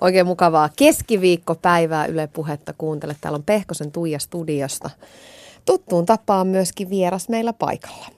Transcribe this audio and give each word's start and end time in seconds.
Oikein 0.00 0.26
mukavaa 0.26 0.68
keskiviikkopäivää 0.76 2.06
Yle 2.06 2.26
Puhetta 2.26 2.74
kuuntele. 2.78 3.16
Täällä 3.20 3.36
on 3.36 3.44
Pehkosen 3.44 3.92
Tuija 3.92 4.18
studiosta. 4.18 4.90
Tuttuun 5.64 6.06
tapaan 6.06 6.46
myöskin 6.46 6.90
vieras 6.90 7.28
meillä 7.28 7.52
paikalla. 7.52 8.15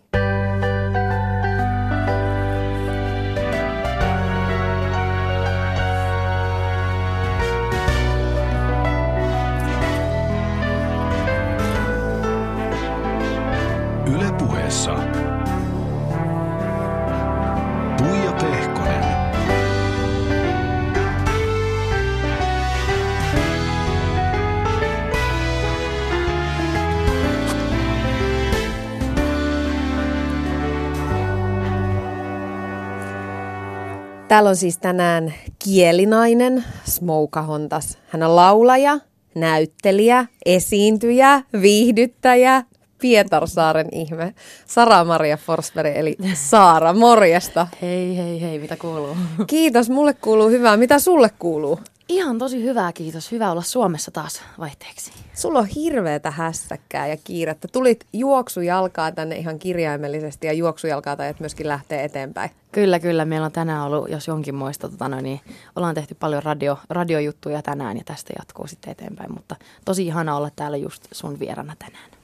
Täällä 34.29 34.51
on 34.51 34.57
siis 34.57 34.79
tänään 34.79 35.35
kielinainen 35.65 36.65
Smouka 36.85 37.43
Hontas. 37.43 37.99
Hän 38.09 38.23
on 38.23 38.37
laulaja, 38.37 38.99
näyttelijä, 39.35 40.27
esiintyjä, 40.47 41.43
viihdyttäjä, 41.63 42.63
Pietarsaaren 43.01 43.89
ihme. 43.93 44.35
Sara-Maria 44.67 45.37
Forsberg, 45.37 45.97
eli 45.97 46.17
Saara, 46.35 46.93
morjesta. 46.93 47.67
Hei, 47.83 48.17
hei, 48.17 48.41
hei, 48.41 48.59
mitä 48.59 48.77
kuuluu? 48.77 49.17
Kiitos, 49.47 49.91
mulle 49.91 50.15
kuuluu 50.15 50.49
hyvää. 50.49 50.77
Mitä 50.77 50.99
sulle 50.99 51.31
kuuluu? 51.39 51.81
Ihan 52.09 52.39
tosi 52.39 52.63
hyvää, 52.63 52.93
kiitos. 52.93 53.33
Hyvä 53.33 53.51
olla 53.51 53.63
Suomessa 53.63 54.11
taas 54.11 54.43
vaihteeksi. 54.59 55.13
Sulla 55.35 55.59
on 55.59 55.67
hirveätä 55.67 56.31
hässäkkää 56.31 57.07
ja 57.07 57.17
kiirettä. 57.25 57.69
Tulit 57.69 58.07
juoksujalkaa 58.13 59.13
tänne 59.13 59.37
ihan 59.37 59.59
kirjaimellisesti 59.59 60.47
ja 60.47 60.53
juoksujalkaa 60.53 61.17
tai 61.17 61.35
myöskin 61.41 61.69
lähtee 61.69 62.05
eteenpäin. 62.05 62.51
Kyllä, 62.73 63.01
kyllä. 63.01 63.25
Meillä 63.25 63.45
on 63.45 63.53
tänään 63.53 63.83
ollut, 63.83 64.11
jos 64.11 64.29
jonkin 64.29 64.55
muista, 64.55 64.89
tota 64.89 65.09
noin, 65.09 65.25
niin 65.25 65.41
ollaan 65.77 65.95
tehty 65.95 66.15
paljon 66.15 66.43
radio, 66.43 66.79
radiojuttuja 66.91 67.63
tänään 67.63 67.97
ja 67.97 68.03
tästä 68.05 68.33
jatkuu 68.39 68.67
sitten 68.67 68.91
eteenpäin. 68.91 69.33
Mutta 69.35 69.57
tosi 69.85 70.07
ihana 70.07 70.37
olla 70.37 70.51
täällä 70.57 70.77
just 70.77 71.05
sun 71.13 71.39
vierana 71.39 71.75
tänään. 71.79 72.18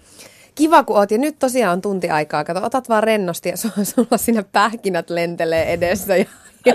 Kiva, 0.54 0.84
kun 0.84 0.96
oot. 0.96 1.10
Ja 1.10 1.18
nyt 1.18 1.38
tosiaan 1.38 1.72
on 1.72 1.80
tunti 1.80 2.10
aikaa. 2.10 2.44
Kato, 2.44 2.64
otat 2.64 2.88
vaan 2.88 3.02
rennosti 3.02 3.48
ja 3.48 3.56
sulla 3.56 4.18
siinä 4.18 4.42
pähkinät 4.42 5.10
lentelee 5.10 5.72
edessä 5.72 6.16
ja, 6.16 6.24
ja 6.66 6.74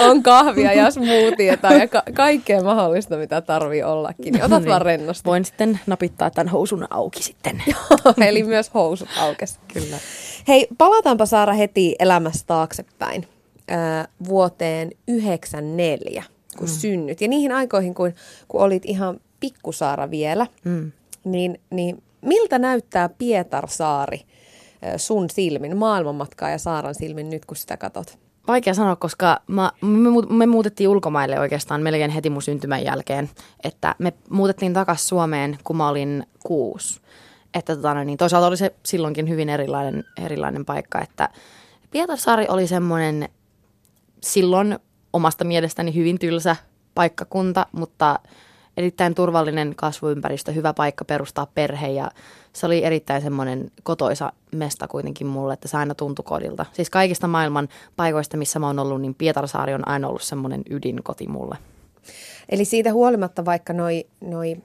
on 0.00 0.22
kahvia 0.22 0.72
ja 0.72 0.90
smoothieta 0.90 1.72
ja 1.72 1.88
ka- 1.88 2.02
kaikkea 2.14 2.62
mahdollista, 2.62 3.16
mitä 3.16 3.40
tarvii 3.40 3.82
ollakin. 3.82 4.32
Niin 4.32 4.44
otat 4.44 4.66
vaan 4.66 4.82
rennosti. 4.82 5.24
Voin 5.24 5.44
sitten 5.44 5.80
napittaa 5.86 6.30
tämän 6.30 6.48
housun 6.48 6.86
auki 6.90 7.22
sitten. 7.22 7.62
Eli 8.28 8.42
myös 8.42 8.74
housut 8.74 9.08
aukes. 9.20 9.58
Kyllä. 9.72 9.96
Hei, 10.48 10.68
palataanpa 10.78 11.26
Saara 11.26 11.52
heti 11.52 11.96
elämässä 11.98 12.46
taaksepäin 12.46 13.26
äh, 13.72 14.08
vuoteen 14.28 14.90
94, 15.08 16.24
kun 16.58 16.68
mm. 16.68 16.72
synnyt. 16.72 17.20
Ja 17.20 17.28
niihin 17.28 17.52
aikoihin, 17.52 17.94
kun, 17.94 18.12
kun 18.48 18.60
olit 18.60 18.84
ihan 18.84 19.20
pikkusaara 19.40 20.10
vielä, 20.10 20.46
mm. 20.64 20.92
niin, 21.24 21.60
niin 21.70 22.02
miltä 22.22 22.58
näyttää 22.58 23.08
Pietarsaari 23.08 24.20
sun 24.96 25.30
silmin, 25.30 25.76
maailmanmatkaa 25.76 26.50
ja 26.50 26.58
Saaran 26.58 26.94
silmin 26.94 27.30
nyt, 27.30 27.44
kun 27.44 27.56
sitä 27.56 27.76
katot? 27.76 28.18
Vaikea 28.48 28.74
sanoa, 28.74 28.96
koska 28.96 29.40
mä, 29.46 29.72
me, 29.80 30.08
me 30.30 30.46
muutettiin 30.46 30.88
ulkomaille 30.88 31.40
oikeastaan 31.40 31.82
melkein 31.82 32.10
heti 32.10 32.30
mun 32.30 32.42
syntymän 32.42 32.84
jälkeen. 32.84 33.30
Että 33.64 33.94
me 33.98 34.12
muutettiin 34.30 34.72
takaisin 34.72 35.08
Suomeen, 35.08 35.58
kun 35.64 35.76
mä 35.76 35.88
olin 35.88 36.26
kuusi. 36.46 37.00
Että 37.54 37.76
tota, 37.76 38.04
niin, 38.04 38.18
toisaalta 38.18 38.46
oli 38.46 38.56
se 38.56 38.74
silloinkin 38.86 39.28
hyvin 39.28 39.48
erilainen, 39.48 40.04
erilainen 40.24 40.64
paikka, 40.64 41.00
että 41.00 41.28
Pietarsaari 41.90 42.46
oli 42.48 42.66
semmoinen 42.66 43.28
silloin 44.22 44.78
omasta 45.12 45.44
mielestäni 45.44 45.94
hyvin 45.94 46.18
tylsä 46.18 46.56
paikkakunta, 46.94 47.66
mutta 47.72 48.18
erittäin 48.78 49.14
turvallinen 49.14 49.74
kasvuympäristö, 49.76 50.52
hyvä 50.52 50.74
paikka 50.74 51.04
perustaa 51.04 51.46
perhe 51.54 51.88
ja 51.88 52.10
se 52.52 52.66
oli 52.66 52.84
erittäin 52.84 53.22
semmoinen 53.22 53.70
kotoisa 53.82 54.32
mesta 54.52 54.88
kuitenkin 54.88 55.26
mulle, 55.26 55.52
että 55.52 55.68
se 55.68 55.76
aina 55.76 55.94
tuntui 55.94 56.22
kodilta. 56.22 56.66
Siis 56.72 56.90
kaikista 56.90 57.28
maailman 57.28 57.68
paikoista, 57.96 58.36
missä 58.36 58.58
mä 58.58 58.66
oon 58.66 58.78
ollut, 58.78 59.00
niin 59.00 59.14
Pietarsaari 59.14 59.74
on 59.74 59.88
aina 59.88 60.08
ollut 60.08 60.22
semmoinen 60.22 60.62
ydinkoti 60.70 61.26
mulle. 61.26 61.58
Eli 62.48 62.64
siitä 62.64 62.92
huolimatta, 62.92 63.44
vaikka 63.44 63.72
noi, 63.72 64.06
noi 64.20 64.56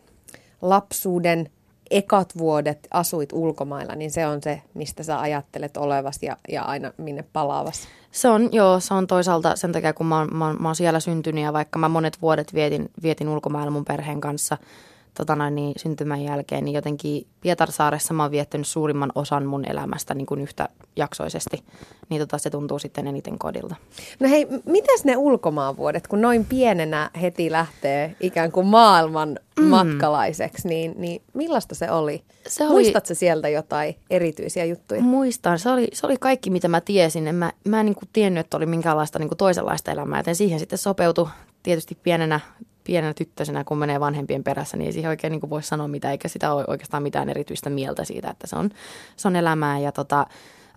lapsuuden 0.62 1.50
ekat 1.94 2.38
vuodet 2.38 2.88
asuit 2.92 3.30
ulkomailla, 3.34 3.96
niin 3.96 4.12
se 4.12 4.28
on 4.28 4.42
se, 4.42 4.62
mistä 4.74 5.04
sä 5.04 5.20
ajattelet 5.20 5.78
olevas 5.78 6.24
ja, 6.24 6.38
ja 6.50 6.64
aina 6.64 6.92
minne 6.98 7.24
palaavas. 7.34 7.88
Se 8.12 8.28
on, 8.28 8.50
joo, 8.52 8.80
se 8.80 8.94
on 8.94 9.08
toisaalta 9.08 9.56
sen 9.56 9.72
takia, 9.72 9.94
kun 9.94 10.06
mä 10.06 10.18
oon, 10.20 10.30
mä 10.32 10.48
oon, 10.48 10.62
mä 10.62 10.68
oon 10.68 10.76
siellä 10.76 11.00
syntynyt 11.00 11.44
ja 11.44 11.54
vaikka 11.54 11.80
mä 11.80 11.90
monet 11.90 12.22
vuodet 12.22 12.54
vietin, 12.54 12.90
vietin 13.04 13.30
ulkomailla 13.30 13.72
mun 13.72 13.86
perheen 13.86 14.22
kanssa– 14.22 14.58
tota 15.14 15.36
noin, 15.36 15.56
niin 15.56 15.74
syntymän 15.78 16.22
jälkeen, 16.22 16.66
niin 16.66 16.76
jotenkin 16.76 17.28
Pietarsaaressa 17.42 18.14
mä 18.14 18.24
oon 18.24 18.32
viettänyt 18.32 18.68
suurimman 18.68 19.12
osan 19.16 19.46
mun 19.46 19.66
elämästä 19.66 20.14
niin 20.14 20.26
kuin 20.26 20.42
yhtä 20.42 20.70
jaksoisesti. 20.96 21.64
Niin 22.10 22.22
tota, 22.22 22.38
se 22.38 22.50
tuntuu 22.50 22.80
sitten 22.80 23.08
eniten 23.08 23.40
kodilta. 23.40 23.76
No 24.20 24.30
hei, 24.30 24.48
mitäs 24.66 25.06
ne 25.06 25.18
ulkomaanvuodet, 25.18 26.08
kun 26.08 26.22
noin 26.22 26.46
pienenä 26.46 27.10
heti 27.22 27.52
lähtee 27.52 28.16
ikään 28.20 28.52
kuin 28.52 28.68
maailman 28.68 29.40
mm. 29.60 29.66
matkalaiseksi, 29.66 30.68
niin, 30.68 30.94
niin 30.98 31.22
millaista 31.34 31.76
se 31.76 31.92
oli? 31.92 32.24
Se 32.48 32.64
oli... 32.64 32.72
Muistatko 32.72 33.14
sieltä 33.14 33.50
jotain 33.50 33.96
erityisiä 34.10 34.66
juttuja? 34.66 35.02
Muistan. 35.02 35.60
Se 35.60 35.70
oli, 35.70 35.88
se 35.94 36.08
oli 36.08 36.18
kaikki, 36.20 36.50
mitä 36.50 36.68
mä 36.68 36.82
tiesin. 36.82 37.28
En 37.28 37.36
mä, 37.36 37.52
mä 37.68 37.80
en 37.80 37.86
niin 37.86 37.96
kuin 37.96 38.10
tiennyt, 38.14 38.46
että 38.46 38.58
oli 38.58 38.66
minkäänlaista 38.66 39.20
niin 39.20 39.30
kuin 39.30 39.38
toisenlaista 39.38 39.92
elämää, 39.92 40.20
joten 40.20 40.36
siihen 40.36 40.60
sitten 40.60 40.78
sopeutui 40.78 41.28
tietysti 41.64 41.98
pienenä 42.04 42.40
pienenä 42.84 43.14
tyttösenä, 43.14 43.64
kun 43.64 43.78
menee 43.78 44.00
vanhempien 44.00 44.44
perässä, 44.44 44.78
niin 44.78 44.86
ei 44.86 44.94
siihen 44.94 45.10
oikein 45.10 45.32
niin 45.32 45.50
voi 45.50 45.64
sanoa 45.64 45.88
mitä, 45.88 46.12
eikä 46.12 46.28
sitä 46.28 46.54
ole 46.54 46.64
oikeastaan 46.68 47.04
mitään 47.04 47.30
erityistä 47.30 47.70
mieltä 47.70 48.04
siitä, 48.04 48.30
että 48.30 48.48
se 48.48 48.56
on, 48.56 48.70
se 49.16 49.28
on 49.28 49.36
elämää. 49.36 49.80
Ja 49.80 49.92
tota, 49.92 50.28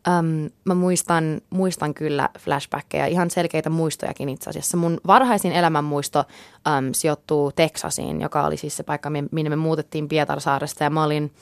äm, 0.09 0.50
mä 0.65 0.75
muistan, 0.75 1.41
muistan 1.50 1.95
kyllä 1.95 2.28
flashbackkejä, 2.39 3.06
ihan 3.06 3.31
selkeitä 3.31 3.71
muistojakin 3.71 4.28
itse 4.28 4.50
asiassa. 4.50 4.77
Mun 4.77 5.00
varhaisin 5.06 5.53
elämän 5.53 5.84
muisto 5.84 6.25
äm, 6.66 6.93
sijoittuu 6.93 7.53
Teksasiin, 7.53 8.21
joka 8.21 8.47
oli 8.47 8.56
siis 8.56 8.77
se 8.77 8.83
paikka, 8.83 9.11
minne 9.11 9.50
me 9.50 9.56
muutettiin 9.56 10.09
Pietarsaaresta. 10.09 10.84
Ja 10.84 10.91
mä 10.91 11.05
olin, 11.05 11.33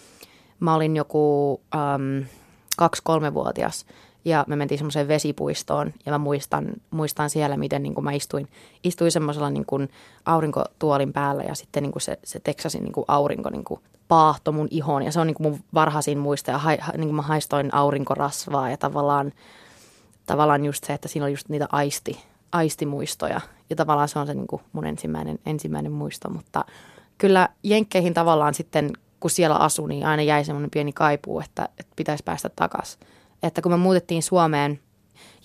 mä 0.60 0.74
olin 0.74 0.96
joku 0.96 1.60
äm, 1.74 2.26
kaksi-kolmevuotias 2.76 3.86
ja 4.24 4.44
me 4.48 4.56
mentiin 4.56 4.78
semmoiseen 4.78 5.08
vesipuistoon 5.08 5.92
ja 6.06 6.12
mä 6.12 6.18
muistan, 6.18 6.72
muistan 6.90 7.30
siellä, 7.30 7.56
miten 7.56 7.82
niin 7.82 7.94
kuin 7.94 8.04
mä 8.04 8.12
istuin, 8.12 8.48
istuin 8.84 9.12
semmoisella 9.12 9.50
niin 9.50 9.66
kuin 9.66 9.88
aurinkotuolin 10.24 11.12
päällä 11.12 11.42
ja 11.42 11.54
sitten 11.54 11.82
niin 11.82 11.92
kuin 11.92 12.02
se, 12.02 12.18
se 12.24 12.40
Texasin 12.40 12.82
niin 12.82 12.92
kuin 12.92 13.04
aurinko 13.08 13.50
niin 13.50 13.64
kuin 13.64 13.80
paahto 14.08 14.52
mun 14.52 14.68
ihoon 14.70 15.02
ja 15.02 15.12
se 15.12 15.20
on 15.20 15.26
niin 15.26 15.34
kuin 15.34 15.50
mun 15.50 15.60
varhaisin 15.74 16.18
muista 16.18 16.50
ja 16.50 16.58
ha, 16.58 16.70
niin 16.70 17.08
kuin 17.08 17.14
mä 17.14 17.22
haistoin 17.22 17.74
aurinkorasvaa 17.74 18.70
ja 18.70 18.76
tavallaan, 18.76 19.32
tavallaan 20.26 20.64
just 20.64 20.84
se, 20.84 20.92
että 20.92 21.08
siinä 21.08 21.24
oli 21.24 21.32
just 21.32 21.48
niitä 21.48 21.68
aisti, 21.72 22.20
aistimuistoja. 22.52 23.40
Ja 23.70 23.76
tavallaan 23.76 24.08
se 24.08 24.18
on 24.18 24.26
se 24.26 24.34
niin 24.34 24.46
kuin 24.46 24.62
mun 24.72 24.86
ensimmäinen, 24.86 25.38
ensimmäinen 25.46 25.92
muisto, 25.92 26.30
mutta 26.30 26.64
kyllä 27.18 27.48
Jenkkeihin 27.62 28.14
tavallaan 28.14 28.54
sitten, 28.54 28.90
kun 29.20 29.30
siellä 29.30 29.56
asui, 29.56 29.88
niin 29.88 30.06
aina 30.06 30.22
jäi 30.22 30.44
semmoinen 30.44 30.70
pieni 30.70 30.92
kaipuu, 30.92 31.40
että, 31.40 31.68
että 31.78 31.92
pitäisi 31.96 32.24
päästä 32.24 32.50
takaisin 32.56 33.00
että 33.46 33.62
kun 33.62 33.72
me 33.72 33.76
muutettiin 33.76 34.22
Suomeen 34.22 34.80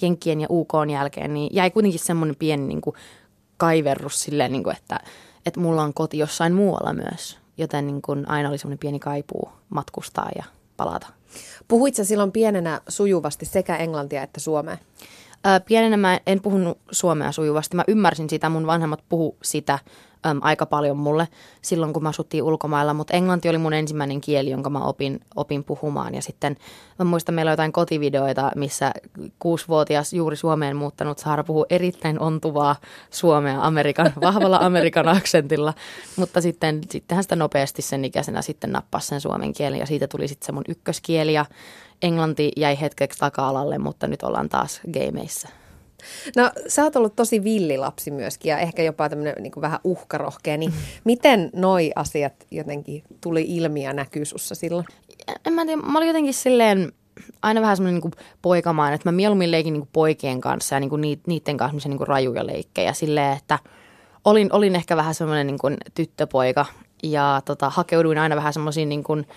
Jenkkien 0.02 0.42
ja 0.42 0.48
UK 0.50 0.72
jälkeen, 0.92 1.34
niin 1.34 1.50
jäi 1.56 1.72
kuitenkin 1.72 2.00
semmoinen 2.00 2.36
pieni 2.36 2.68
niin 2.68 2.82
kuin 2.82 2.96
kaiverrus 3.58 4.24
silleen, 4.24 4.52
niin 4.52 4.64
kuin, 4.64 4.76
että, 4.76 5.00
että 5.46 5.60
mulla 5.60 5.84
on 5.84 5.94
koti 5.94 6.18
jossain 6.18 6.54
muualla 6.54 6.94
myös. 6.94 7.40
Joten 7.58 7.88
niin 7.88 8.02
kuin 8.02 8.30
aina 8.30 8.50
oli 8.50 8.58
semmoinen 8.58 8.80
pieni 8.80 9.00
kaipuu 9.00 9.50
matkustaa 9.70 10.30
ja 10.36 10.44
palata. 10.78 11.08
Puhuit 11.68 11.96
sä 11.96 12.04
silloin 12.04 12.32
pienenä 12.32 12.82
sujuvasti 12.88 13.46
sekä 13.46 13.76
englantia 13.76 14.24
että 14.24 14.40
suomea? 14.40 14.78
pienenä 15.66 15.98
mä 15.98 16.20
en 16.26 16.42
puhunut 16.42 16.78
suomea 16.92 17.32
sujuvasti. 17.32 17.76
Mä 17.76 17.84
ymmärsin 17.88 18.30
sitä, 18.30 18.50
mun 18.50 18.68
vanhemmat 18.68 19.04
puhu 19.10 19.38
sitä 19.44 19.80
äm, 20.26 20.40
aika 20.42 20.66
paljon 20.66 20.98
mulle 20.98 21.28
silloin, 21.62 21.94
kun 21.94 22.04
mä 22.04 22.10
asuttiin 22.10 22.44
ulkomailla, 22.44 22.94
mutta 22.94 23.14
englanti 23.14 23.50
oli 23.50 23.58
mun 23.58 23.74
ensimmäinen 23.74 24.22
kieli, 24.22 24.50
jonka 24.50 24.70
mä 24.70 24.80
opin, 24.80 25.20
opin 25.36 25.64
puhumaan. 25.64 26.16
Ja 26.16 26.22
sitten 26.22 26.58
mä 27.00 27.06
muistan, 27.06 27.36
meillä 27.36 27.50
on 27.50 27.54
jotain 27.54 27.72
kotivideoita, 27.72 28.52
missä 28.56 28.92
kuusivuotias 29.40 30.14
juuri 30.14 30.36
Suomeen 30.36 30.76
muuttanut 30.76 31.20
Saara 31.20 31.44
puhuu 31.44 31.66
erittäin 31.70 32.20
ontuvaa 32.20 32.76
suomea 33.12 33.62
Amerikan, 33.62 34.14
vahvalla 34.22 34.58
Amerikan 34.58 35.08
aksentilla. 35.08 35.74
Mutta 36.16 36.42
sitten, 36.42 36.82
sittenhän 36.90 37.24
sitä 37.24 37.36
nopeasti 37.36 37.82
sen 37.82 38.06
ikäisenä 38.06 38.42
sitten 38.42 38.72
nappasi 38.72 39.08
sen 39.08 39.22
suomen 39.22 39.54
kielen 39.54 39.80
ja 39.80 39.86
siitä 39.86 40.08
tuli 40.08 40.28
sitten 40.28 40.46
se 40.46 40.52
mun 40.52 40.64
ykköskieli 40.68 41.34
ja 41.34 41.46
englanti 42.02 42.52
jäi 42.58 42.82
hetkeksi 42.82 43.20
taka-alalle, 43.20 43.78
mutta 43.78 44.08
nyt 44.08 44.24
ollaan 44.24 44.50
taas 44.50 44.82
gameissa. 44.94 45.59
No 46.36 46.52
sä 46.68 46.84
oot 46.84 46.96
ollut 46.96 47.16
tosi 47.16 47.44
villilapsi 47.44 48.12
myöskin 48.12 48.50
ja 48.50 48.60
ehkä 48.60 48.84
jopa 48.84 49.10
tämmöinen 49.10 49.36
niin 49.40 49.54
vähän 49.62 49.80
uhkarohkea, 49.84 50.58
niin 50.58 50.74
miten 51.04 51.50
noi 51.56 51.92
asiat 51.96 52.34
jotenkin 52.52 53.04
tuli 53.22 53.46
ilmi 53.48 53.84
ja 53.84 53.94
näkyy 53.94 54.26
sussa 54.26 54.56
silloin? 54.56 54.86
En 55.46 55.54
mä 55.54 55.66
tiedä, 55.66 55.82
mä 55.82 55.98
olin 55.98 56.08
jotenkin 56.08 56.34
silleen 56.34 56.92
aina 57.42 57.62
vähän 57.62 57.78
semmoinen 57.78 58.02
niin 58.02 58.26
poikamaan, 58.42 58.94
että 58.94 59.12
mä 59.12 59.16
mieluummin 59.16 59.52
leikin 59.52 59.74
niin 59.74 59.90
poikien 59.94 60.42
kanssa 60.42 60.76
ja 60.76 60.80
niin 60.80 61.22
niiden 61.28 61.58
kanssa 61.58 61.90
niin 61.90 62.08
rajuja 62.08 62.48
leikkejä 62.48 62.94
silleen, 62.94 63.38
että 63.38 63.60
olin, 64.26 64.54
olin 64.54 64.76
ehkä 64.76 64.98
vähän 64.98 65.16
semmoinen 65.16 65.48
niin 65.48 65.78
tyttöpoika 65.94 66.66
ja 67.04 67.42
tota, 67.46 67.70
hakeuduin 67.70 68.18
aina 68.18 68.36
vähän 68.36 68.54
semmoisiin 68.54 68.90
niin 68.90 69.04
kuin, 69.04 69.28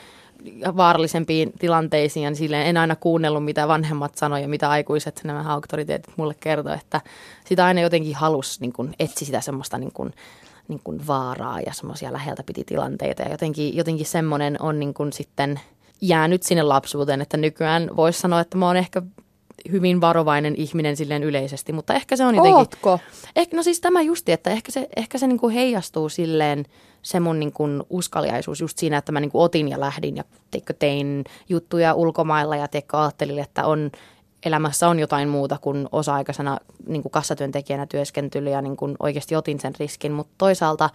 vaarallisempiin 0.77 1.53
tilanteisiin 1.59 2.25
ja 2.25 2.35
silleen 2.35 2.67
en 2.67 2.77
aina 2.77 2.97
kuunnellut, 2.97 3.44
mitä 3.44 3.69
vanhemmat 3.69 4.15
sanoivat 4.15 4.43
ja 4.43 4.49
mitä 4.49 4.71
aikuiset 4.71 5.21
nämä 5.25 5.53
auktoriteetit 5.53 6.17
mulle 6.17 6.35
kertoi, 6.41 6.75
että 6.75 7.00
sitä 7.44 7.65
aina 7.65 7.81
jotenkin 7.81 8.15
halus 8.15 8.61
niin 8.61 8.73
kuin, 8.73 8.94
etsi 8.99 9.25
sitä 9.25 9.41
semmoista 9.41 9.79
niin 9.79 9.93
kuin, 9.93 10.12
niin 10.69 10.81
kuin 10.85 11.06
vaaraa 11.06 11.61
ja 11.61 11.73
semmoisia 11.73 12.12
läheltä 12.12 12.43
piti 12.43 12.65
tilanteita 12.65 13.23
ja 13.23 13.31
jotenkin, 13.31 13.77
jotenkin 13.77 14.06
semmoinen 14.06 14.62
on 14.62 14.81
niin 14.81 14.94
kuin 14.94 15.12
sitten 15.12 15.61
jäänyt 16.00 16.43
sinne 16.43 16.62
lapsuuteen, 16.62 17.23
että 17.23 17.37
nykyään 17.37 17.91
voisi 17.97 18.21
sanoa, 18.21 18.41
että 18.41 18.59
mä 18.59 18.67
oon 18.67 18.77
ehkä 18.77 19.03
hyvin 19.71 20.00
varovainen 20.00 20.55
ihminen 20.56 20.97
silleen 20.97 21.23
yleisesti, 21.23 21.73
mutta 21.73 21.94
ehkä 21.94 22.17
se 22.17 22.25
on 22.25 22.35
jotenkin... 22.35 22.56
Ootko? 22.56 22.99
Ehkä, 23.37 23.56
no 23.56 23.62
siis 23.62 23.81
tämä 23.81 24.03
justi, 24.03 24.33
että 24.33 24.50
ehkä 24.50 24.73
se, 24.73 24.89
ehkä 24.97 25.19
se 25.19 25.27
niin 25.27 25.39
kuin 25.39 25.55
heijastuu 25.55 26.09
silleen 26.09 26.65
se 27.03 27.21
mun 27.21 27.41
niin 27.41 27.53
kuin 27.53 27.83
uskaliaisuus 27.91 28.61
just 28.61 28.79
siinä, 28.79 28.97
että 28.97 29.13
mä 29.13 29.21
niin 29.21 29.31
kuin 29.31 29.43
otin 29.43 29.69
ja 29.69 29.81
lähdin 29.81 30.17
ja 30.17 30.25
teikö, 30.51 30.75
tein 30.79 31.25
juttuja 31.49 31.95
ulkomailla 31.95 32.57
ja 32.57 32.69
teikö, 32.69 32.99
ajattelin, 32.99 33.39
että 33.39 33.67
on, 33.67 33.91
elämässä 34.47 34.89
on 34.89 34.99
jotain 34.99 35.29
muuta 35.29 35.59
kuin 35.61 35.89
osa-aikaisena 35.93 36.59
niin 36.87 37.03
kuin 37.03 37.13
kassatyöntekijänä 37.13 37.87
työskentely 37.87 38.51
ja 38.51 38.63
niin 38.63 38.77
kuin 38.77 38.97
oikeasti 39.01 39.37
otin 39.37 39.61
sen 39.61 39.73
riskin, 39.81 40.13
mutta 40.13 40.33
toisaalta 40.39 40.91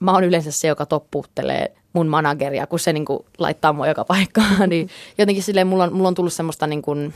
mä 0.00 0.12
oon 0.12 0.24
yleensä 0.24 0.50
se, 0.50 0.68
joka 0.68 0.86
toppuuttelee 0.86 1.74
mun 1.92 2.08
manageria, 2.08 2.66
kun 2.66 2.78
se 2.78 2.92
niin 2.92 3.04
kuin 3.04 3.18
laittaa 3.38 3.72
mua 3.72 3.86
joka 3.86 4.04
paikkaan, 4.04 4.68
niin 4.70 4.88
jotenkin 5.18 5.42
silleen 5.42 5.66
mulla 5.66 5.84
on, 5.84 5.92
mulla 5.92 6.08
on 6.08 6.14
tullut 6.14 6.32
semmoista 6.32 6.66
niin 6.66 6.82
kuin 6.82 7.14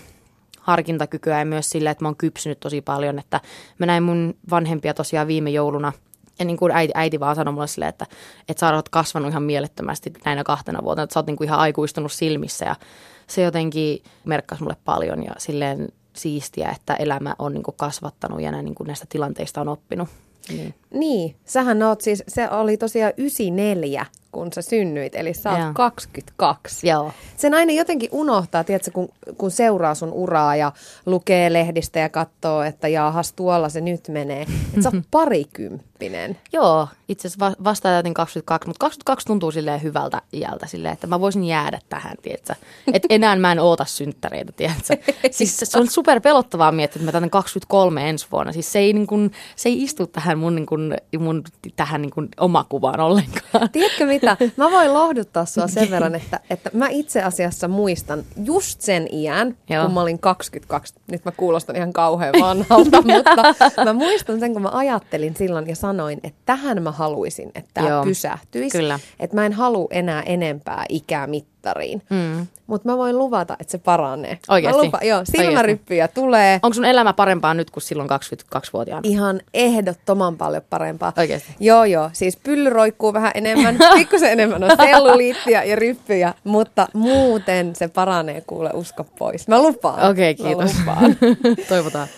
harkintakykyä 0.60 1.38
ja 1.38 1.44
myös 1.44 1.70
sille, 1.70 1.90
että 1.90 2.04
mä 2.04 2.08
oon 2.08 2.16
kypsynyt 2.16 2.60
tosi 2.60 2.80
paljon, 2.80 3.18
että 3.18 3.40
mä 3.78 3.86
näin 3.86 4.02
mun 4.02 4.34
vanhempia 4.50 4.94
tosiaan 4.94 5.26
viime 5.26 5.50
jouluna– 5.50 5.92
ja 6.40 6.46
niin 6.46 6.56
kuin 6.56 6.72
äiti, 6.72 6.92
äiti 6.96 7.20
vaan 7.20 7.36
sanoi 7.36 7.54
mulle 7.54 7.66
silleen, 7.66 7.88
että, 7.88 8.06
että 8.48 8.60
sä 8.60 8.74
oot 8.74 8.88
kasvanut 8.88 9.30
ihan 9.30 9.42
mielettömästi 9.42 10.12
näinä 10.24 10.44
kahtena 10.44 10.84
vuotena, 10.84 11.02
että 11.02 11.14
sä 11.14 11.20
oot 11.20 11.26
niin 11.26 11.36
kuin 11.36 11.48
ihan 11.48 11.60
aikuistunut 11.60 12.12
silmissä 12.12 12.64
ja 12.64 12.76
se 13.26 13.42
jotenkin 13.42 14.02
merkkasi 14.24 14.62
mulle 14.62 14.76
paljon 14.84 15.24
ja 15.24 15.32
silleen 15.38 15.88
siistiä, 16.12 16.68
että 16.68 16.94
elämä 16.94 17.34
on 17.38 17.52
niin 17.52 17.62
kuin 17.62 17.76
kasvattanut 17.76 18.40
ja 18.40 18.62
niin 18.62 18.74
kuin 18.74 18.86
näistä 18.86 19.06
tilanteista 19.08 19.60
on 19.60 19.68
oppinut. 19.68 20.08
Niin. 20.48 20.74
Niin, 20.94 21.36
sähän 21.44 21.82
oot 21.82 22.00
siis, 22.00 22.24
se 22.28 22.50
oli 22.50 22.76
tosiaan 22.76 23.12
94, 23.16 24.06
kun 24.32 24.52
sä 24.52 24.62
synnyit, 24.62 25.14
eli 25.14 25.34
sä 25.34 25.50
oot 25.50 25.60
Joo. 25.60 25.72
22. 25.74 26.88
Joo. 26.88 27.12
Sen 27.36 27.54
aina 27.54 27.72
jotenkin 27.72 28.08
unohtaa, 28.12 28.64
tiedätkö, 28.64 28.90
kun, 28.90 29.08
kun 29.38 29.50
seuraa 29.50 29.94
sun 29.94 30.12
uraa 30.12 30.56
ja 30.56 30.72
lukee 31.06 31.52
lehdistä 31.52 31.98
ja 31.98 32.08
katsoo, 32.08 32.62
että 32.62 32.88
jaahas, 32.88 33.32
tuolla 33.32 33.68
se 33.68 33.80
nyt 33.80 34.08
menee. 34.08 34.42
Että 34.42 34.82
sä 34.82 34.90
oot 34.94 35.04
parikymppinen. 35.10 36.38
Joo, 36.52 36.88
itse 37.08 37.28
asiassa 37.28 37.64
vasta 37.64 37.88
täytin 37.88 38.14
22, 38.14 38.68
mutta 38.68 38.84
22 38.84 39.26
tuntuu 39.26 39.50
silleen 39.50 39.82
hyvältä 39.82 40.22
iältä 40.32 40.66
silleen, 40.66 40.94
että 40.94 41.06
mä 41.06 41.20
voisin 41.20 41.44
jäädä 41.44 41.78
tähän, 41.88 42.16
tiedätkö? 42.22 42.54
Että 42.92 43.08
enää 43.14 43.36
mä 43.36 43.52
en 43.52 43.58
oota 43.58 43.84
synttäreitä, 43.84 44.52
tiedätkö? 44.52 44.96
Siis 45.30 45.56
se 45.64 45.78
on 45.78 45.90
super 45.90 46.20
pelottavaa 46.20 46.72
miettiä, 46.72 47.00
että 47.00 47.06
mä 47.06 47.12
täytän 47.12 47.30
23 47.30 48.10
ensi 48.10 48.26
vuonna. 48.32 48.52
Siis 48.52 48.72
se 48.72 48.78
ei, 48.78 48.92
niin 48.92 49.06
kuin, 49.06 49.32
se 49.56 49.68
ei 49.68 49.82
istu 49.82 50.06
tähän 50.06 50.38
mun, 50.38 50.54
niin 50.54 50.66
kuin, 50.88 51.22
mun 51.22 51.42
tähän 51.76 52.02
niin 52.02 52.10
kuin 52.10 52.28
omakuvaan 52.40 53.00
ollenkaan. 53.00 53.70
Tiedätkö 53.72 54.06
mitä? 54.06 54.36
Mä 54.56 54.70
voin 54.70 54.94
lohduttaa 54.94 55.44
sua 55.44 55.68
sen 55.68 55.90
verran, 55.94 56.14
että, 56.14 56.40
että 56.50 56.70
mä 56.74 56.88
itse 56.88 57.22
asiassa 57.22 57.68
muistan 57.68 58.24
just 58.44 58.80
sen 58.80 59.14
iän, 59.14 59.56
Joo. 59.70 59.84
kun 59.84 59.94
mä 59.94 60.00
olin 60.00 60.18
22. 60.18 60.94
Nyt 61.10 61.24
mä 61.24 61.32
kuulostan 61.32 61.76
ihan 61.76 61.92
kauhean 61.92 62.34
vanhalta, 62.40 63.02
mutta 63.14 63.84
mä 63.84 63.92
muistan 63.92 64.40
sen, 64.40 64.52
kun 64.52 64.62
mä 64.62 64.70
ajattelin 64.72 65.36
silloin 65.36 65.68
ja 65.68 65.76
sanoin, 65.76 66.20
että 66.22 66.40
tähän 66.46 66.82
mä 66.82 66.92
haluaisin, 66.92 67.50
että 67.54 67.70
tämä 67.74 68.02
pysähtyisi. 68.04 68.78
Kyllä. 68.78 68.98
Että 69.20 69.36
mä 69.36 69.46
en 69.46 69.52
halua 69.52 69.88
enää 69.90 70.22
enempää 70.22 70.84
ikää 70.88 71.26
mittariin. 71.60 72.02
Mm. 72.10 72.46
Mutta 72.66 72.88
mä 72.88 72.96
voin 72.96 73.18
luvata, 73.18 73.56
että 73.60 73.70
se 73.70 73.78
paranee. 73.78 74.38
Oikeasti? 74.48 74.82
lupa, 74.82 74.98
joo, 75.02 75.20
silmäryppyjä 75.24 76.08
tulee. 76.08 76.60
Onko 76.62 76.74
sun 76.74 76.84
elämä 76.84 77.12
parempaa 77.12 77.54
nyt 77.54 77.70
kuin 77.70 77.82
silloin 77.82 78.08
22-vuotiaana? 78.10 79.00
Ihan 79.04 79.40
ehdottoman 79.54 80.36
paljon 80.36 80.62
parempaa. 80.70 81.12
Oikeasti? 81.18 81.54
Joo, 81.60 81.84
joo. 81.84 82.10
Siis 82.12 82.36
pylly 82.36 82.70
roikkuu 82.70 83.12
vähän 83.12 83.32
enemmän, 83.34 83.78
pikkusen 83.94 84.32
enemmän 84.32 84.64
on 84.64 84.70
selluliittiä 84.76 85.64
ja 85.64 85.76
ryppyjä, 85.76 86.34
mutta 86.44 86.88
muuten 86.94 87.76
se 87.76 87.88
paranee, 87.88 88.40
kuule, 88.46 88.70
usko 88.74 89.04
pois. 89.04 89.48
Mä 89.48 89.62
lupaan. 89.62 90.10
Okei, 90.10 90.30
okay, 90.30 90.46
kiitos. 90.46 90.74
Mä 90.74 90.90
lupaan. 90.90 91.16
Toivotaan. 91.68 92.08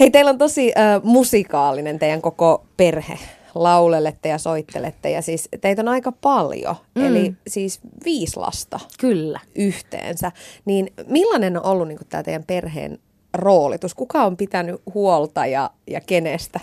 Hei, 0.00 0.10
teillä 0.10 0.28
on 0.28 0.38
tosi 0.38 0.72
äh, 0.78 1.02
musikaalinen 1.02 1.98
teidän 1.98 2.22
koko 2.22 2.64
perhe 2.76 3.18
laulelette 3.54 4.28
ja 4.28 4.38
soittelette 4.38 5.10
ja 5.10 5.22
siis 5.22 5.48
teitä 5.60 5.82
on 5.82 5.88
aika 5.88 6.12
paljon, 6.12 6.76
mm. 6.94 7.06
eli 7.06 7.34
siis 7.46 7.80
viisi 8.04 8.36
lasta. 8.36 8.80
Kyllä. 9.00 9.40
Yhteensä. 9.54 10.32
Niin 10.64 10.92
millainen 11.06 11.56
on 11.56 11.64
ollut 11.64 11.88
niin 11.88 11.98
tämä 12.08 12.22
teidän 12.22 12.44
perheen 12.44 12.98
roolitus? 13.34 13.94
Kuka 13.94 14.24
on 14.24 14.36
pitänyt 14.36 14.82
huolta 14.94 15.46
ja, 15.46 15.70
ja 15.86 16.00
kenestä? 16.00 16.60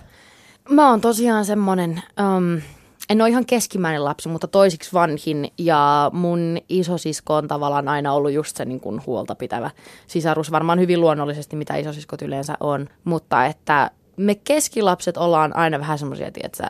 Mä 0.69 0.89
oon 0.89 1.01
tosiaan 1.01 1.45
semmonen, 1.45 2.01
um, 2.37 2.61
en 3.09 3.21
ole 3.21 3.29
ihan 3.29 3.45
keskimmäinen 3.45 4.05
lapsi, 4.05 4.29
mutta 4.29 4.47
toisiksi 4.47 4.93
vanhin 4.93 5.51
ja 5.57 6.11
mun 6.13 6.57
isosisko 6.69 7.35
on 7.35 7.47
tavallaan 7.47 7.87
aina 7.87 8.13
ollut 8.13 8.31
just 8.31 8.57
se 8.57 8.65
niin 8.65 8.79
kuin 8.79 9.01
huolta 9.05 9.35
pitävä 9.35 9.71
sisarus. 10.07 10.51
Varmaan 10.51 10.79
hyvin 10.79 11.01
luonnollisesti, 11.01 11.55
mitä 11.55 11.75
isosiskot 11.75 12.21
yleensä 12.21 12.57
on, 12.59 12.89
mutta 13.03 13.45
että 13.45 13.91
me 14.17 14.35
keskilapset 14.35 15.17
ollaan 15.17 15.55
aina 15.55 15.79
vähän 15.79 15.99
semmoisia, 15.99 16.31
tiedätkö, 16.31 16.63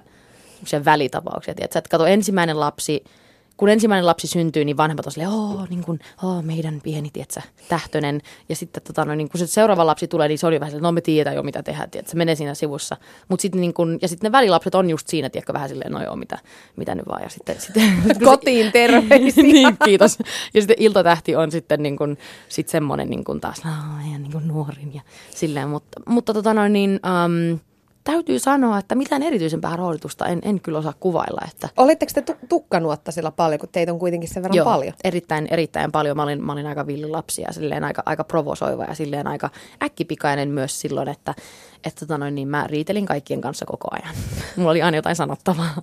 välitapauksia. 0.85 1.55
Tiedätkö? 1.55 1.79
Että 1.79 1.89
kato, 1.89 2.05
ensimmäinen 2.05 2.59
lapsi, 2.59 3.03
kun 3.57 3.69
ensimmäinen 3.69 4.05
lapsi 4.05 4.27
syntyy, 4.27 4.65
niin 4.65 4.77
vanhemmat 4.77 5.05
on 5.05 5.11
silleen, 5.11 5.31
oh, 5.31 5.69
niin 5.69 5.83
kuin, 5.83 5.99
oh, 6.23 6.43
meidän 6.43 6.81
pieni, 6.83 7.09
tiedätkö, 7.13 7.41
tähtönen. 7.69 8.21
Ja 8.49 8.55
sitten 8.55 8.83
tota, 8.83 9.05
no, 9.05 9.15
niin 9.15 9.29
kun 9.29 9.39
se 9.39 9.47
seuraava 9.47 9.85
lapsi 9.85 10.07
tulee, 10.07 10.27
niin 10.27 10.37
se 10.37 10.47
jo 10.47 10.59
vähän 10.59 10.71
silleen, 10.71 10.83
no 10.83 10.91
me 10.91 11.01
tiedetään 11.01 11.35
jo 11.35 11.43
mitä 11.43 11.63
tehdään, 11.63 11.89
tiedätkö, 11.89 12.11
se 12.11 12.17
menee 12.17 12.35
siinä 12.35 12.53
sivussa. 12.53 12.97
Mut 13.27 13.39
sitten 13.39 13.61
niin 13.61 13.73
kun, 13.73 13.99
ja 14.01 14.07
sitten 14.07 14.27
ne 14.27 14.31
välilapset 14.31 14.75
on 14.75 14.89
just 14.89 15.07
siinä, 15.07 15.29
tiedätkö, 15.29 15.53
vähän 15.53 15.69
silleen, 15.69 15.91
no 15.91 16.03
joo, 16.03 16.15
mitä, 16.15 16.39
mitä 16.75 16.95
nyt 16.95 17.07
vaan. 17.07 17.23
Ja 17.23 17.29
sitten, 17.29 17.61
sitten 17.61 17.91
Kotiin 18.25 18.71
terveisiä. 18.81 19.43
niin, 19.53 19.77
kiitos. 19.85 20.17
Ja 20.53 20.61
sitten 20.61 20.77
iltatähti 20.79 21.35
on 21.35 21.51
sitten 21.51 21.83
niin 21.83 21.97
kun, 21.97 22.17
sit 22.49 22.69
semmoinen 22.69 23.09
niin 23.09 23.23
kun 23.23 23.41
taas, 23.41 23.63
no, 23.63 23.71
niin 24.03 24.31
kuin 24.31 24.47
nuorin 24.47 24.93
ja 24.93 25.01
silleen. 25.29 25.69
Mutta, 25.69 26.01
mutta 26.05 26.33
tota 26.33 26.53
noin, 26.53 26.73
niin, 26.73 26.99
um, 27.25 27.59
täytyy 28.05 28.39
sanoa, 28.39 28.77
että 28.79 28.95
mitään 28.95 29.23
erityisempää 29.23 29.75
roolitusta 29.75 30.25
en, 30.25 30.39
en 30.43 30.61
kyllä 30.61 30.79
osaa 30.79 30.93
kuvailla. 30.99 31.41
Että... 31.51 31.69
Olitteko 31.77 32.11
te 32.15 32.37
tukkanuottasilla 32.49 33.31
paljon, 33.31 33.59
kun 33.59 33.69
teitä 33.71 33.93
on 33.93 33.99
kuitenkin 33.99 34.29
sen 34.29 34.43
verran 34.43 34.57
Joo, 34.57 34.65
paljon? 34.65 34.93
erittäin, 35.03 35.47
erittäin 35.51 35.91
paljon. 35.91 36.17
Mä 36.17 36.23
olin, 36.23 36.43
mä 36.43 36.51
olin 36.51 36.67
aika 36.67 36.87
villilapsi 36.87 37.41
ja 37.41 37.53
silleen 37.53 37.83
aika, 37.83 38.03
aika 38.05 38.23
provosoiva 38.23 38.83
ja 38.83 38.95
silleen 38.95 39.27
aika 39.27 39.49
äkkipikainen 39.83 40.49
myös 40.49 40.81
silloin, 40.81 41.07
että, 41.07 41.35
että 41.83 41.99
tota 41.99 42.17
noin, 42.17 42.35
niin 42.35 42.47
mä 42.47 42.67
riitelin 42.67 43.05
kaikkien 43.05 43.41
kanssa 43.41 43.65
koko 43.65 43.87
ajan. 43.91 44.15
Mulla 44.55 44.71
oli 44.71 44.81
aina 44.81 44.97
jotain 44.97 45.15
sanottavaa. 45.15 45.81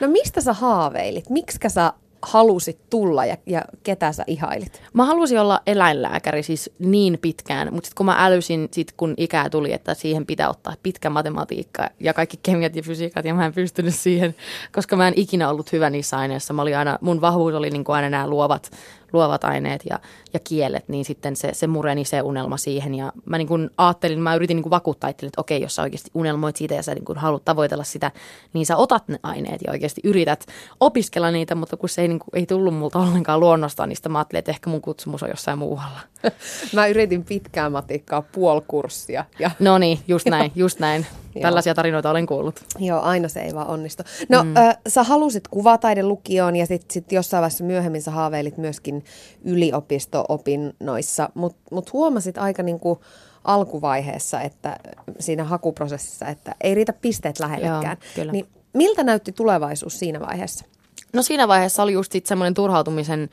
No 0.00 0.08
mistä 0.08 0.40
sä 0.40 0.52
haaveilit? 0.52 1.30
Miksikä 1.30 1.68
sä 1.68 1.92
halusit 2.22 2.78
tulla 2.90 3.24
ja, 3.24 3.36
ja 3.46 3.62
ketä 3.82 4.12
sä 4.12 4.24
ihailit? 4.26 4.82
Mä 4.92 5.04
halusin 5.04 5.40
olla 5.40 5.60
eläinlääkäri 5.66 6.42
siis 6.42 6.70
niin 6.78 7.18
pitkään, 7.22 7.74
mutta 7.74 7.86
sitten 7.86 7.96
kun 7.96 8.06
mä 8.06 8.26
älysin, 8.26 8.68
sit 8.72 8.92
kun 8.92 9.14
ikää 9.16 9.50
tuli, 9.50 9.72
että 9.72 9.94
siihen 9.94 10.26
pitää 10.26 10.48
ottaa 10.48 10.74
pitkä 10.82 11.10
matematiikka 11.10 11.90
ja 12.00 12.14
kaikki 12.14 12.38
kemiat 12.42 12.76
ja 12.76 12.82
fysiikat 12.82 13.24
ja 13.24 13.34
mä 13.34 13.46
en 13.46 13.52
pystynyt 13.52 13.94
siihen, 13.94 14.34
koska 14.72 14.96
mä 14.96 15.08
en 15.08 15.14
ikinä 15.16 15.48
ollut 15.50 15.72
hyvä 15.72 15.90
niissä 15.90 16.18
aineissa. 16.18 16.54
Mä 16.54 16.62
olin 16.62 16.78
aina, 16.78 16.98
mun 17.00 17.20
vahvuus 17.20 17.54
oli 17.54 17.70
niin 17.70 17.84
kuin 17.84 17.96
aina 17.96 18.10
nämä 18.10 18.28
luovat 18.28 18.70
luovat 19.12 19.44
aineet 19.44 19.82
ja, 19.90 19.98
ja 20.32 20.40
kielet, 20.40 20.88
niin 20.88 21.04
sitten 21.04 21.36
se, 21.36 21.54
se 21.54 21.66
mureni 21.66 22.04
se 22.04 22.22
unelma 22.22 22.56
siihen. 22.56 22.94
Ja 22.94 23.12
mä 23.24 23.38
niin 23.38 23.48
kuin 23.48 23.70
ajattelin, 23.78 24.20
mä 24.20 24.34
yritin 24.34 24.54
niin 24.54 24.62
kuin 24.62 24.70
vakuuttaa 24.70 25.10
että 25.10 25.26
okei, 25.36 25.62
jos 25.62 25.74
sä 25.74 25.82
oikeasti 25.82 26.10
unelmoit 26.14 26.56
siitä 26.56 26.74
ja 26.74 26.82
sä 26.82 26.94
niin 26.94 27.04
kuin 27.04 27.18
haluat 27.18 27.44
tavoitella 27.44 27.84
sitä, 27.84 28.12
niin 28.52 28.66
sä 28.66 28.76
otat 28.76 29.08
ne 29.08 29.18
aineet 29.22 29.60
ja 29.66 29.72
oikeasti 29.72 30.00
yrität 30.04 30.46
opiskella 30.80 31.30
niitä, 31.30 31.54
mutta 31.54 31.76
kun 31.76 31.88
se 31.88 32.02
ei, 32.02 32.08
niin 32.08 32.18
kuin, 32.18 32.30
ei 32.32 32.46
tullut 32.46 32.74
multa 32.74 32.98
ollenkaan 32.98 33.40
luonnostaan, 33.40 33.88
niin 33.88 33.96
sitä 33.96 34.08
mä 34.08 34.18
ajattelin, 34.18 34.38
että 34.38 34.50
ehkä 34.50 34.70
mun 34.70 34.80
kutsumus 34.80 35.22
on 35.22 35.28
jossain 35.28 35.58
muualla. 35.58 36.00
Mä 36.74 36.86
yritin 36.86 37.24
pitkään 37.24 37.72
matikkaa 37.72 38.22
puolkurssia. 38.22 39.24
Ja... 39.38 39.50
No 39.58 39.78
niin, 39.78 39.98
just 40.08 40.26
näin, 40.26 40.52
just 40.54 40.78
näin. 40.78 41.06
Tällaisia 41.42 41.74
tarinoita 41.74 42.10
olen 42.10 42.26
kuullut. 42.26 42.64
Joo, 42.78 43.00
aina 43.00 43.28
se 43.28 43.40
ei 43.40 43.54
vaan 43.54 43.66
onnistu. 43.66 44.02
No, 44.28 44.44
mm. 44.44 44.56
äh, 44.56 44.76
sä 44.88 45.02
halusit 45.02 45.48
kuvataidelukioon 45.48 46.56
ja 46.56 46.66
sitten 46.66 46.92
sit 46.92 47.12
jossain 47.12 47.40
vaiheessa 47.40 47.64
myöhemmin 47.64 48.02
sä 48.02 48.10
haaveilit 48.10 48.58
myöskin 48.58 49.04
yliopisto-opinnoissa, 49.44 51.28
mutta 51.34 51.60
mut 51.70 51.92
huomasit 51.92 52.38
aika 52.38 52.62
niinku 52.62 53.00
alkuvaiheessa, 53.44 54.40
että 54.40 54.76
siinä 55.18 55.44
hakuprosessissa, 55.44 56.26
että 56.26 56.54
ei 56.60 56.74
riitä 56.74 56.92
pisteet 56.92 57.40
lähellekään. 57.40 57.84
Joo, 57.84 58.12
kyllä. 58.14 58.32
niin 58.32 58.46
miltä 58.72 59.04
näytti 59.04 59.32
tulevaisuus 59.32 59.98
siinä 59.98 60.20
vaiheessa? 60.20 60.64
No 61.12 61.22
siinä 61.22 61.48
vaiheessa 61.48 61.82
oli 61.82 61.92
just 61.92 62.12
semmoinen 62.24 62.54
turhautumisen 62.54 63.30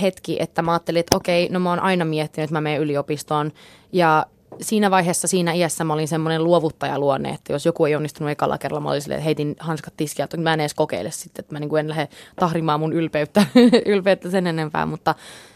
hetki, 0.00 0.36
että 0.40 0.62
mä 0.62 0.72
ajattelin, 0.72 1.00
että 1.00 1.16
okei, 1.16 1.48
no 1.48 1.60
mä 1.60 1.70
oon 1.70 1.80
aina 1.80 2.04
miettinyt, 2.04 2.44
että 2.44 2.54
mä 2.54 2.60
menen 2.60 2.80
yliopistoon. 2.80 3.52
Ja 3.92 4.26
siinä 4.60 4.90
vaiheessa, 4.90 5.28
siinä 5.28 5.52
iässä 5.52 5.84
mä 5.84 5.92
olin 5.92 6.08
semmoinen 6.08 6.44
luovuttajaluonne, 6.44 7.28
että 7.30 7.52
jos 7.52 7.66
joku 7.66 7.84
ei 7.84 7.96
onnistunut 7.96 8.30
ekalla 8.30 8.58
kerralla, 8.58 8.80
mä 8.80 8.90
olin 8.90 9.02
silleen, 9.02 9.18
että 9.18 9.24
heitin 9.24 9.56
hanskat 9.60 9.94
tiskiä, 9.96 10.24
että 10.24 10.36
mä 10.36 10.54
en 10.54 10.60
edes 10.60 10.74
kokeile 10.74 11.10
sitten, 11.10 11.42
että 11.42 11.54
mä 11.54 11.60
niin 11.60 11.68
kuin 11.68 11.80
en 11.80 11.88
lähde 11.88 12.08
tahrimaan 12.36 12.80
mun 12.80 12.92
ylpeyttä, 12.92 13.46
ylpeyttä 13.86 14.30
sen 14.30 14.46
enempää, 14.46 14.86
mutta 14.86 15.14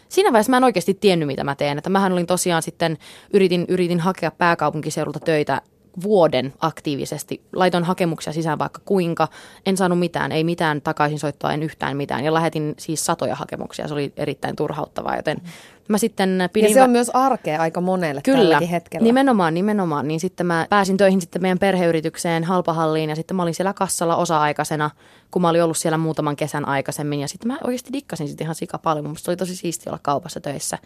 siinä 0.09 0.31
vaiheessa 0.31 0.49
mä 0.49 0.57
en 0.57 0.63
oikeasti 0.63 0.93
tiennyt, 0.93 1.27
mitä 1.27 1.43
mä 1.43 1.55
teen. 1.55 1.77
Että 1.77 1.89
mähän 1.89 2.11
olin 2.11 2.27
tosiaan 2.27 2.61
sitten, 2.63 2.97
yritin, 3.33 3.65
yritin 3.67 3.99
hakea 3.99 4.31
pääkaupunkiseudulta 4.31 5.19
töitä 5.19 5.61
vuoden 6.03 6.53
aktiivisesti. 6.59 7.41
Laitoin 7.55 7.83
hakemuksia 7.83 8.33
sisään 8.33 8.59
vaikka 8.59 8.81
kuinka. 8.85 9.27
En 9.65 9.77
saanut 9.77 9.99
mitään, 9.99 10.31
ei 10.31 10.43
mitään 10.43 10.81
takaisinsoittoa, 10.81 11.53
en 11.53 11.63
yhtään 11.63 11.97
mitään. 11.97 12.23
Ja 12.23 12.33
lähetin 12.33 12.73
siis 12.77 13.05
satoja 13.05 13.35
hakemuksia. 13.35 13.87
Se 13.87 13.93
oli 13.93 14.13
erittäin 14.17 14.55
turhauttavaa, 14.55 15.15
joten 15.15 15.41
mä 15.89 15.97
sitten 15.97 16.49
pidin... 16.53 16.69
Ja 16.69 16.73
se 16.73 16.83
on 16.83 16.89
myös 16.89 17.11
arkea 17.13 17.61
aika 17.61 17.81
monelle 17.81 18.21
Kyllä, 18.21 18.37
tälläkin 18.37 18.67
hetkellä. 18.67 19.03
nimenomaan, 19.03 19.53
nimenomaan. 19.53 20.07
Niin 20.07 20.19
sitten 20.19 20.45
mä 20.45 20.67
pääsin 20.69 20.97
töihin 20.97 21.21
sitten 21.21 21.41
meidän 21.41 21.59
perheyritykseen 21.59 22.43
Halpahalliin 22.43 23.09
ja 23.09 23.15
sitten 23.15 23.37
mä 23.37 23.43
olin 23.43 23.53
siellä 23.53 23.73
kassalla 23.73 24.15
osa-aikaisena, 24.15 24.89
kun 25.31 25.41
mä 25.41 25.49
olin 25.49 25.63
ollut 25.63 25.77
siellä 25.77 25.97
muutaman 25.97 26.35
kesän 26.35 26.67
aikaisemmin. 26.67 27.19
Ja 27.19 27.27
sitten 27.27 27.47
mä 27.47 27.57
oikeasti 27.63 27.93
dikkasin 27.93 28.27
sitten 28.27 28.45
ihan 28.45 28.55
sika 28.55 28.77
paljon. 28.77 29.09
Musta 29.09 29.31
oli 29.31 29.37
tosi 29.37 29.55
siisti 29.55 29.89
olla 29.89 29.99
kaupassa 30.01 30.39
töissä. 30.39 30.77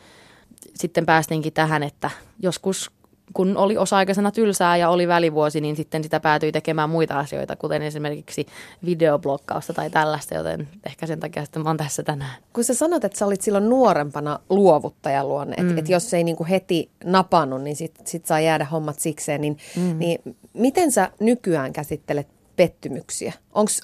Sitten 0.75 1.06
päästinkin 1.06 1.54
tähän, 1.54 1.84
että 1.84 2.10
joskus 2.39 2.92
kun 3.34 3.57
oli 3.57 3.77
osa-aikaisena 3.77 4.31
tylsää 4.31 4.77
ja 4.77 4.89
oli 4.89 5.07
välivuosi, 5.07 5.62
niin 5.62 5.75
sitten 5.75 6.03
sitä 6.03 6.19
päätyi 6.19 6.51
tekemään 6.51 6.89
muita 6.89 7.19
asioita, 7.19 7.55
kuten 7.55 7.81
esimerkiksi 7.81 8.46
videoblokkausta 8.86 9.74
tai 9.74 9.89
tällaista, 9.89 10.36
joten 10.36 10.67
ehkä 10.86 11.07
sen 11.07 11.19
takia 11.19 11.46
sitten 11.46 11.63
mä 11.63 11.69
oon 11.69 11.77
tässä 11.77 12.03
tänään. 12.03 12.36
Kun 12.53 12.63
sä 12.63 12.74
sanot, 12.74 13.03
että 13.03 13.17
sä 13.17 13.25
olit 13.25 13.41
silloin 13.41 13.69
nuorempana 13.69 14.39
luovuttajaluonne, 14.50 15.55
että 15.57 15.74
mm. 15.74 15.77
et 15.77 15.89
jos 15.89 16.13
ei 16.13 16.24
niinku 16.24 16.46
heti 16.50 16.89
napannut, 17.03 17.62
niin 17.62 17.75
sit, 17.75 17.96
sit 18.05 18.25
saa 18.25 18.39
jäädä 18.39 18.65
hommat 18.65 19.00
sikseen, 19.00 19.41
niin, 19.41 19.57
mm. 19.75 20.00
niin 20.00 20.19
miten 20.53 20.91
sä 20.91 21.12
nykyään 21.19 21.74
käsittelet 21.74 22.27
pettymyksiä? 22.55 23.34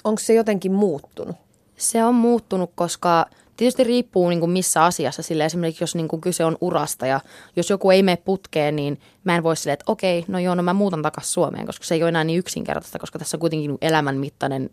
Onko 0.04 0.18
se 0.18 0.34
jotenkin 0.34 0.72
muuttunut? 0.72 1.36
Se 1.76 2.04
on 2.04 2.14
muuttunut, 2.14 2.70
koska 2.74 3.26
tietysti 3.56 3.84
riippuu 3.84 4.28
niin 4.28 4.40
kuin 4.40 4.50
missä 4.50 4.84
asiassa. 4.84 5.22
Sille 5.22 5.44
esimerkiksi 5.44 5.82
jos 5.82 5.94
niin 5.94 6.08
kuin 6.08 6.20
kyse 6.20 6.44
on 6.44 6.58
urasta 6.60 7.06
ja 7.06 7.20
jos 7.56 7.70
joku 7.70 7.90
ei 7.90 8.02
mene 8.02 8.16
putkeen, 8.16 8.76
niin 8.76 9.00
mä 9.24 9.36
en 9.36 9.42
voi 9.42 9.56
silleen, 9.56 9.72
että 9.72 9.92
okei, 9.92 10.24
no 10.28 10.38
joo, 10.38 10.54
no 10.54 10.62
mä 10.62 10.72
muutan 10.72 11.02
takaisin 11.02 11.32
Suomeen, 11.32 11.66
koska 11.66 11.84
se 11.84 11.94
ei 11.94 12.02
ole 12.02 12.08
enää 12.08 12.24
niin 12.24 12.38
yksinkertaista, 12.38 12.98
koska 12.98 13.18
tässä 13.18 13.36
on 13.36 13.40
kuitenkin 13.40 13.78
elämänmittainen 13.80 14.70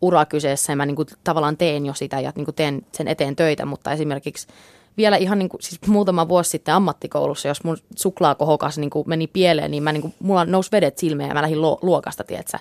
ura 0.00 0.24
kyseessä 0.24 0.72
ja 0.72 0.76
mä 0.76 0.86
niin 0.86 0.96
kuin 0.96 1.08
tavallaan 1.24 1.56
teen 1.56 1.86
jo 1.86 1.94
sitä 1.94 2.20
ja 2.20 2.32
niin 2.36 2.44
kuin 2.44 2.54
teen 2.54 2.86
sen 2.92 3.08
eteen 3.08 3.36
töitä, 3.36 3.66
mutta 3.66 3.92
esimerkiksi 3.92 4.46
vielä 4.96 5.16
ihan 5.16 5.38
niin 5.38 5.48
kuin, 5.48 5.62
siis 5.62 5.80
muutama 5.86 6.28
vuosi 6.28 6.50
sitten 6.50 6.74
ammattikoulussa, 6.74 7.48
jos 7.48 7.64
mun 7.64 7.76
suklaakohokas 7.96 8.78
niin 8.78 8.90
kuin 8.90 9.08
meni 9.08 9.26
pieleen, 9.26 9.70
niin 9.70 9.82
mä 9.82 9.92
niin 9.92 10.00
kuin, 10.00 10.14
mulla 10.20 10.44
nousi 10.44 10.72
vedet 10.72 10.98
silmeen 10.98 11.28
ja 11.28 11.34
mä 11.34 11.42
lähdin 11.42 11.60
luokasta, 11.60 12.24
tietsä, 12.24 12.58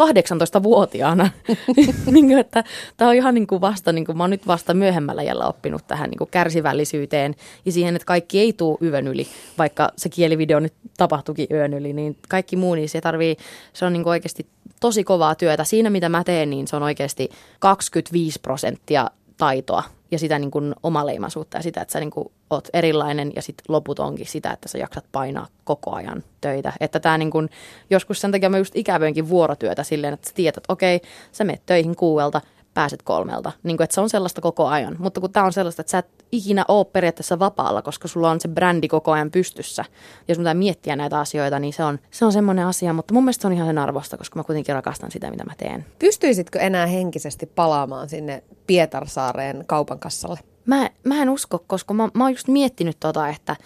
18-vuotiaana. 0.00 1.30
niin 2.12 2.26
kuin, 2.26 2.38
että 2.38 2.64
tää 2.96 3.08
on 3.08 3.14
ihan 3.14 3.34
niin 3.34 3.46
kuin 3.46 3.60
vasta, 3.60 3.92
niin 3.92 4.04
kuin, 4.04 4.16
mä 4.16 4.22
oon 4.22 4.30
nyt 4.30 4.46
vasta 4.46 4.74
myöhemmällä 4.74 5.22
jällä 5.22 5.46
oppinut 5.46 5.86
tähän 5.86 6.10
niin 6.10 6.18
kuin 6.18 6.30
kärsivällisyyteen 6.30 7.34
ja 7.64 7.72
siihen, 7.72 7.96
että 7.96 8.06
kaikki 8.06 8.40
ei 8.40 8.52
tule 8.52 8.78
yön 8.82 9.06
yli, 9.06 9.26
vaikka 9.58 9.88
se 9.96 10.08
kielivideo 10.08 10.60
nyt 10.60 10.74
tapahtuikin 10.96 11.46
yön 11.50 11.74
yli, 11.74 11.92
niin 11.92 12.18
kaikki 12.28 12.56
muu, 12.56 12.74
niin 12.74 12.88
se 12.88 13.00
tarvii, 13.00 13.36
se 13.72 13.84
on 13.84 13.92
niin 13.92 14.02
kuin 14.02 14.10
oikeasti 14.10 14.46
tosi 14.80 15.04
kovaa 15.04 15.34
työtä. 15.34 15.64
Siinä, 15.64 15.90
mitä 15.90 16.08
mä 16.08 16.24
teen, 16.24 16.50
niin 16.50 16.68
se 16.68 16.76
on 16.76 16.82
oikeasti 16.82 17.28
25 17.58 18.40
prosenttia 18.40 19.10
taitoa 19.36 19.95
ja 20.10 20.18
sitä 20.18 20.38
niin 20.38 20.50
kuin 20.50 20.74
omaleimaisuutta 20.82 21.56
ja 21.56 21.62
sitä, 21.62 21.80
että 21.80 21.92
sä 21.92 22.00
niin 22.00 22.10
kuin 22.10 22.32
oot 22.50 22.68
erilainen 22.72 23.32
ja 23.36 23.42
sitten 23.42 23.64
loput 23.68 23.98
onkin 23.98 24.26
sitä, 24.26 24.50
että 24.50 24.68
sä 24.68 24.78
jaksat 24.78 25.04
painaa 25.12 25.46
koko 25.64 25.92
ajan 25.94 26.22
töitä. 26.40 26.72
Että 26.80 27.00
tämä 27.00 27.18
niin 27.18 27.30
kuin, 27.30 27.48
joskus 27.90 28.20
sen 28.20 28.32
takia 28.32 28.50
mä 28.50 28.58
just 28.58 28.76
ikävöinkin 28.76 29.28
vuorotyötä 29.28 29.82
silleen, 29.82 30.14
että 30.14 30.28
sä 30.28 30.34
tiedät, 30.34 30.56
että 30.56 30.72
okei, 30.72 31.00
sä 31.32 31.44
menet 31.44 31.66
töihin 31.66 31.96
kuuelta, 31.96 32.40
pääset 32.76 33.02
kolmelta. 33.02 33.52
Niin 33.62 33.76
kuin, 33.76 33.84
että 33.84 33.94
se 33.94 34.00
on 34.00 34.10
sellaista 34.10 34.40
koko 34.40 34.66
ajan. 34.66 34.96
Mutta 34.98 35.20
kun 35.20 35.32
tämä 35.32 35.46
on 35.46 35.52
sellaista, 35.52 35.82
että 35.82 35.90
sä 35.90 35.98
et 35.98 36.24
ikinä 36.32 36.64
ole 36.68 36.84
periaatteessa 36.84 37.38
vapaalla, 37.38 37.82
koska 37.82 38.08
sulla 38.08 38.30
on 38.30 38.40
se 38.40 38.48
brändi 38.48 38.88
koko 38.88 39.12
ajan 39.12 39.30
pystyssä. 39.30 39.84
Jos 40.28 40.38
pitää 40.38 40.54
miettiä 40.54 40.96
näitä 40.96 41.20
asioita, 41.20 41.58
niin 41.58 41.72
se 41.72 41.84
on, 41.84 41.98
se 42.10 42.24
on 42.24 42.32
semmoinen 42.32 42.66
asia. 42.66 42.92
Mutta 42.92 43.14
mun 43.14 43.24
mielestä 43.24 43.42
se 43.42 43.46
on 43.46 43.52
ihan 43.52 43.66
sen 43.66 43.78
arvosta, 43.78 44.16
koska 44.16 44.38
mä 44.38 44.44
kuitenkin 44.44 44.74
rakastan 44.74 45.10
sitä, 45.10 45.30
mitä 45.30 45.44
mä 45.44 45.52
teen. 45.58 45.86
Pystyisitkö 45.98 46.58
enää 46.58 46.86
henkisesti 46.86 47.46
palaamaan 47.46 48.08
sinne 48.08 48.42
Pietarsaareen 48.66 49.64
kaupan 49.66 49.98
kassalle? 49.98 50.38
Mä, 50.66 50.90
mä 51.04 51.22
en 51.22 51.30
usko, 51.30 51.64
koska 51.66 51.94
mä, 51.94 52.08
mä 52.14 52.24
oon 52.24 52.32
just 52.32 52.48
miettinyt 52.48 52.96
tota, 53.00 53.28
että 53.28 53.56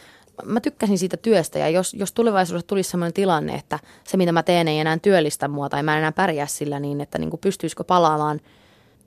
mä 0.44 0.60
tykkäsin 0.60 0.98
siitä 0.98 1.16
työstä 1.16 1.58
ja 1.58 1.68
jos, 1.68 1.94
jos 1.94 2.12
tulevaisuudessa 2.12 2.66
tulisi 2.66 2.90
sellainen 2.90 3.14
tilanne, 3.14 3.54
että 3.54 3.78
se 4.04 4.16
mitä 4.16 4.32
mä 4.32 4.42
teen 4.42 4.68
ei 4.68 4.78
enää 4.78 4.98
työllistä 4.98 5.48
mua 5.48 5.68
tai 5.68 5.82
mä 5.82 5.92
en 5.92 5.98
enää 5.98 6.12
pärjää 6.12 6.46
sillä 6.46 6.80
niin, 6.80 7.00
että 7.00 7.18
niin 7.18 7.30
kuin 7.30 7.40
pystyisikö 7.40 7.84
palaamaan– 7.84 8.40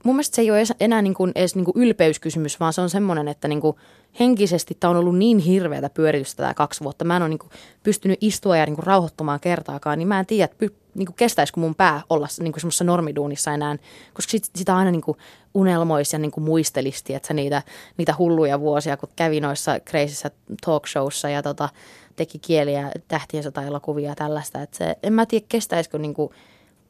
mun 0.04 0.16
mielestä 0.16 0.36
se 0.36 0.42
ei 0.42 0.52
ole 0.52 0.64
enää 0.80 1.02
niin 1.02 1.14
kuin 1.14 1.32
edes 1.36 1.56
niin 1.56 1.66
kuin 1.66 1.78
ylpeyskysymys, 1.78 2.60
vaan 2.60 2.74
se 2.74 2.82
on 2.82 2.90
semmoinen, 2.90 3.28
että 3.28 3.48
niin 3.48 3.62
kuin 3.62 3.78
henkisesti 4.20 4.78
tämä 4.80 4.92
on 4.92 4.98
ollut 4.98 5.18
niin 5.18 5.40
hirveätä 5.40 5.90
pyöritystä 5.90 6.44
tämä 6.44 6.54
kaksi 6.54 6.84
vuotta. 6.84 7.06
Mä 7.06 7.16
en 7.16 7.22
ole 7.22 7.30
niin 7.30 7.40
kuin 7.40 7.52
pystynyt 7.84 8.18
istua 8.22 8.58
ja 8.58 8.66
niin 8.66 8.76
kuin 8.76 8.86
rauhoittumaan 8.86 9.40
kertaakaan, 9.40 9.98
niin 9.98 10.08
mä 10.08 10.20
en 10.20 10.26
tiedä, 10.26 10.46
että 10.46 10.66
niin 10.96 11.06
kuin 11.06 11.16
kestäisikö 11.16 11.60
mun 11.60 11.76
pää 11.76 12.02
olla 12.10 12.28
niin 12.40 12.52
kuin 12.52 12.62
semmoisessa 12.62 12.84
normiduunissa 12.84 13.54
enää, 13.54 13.78
koska 14.14 14.32
sit, 14.32 14.50
sitä 14.56 14.78
aina 14.78 14.92
niin 14.92 15.02
kuin 15.02 15.18
unelmoisi 15.54 16.16
ja 16.16 16.20
niin 16.20 16.32
kuin 16.32 16.44
muistelisti, 16.44 17.14
että 17.14 17.34
niitä, 17.34 17.62
niitä 17.98 18.16
hulluja 18.18 18.60
vuosia, 18.60 18.98
kun 18.98 19.10
kävi 19.16 19.40
noissa 19.40 19.80
kreisissä 19.80 20.32
talk 20.66 20.88
showssa 20.88 21.30
ja 21.30 21.44
tota, 21.44 21.70
teki 22.16 22.40
kieliä, 22.40 22.92
tähtien 23.08 23.44
sota-elokuvia 23.44 24.10
ja 24.10 24.16
tällaista. 24.16 24.62
Että 24.62 24.78
se, 24.78 24.96
en 25.04 25.14
mä 25.14 25.26
tiedä, 25.26 25.46
kestäisikö 25.50 25.98
niin 25.98 26.14
kuin 26.14 26.30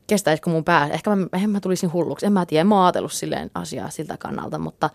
kestäisikö 0.07 0.49
mun 0.49 0.63
pää. 0.63 0.87
Ehkä 0.87 1.15
mä, 1.15 1.27
ehkä 1.33 1.47
mä 1.47 1.59
tulisin 1.59 1.93
hulluksi. 1.93 2.25
En 2.25 2.33
mä 2.33 2.45
tiedä, 2.45 2.61
en 2.61 2.67
mä 2.67 2.85
ajatellut 2.85 3.11
silleen 3.11 3.51
asiaa 3.55 3.89
siltä 3.89 4.17
kannalta, 4.17 4.59
mutta 4.59 4.89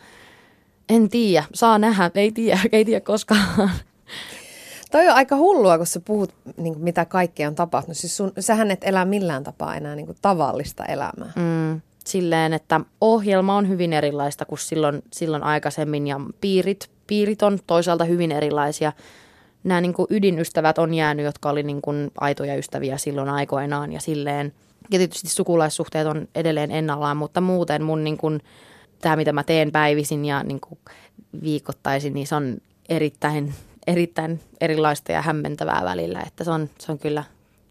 en 0.88 1.09
tiedä. 1.09 1.45
Saa 1.55 1.79
nähdä, 1.79 2.11
ei 2.15 2.33
tiedä, 2.33 2.61
ei 2.73 2.85
tiedä 2.85 3.00
koskaan. 3.00 3.71
Toi 4.91 5.09
on 5.09 5.15
aika 5.15 5.37
hullua, 5.37 5.77
kun 5.77 5.87
sä 5.87 6.00
puhut, 6.00 6.35
niin 6.57 6.75
kuin, 6.75 6.85
mitä 6.85 7.05
kaikkea 7.05 7.49
on 7.49 7.55
tapahtunut. 7.55 7.97
Siis 7.97 8.17
sun, 8.17 8.33
sähän 8.41 8.71
et 8.71 8.85
elä 8.85 9.05
millään 9.05 9.45
tapaa 9.45 9.77
enää 9.77 9.97
niin 9.97 10.07
kuin, 10.07 10.19
tavallista 10.23 10.85
elämää. 10.85 11.33
Mm, 11.37 11.81
silleen, 12.05 12.53
että 12.53 12.81
ohjelma 13.00 13.57
on 13.57 13.69
hyvin 13.69 13.93
erilaista 13.93 14.45
kuin 14.45 14.59
silloin, 14.59 15.03
silloin 15.12 15.43
aikaisemmin 15.43 16.07
ja 16.07 16.21
piirit, 16.41 16.91
piirit 17.07 17.43
on 17.43 17.59
toisaalta 17.67 18.05
hyvin 18.05 18.33
erilaisia. 18.33 18.93
Nämä 19.65 19.81
niin 19.81 19.95
kuin 19.95 20.07
ydinystävät 20.11 20.79
on 20.79 20.95
jäänyt, 20.95 21.25
jotka 21.25 21.50
oli 21.50 21.62
niin 21.62 21.83
kuin 21.83 22.11
aitoja 22.21 22.57
ystäviä 22.57 22.99
silloin 22.99 23.29
aikoinaan 23.29 23.93
ja 23.93 24.00
silleen– 24.00 24.53
ja 24.91 24.99
tietysti 24.99 25.29
sukulaissuhteet 25.29 26.07
on 26.07 26.29
edelleen 26.35 26.71
ennallaan, 26.71 27.17
mutta 27.17 27.41
muuten 27.41 27.83
mun 27.83 28.05
niin 28.05 28.17
kuin, 28.17 28.41
tämä, 29.01 29.17
mitä 29.17 29.33
mä 29.33 29.45
teen 29.45 29.73
päivisin 29.73 30.25
ja 30.25 30.43
niin 30.43 30.61
kuin 30.61 30.79
viikoittaisin, 31.43 32.15
niin 32.15 32.27
se 32.27 32.35
on 32.35 32.59
erittäin, 32.89 33.55
erittäin 33.87 34.41
erilaista 34.61 35.13
ja 35.13 35.23
hämmentävää 35.23 35.81
välillä, 35.85 36.21
että 36.27 36.45
se 36.45 36.51
on, 36.51 36.71
se 36.79 36.93
on 36.93 36.99
kyllä 36.99 37.25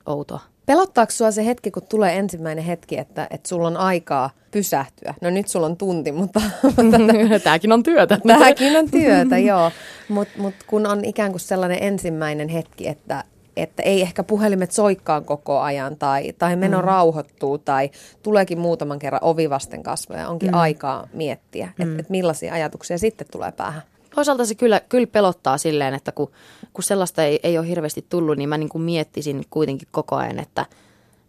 outoa. 0.06 0.40
Pelottaako 0.66 1.12
sua 1.12 1.32
se 1.32 1.46
hetki, 1.46 1.72
kun 1.72 1.84
tulee 1.90 2.18
ensimmäinen 2.18 2.64
hetki, 2.64 2.98
että, 2.98 3.28
että 3.30 3.50
sulla 3.50 3.68
on 3.68 3.78
aikaa 3.78 4.30
pysähtyä? 4.52 5.14
No 5.22 5.30
nyt 5.30 5.48
sulla 5.48 5.66
on 5.66 5.78
tunti, 5.78 6.12
mutta... 6.12 6.42
Tämäkin 7.44 7.72
on 7.72 7.84
työtä. 7.84 8.20
Tämäkin 8.28 8.78
on 8.78 8.92
työtä, 8.92 9.38
joo. 9.38 9.72
Mutta 10.10 10.42
mut 10.42 10.54
kun 10.68 10.88
on 10.88 11.06
ikään 11.06 11.32
kuin 11.32 11.42
sellainen 11.42 11.78
ensimmäinen 11.82 12.50
hetki, 12.50 12.88
että, 12.88 13.24
että 13.62 13.84
ei 13.84 14.02
ehkä 14.02 14.24
puhelimet 14.24 14.72
soikkaan 14.72 15.26
koko 15.26 15.60
ajan 15.60 15.98
tai, 15.98 16.34
tai 16.34 16.56
meno 16.56 16.78
mm. 16.78 16.84
rauhoittuu 16.84 17.58
tai 17.58 17.90
tuleekin 18.24 18.60
muutaman 18.60 19.00
kerran 19.00 19.24
ovi 19.24 19.50
vasten 19.50 19.84
kasvoja. 19.84 20.30
Onkin 20.30 20.52
mm. 20.52 20.58
aikaa 20.58 21.08
miettiä, 21.14 21.66
mm. 21.78 21.84
että 21.84 22.00
et 22.00 22.10
millaisia 22.10 22.54
ajatuksia 22.54 22.98
sitten 22.98 23.28
tulee 23.32 23.52
päähän. 23.52 23.82
Toisaalta 24.16 24.46
se 24.46 24.56
kyllä, 24.56 24.82
kyllä 24.90 25.08
pelottaa 25.08 25.58
silleen, 25.58 25.94
että 25.94 26.12
kun, 26.12 26.32
kun 26.74 26.84
sellaista 26.84 27.24
ei, 27.24 27.40
ei 27.44 27.58
ole 27.58 27.68
hirveästi 27.68 28.06
tullut, 28.10 28.38
niin 28.38 28.50
mä 28.50 28.58
niin 28.58 28.70
kuin 28.70 28.82
miettisin 28.82 29.44
kuitenkin 29.50 29.88
koko 29.92 30.16
ajan, 30.16 30.40
että 30.40 30.66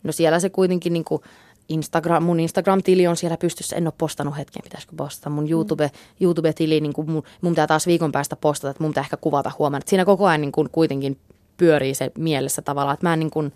no 0.03 0.13
siellä 0.13 0.41
se 0.41 0.51
kuitenkin 0.51 0.93
niin 0.93 1.05
kuin 1.05 1.23
Instagram, 1.69 2.23
mun 2.23 2.41
Instagram-tili 2.41 3.07
on 3.07 3.17
siellä 3.17 3.37
pystyssä, 3.37 3.77
en 3.77 3.87
ole 3.87 3.95
postannut 3.99 4.37
hetken, 4.37 4.63
pitäisikö 4.63 4.93
postata. 4.97 5.31
Mun 5.31 5.51
YouTube, 5.51 5.87
mm. 5.87 5.91
YouTube-tili, 6.21 6.81
niin 6.81 6.93
kuin 6.93 7.11
mun, 7.11 7.23
mun 7.41 7.53
pitää 7.53 7.67
taas 7.67 7.87
viikon 7.87 8.13
päästä 8.13 8.37
postata, 8.37 8.71
että 8.71 8.83
mun 8.83 8.91
pitää 8.91 9.03
ehkä 9.03 9.17
kuvata 9.17 9.53
huomenna. 9.59 9.85
Siinä 9.87 10.05
koko 10.05 10.27
ajan 10.27 10.41
niin 10.41 10.53
kuin 10.53 10.71
kuitenkin 10.73 11.19
pyörii 11.59 11.95
se 11.95 12.11
mielessä 12.19 12.63
tavallaan. 12.63 12.95
Että 12.95 13.07
mä 13.07 13.13
en, 13.13 13.21
niin 13.21 13.31
kuin, 13.31 13.53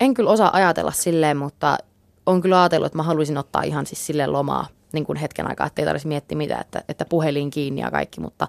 en 0.00 0.14
kyllä 0.14 0.30
osaa 0.30 0.56
ajatella 0.56 0.92
silleen, 0.92 1.36
mutta 1.36 1.78
on 2.26 2.40
kyllä 2.40 2.60
ajatellut, 2.62 2.86
että 2.86 2.98
mä 2.98 3.02
haluaisin 3.02 3.38
ottaa 3.38 3.62
ihan 3.62 3.86
siis 3.86 4.06
silleen 4.06 4.32
lomaa 4.32 4.66
niin 4.92 5.06
kuin 5.06 5.16
hetken 5.16 5.48
aikaa, 5.48 5.66
että 5.66 5.82
ei 5.82 5.86
tarvitsisi 5.86 6.08
miettiä 6.08 6.38
mitä, 6.38 6.58
että, 6.58 6.84
että 6.88 7.04
puhelin 7.04 7.50
kiinni 7.50 7.80
ja 7.80 7.90
kaikki, 7.90 8.20
mutta 8.20 8.48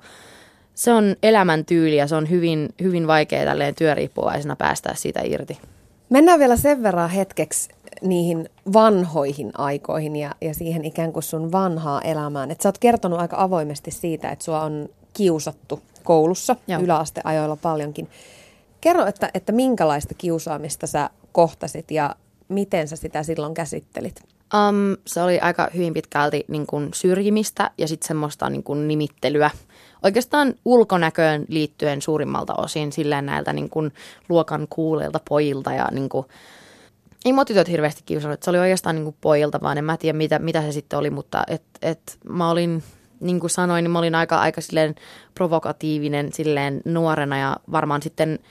se 0.75 0.93
on 0.93 1.15
elämäntyyli 1.23 1.95
ja 1.95 2.07
se 2.07 2.15
on 2.15 2.29
hyvin, 2.29 2.69
hyvin 2.81 3.07
vaikea 3.07 3.45
tälleen 3.45 3.75
työriippuvaisena 3.75 4.55
päästää 4.55 4.95
siitä 4.95 5.21
irti. 5.23 5.57
Mennään 6.09 6.39
vielä 6.39 6.57
sen 6.57 6.83
verran 6.83 7.09
hetkeksi 7.09 7.69
niihin 8.01 8.49
vanhoihin 8.73 9.51
aikoihin 9.57 10.15
ja, 10.15 10.31
ja 10.41 10.53
siihen 10.53 10.85
ikään 10.85 11.13
kuin 11.13 11.23
sun 11.23 11.51
vanhaa 11.51 12.01
elämään. 12.01 12.51
Et 12.51 12.61
sä 12.61 12.69
oot 12.69 12.77
kertonut 12.77 13.19
aika 13.19 13.35
avoimesti 13.39 13.91
siitä, 13.91 14.29
että 14.29 14.45
sua 14.45 14.61
on 14.61 14.89
kiusattu 15.13 15.81
koulussa 16.03 16.55
Joo. 16.67 16.81
yläasteajoilla 16.81 17.55
paljonkin. 17.55 18.09
Kerro, 18.83 19.05
että, 19.05 19.29
että 19.33 19.51
minkälaista 19.51 20.13
kiusaamista 20.17 20.87
sä 20.87 21.09
kohtasit 21.31 21.91
ja 21.91 22.15
miten 22.49 22.87
sä 22.87 22.95
sitä 22.95 23.23
silloin 23.23 23.53
käsittelit? 23.53 24.21
Um, 24.23 24.97
se 25.07 25.21
oli 25.21 25.39
aika 25.39 25.69
hyvin 25.75 25.93
pitkälti 25.93 26.45
niin 26.47 26.65
kuin 26.67 26.89
syrjimistä 26.93 27.71
ja 27.77 27.87
sitten 27.87 28.07
semmoista 28.07 28.49
niin 28.49 28.63
kuin 28.63 28.87
nimittelyä. 28.87 29.51
Oikeastaan 30.03 30.53
ulkonäköön 30.65 31.45
liittyen 31.47 32.01
suurimmalta 32.01 32.53
osin 32.55 32.91
silleen 32.91 33.25
näiltä 33.25 33.53
niin 33.53 33.69
kuin 33.69 33.93
luokan 34.29 34.67
kuuleilta 34.69 35.19
pojilta 35.29 35.73
ja 35.73 35.87
niin 35.91 36.09
kuin, 36.09 36.25
ei 37.25 37.33
mua 37.33 37.45
tytöt 37.45 37.67
hirveästi 37.67 38.03
kiusannut. 38.05 38.43
Se 38.43 38.49
oli 38.49 38.59
oikeastaan 38.59 38.95
niin 38.95 39.05
kuin 39.05 39.15
pojilta, 39.21 39.61
vaan 39.61 39.77
en 39.77 39.85
mä 39.85 39.97
tiedä 39.97 40.17
mitä, 40.17 40.39
mitä 40.39 40.61
se 40.61 40.71
sitten 40.71 40.99
oli, 40.99 41.09
mutta 41.09 41.43
et, 41.47 41.63
et 41.81 42.17
mä 42.29 42.49
olin, 42.49 42.83
niin 43.19 43.39
kuin 43.39 43.49
sanoin, 43.49 43.83
niin 43.83 43.91
mä 43.91 43.99
olin 43.99 44.15
aika, 44.15 44.39
aika 44.39 44.61
silleen 44.61 44.95
provokatiivinen 45.35 46.33
silleen 46.33 46.81
nuorena 46.85 47.37
ja 47.37 47.57
varmaan 47.71 48.01
sitten– 48.01 48.39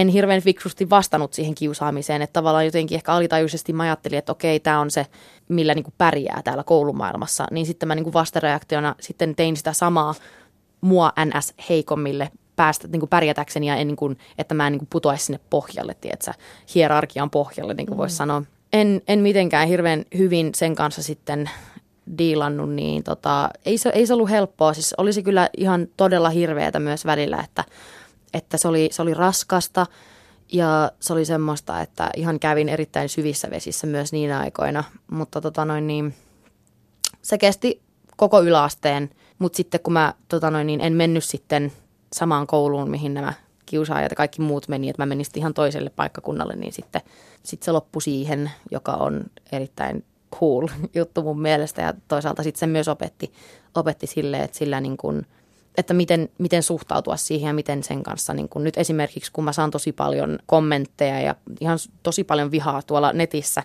en 0.00 0.08
hirveän 0.08 0.42
fiksusti 0.42 0.90
vastannut 0.90 1.32
siihen 1.32 1.54
kiusaamiseen, 1.54 2.22
että 2.22 2.32
tavallaan 2.32 2.64
jotenkin 2.64 2.96
ehkä 2.96 3.12
alitajuisesti 3.12 3.72
mä 3.72 3.82
ajattelin, 3.82 4.18
että 4.18 4.32
okei, 4.32 4.60
tämä 4.60 4.80
on 4.80 4.90
se, 4.90 5.06
millä 5.48 5.74
niin 5.74 5.84
kuin 5.84 5.94
pärjää 5.98 6.40
täällä 6.44 6.64
koulumaailmassa, 6.64 7.46
niin 7.50 7.66
sitten 7.66 7.86
mä 7.86 7.94
niin 7.94 8.04
kuin 8.04 8.14
vastareaktiona 8.14 8.94
sitten 9.00 9.34
tein 9.34 9.56
sitä 9.56 9.72
samaa 9.72 10.14
mua 10.80 11.12
NS 11.24 11.54
heikommille 11.68 12.30
päästä 12.56 12.88
niin 12.88 13.00
kuin 13.00 13.10
pärjätäkseni 13.10 13.66
ja 13.66 13.76
en, 13.76 13.86
niin 13.86 13.96
kuin, 13.96 14.18
että 14.38 14.54
mä 14.54 14.66
en 14.66 14.72
niin 14.72 14.78
kuin 14.78 14.88
putoaisi 14.92 15.24
sinne 15.24 15.40
pohjalle, 15.50 15.94
tiedätkö, 16.00 16.32
hierarkian 16.74 17.30
pohjalle, 17.30 17.74
niin 17.74 17.86
kuin 17.86 17.96
mm. 17.96 17.98
voisi 17.98 18.16
sanoa. 18.16 18.42
En, 18.72 19.02
en 19.08 19.18
mitenkään 19.18 19.68
hirveän 19.68 20.04
hyvin 20.18 20.54
sen 20.54 20.74
kanssa 20.74 21.02
sitten 21.02 21.50
diilannut, 22.18 22.70
niin 22.70 23.02
tota, 23.02 23.50
ei, 23.64 23.78
se, 23.78 23.90
ei 23.94 24.06
se 24.06 24.14
ollut 24.14 24.30
helppoa. 24.30 24.74
Siis 24.74 24.94
olisi 24.98 25.22
kyllä 25.22 25.48
ihan 25.56 25.88
todella 25.96 26.30
hirveätä 26.30 26.80
myös 26.80 27.06
välillä, 27.06 27.40
että 27.44 27.64
että 28.32 28.56
se 28.56 28.68
oli, 28.68 28.88
se 28.92 29.02
oli 29.02 29.14
raskasta 29.14 29.86
ja 30.52 30.92
se 31.00 31.12
oli 31.12 31.24
semmoista, 31.24 31.80
että 31.80 32.10
ihan 32.16 32.40
kävin 32.40 32.68
erittäin 32.68 33.08
syvissä 33.08 33.50
vesissä 33.50 33.86
myös 33.86 34.12
niinä 34.12 34.40
aikoina, 34.40 34.84
mutta 35.10 35.40
tota 35.40 35.64
noin 35.64 35.86
niin, 35.86 36.14
se 37.22 37.38
kesti 37.38 37.82
koko 38.16 38.42
yläasteen, 38.42 39.10
mutta 39.38 39.56
sitten 39.56 39.80
kun 39.80 39.92
mä 39.92 40.14
tota 40.28 40.50
noin 40.50 40.66
niin, 40.66 40.80
en 40.80 40.92
mennyt 40.92 41.24
sitten 41.24 41.72
samaan 42.12 42.46
kouluun, 42.46 42.90
mihin 42.90 43.14
nämä 43.14 43.32
kiusaajat 43.66 44.12
ja 44.12 44.16
kaikki 44.16 44.42
muut 44.42 44.68
meni, 44.68 44.88
että 44.88 45.02
mä 45.02 45.06
menin 45.06 45.26
ihan 45.36 45.54
toiselle 45.54 45.90
paikkakunnalle, 45.90 46.56
niin 46.56 46.72
sitten 46.72 47.00
sit 47.42 47.62
se 47.62 47.72
loppui 47.72 48.02
siihen, 48.02 48.50
joka 48.70 48.92
on 48.92 49.24
erittäin 49.52 50.04
cool 50.40 50.68
juttu 50.94 51.22
mun 51.22 51.40
mielestä. 51.40 51.82
Ja 51.82 51.94
toisaalta 52.08 52.42
sitten 52.42 52.60
se 52.60 52.66
myös 52.66 52.88
opetti, 52.88 53.32
opetti 53.74 54.06
silleen, 54.06 54.44
että 54.44 54.58
sillä 54.58 54.80
niin 54.80 54.96
kuin– 54.96 55.26
että 55.78 55.94
miten, 55.94 56.28
miten 56.38 56.62
suhtautua 56.62 57.16
siihen 57.16 57.48
ja 57.48 57.54
miten 57.54 57.82
sen 57.82 58.02
kanssa. 58.02 58.34
Niin 58.34 58.48
kun 58.48 58.64
nyt 58.64 58.78
esimerkiksi 58.78 59.32
kun 59.32 59.44
mä 59.44 59.52
saan 59.52 59.70
tosi 59.70 59.92
paljon 59.92 60.38
kommentteja 60.46 61.20
ja 61.20 61.34
ihan 61.60 61.78
tosi 62.02 62.24
paljon 62.24 62.50
vihaa 62.50 62.82
tuolla 62.82 63.12
netissä 63.12 63.62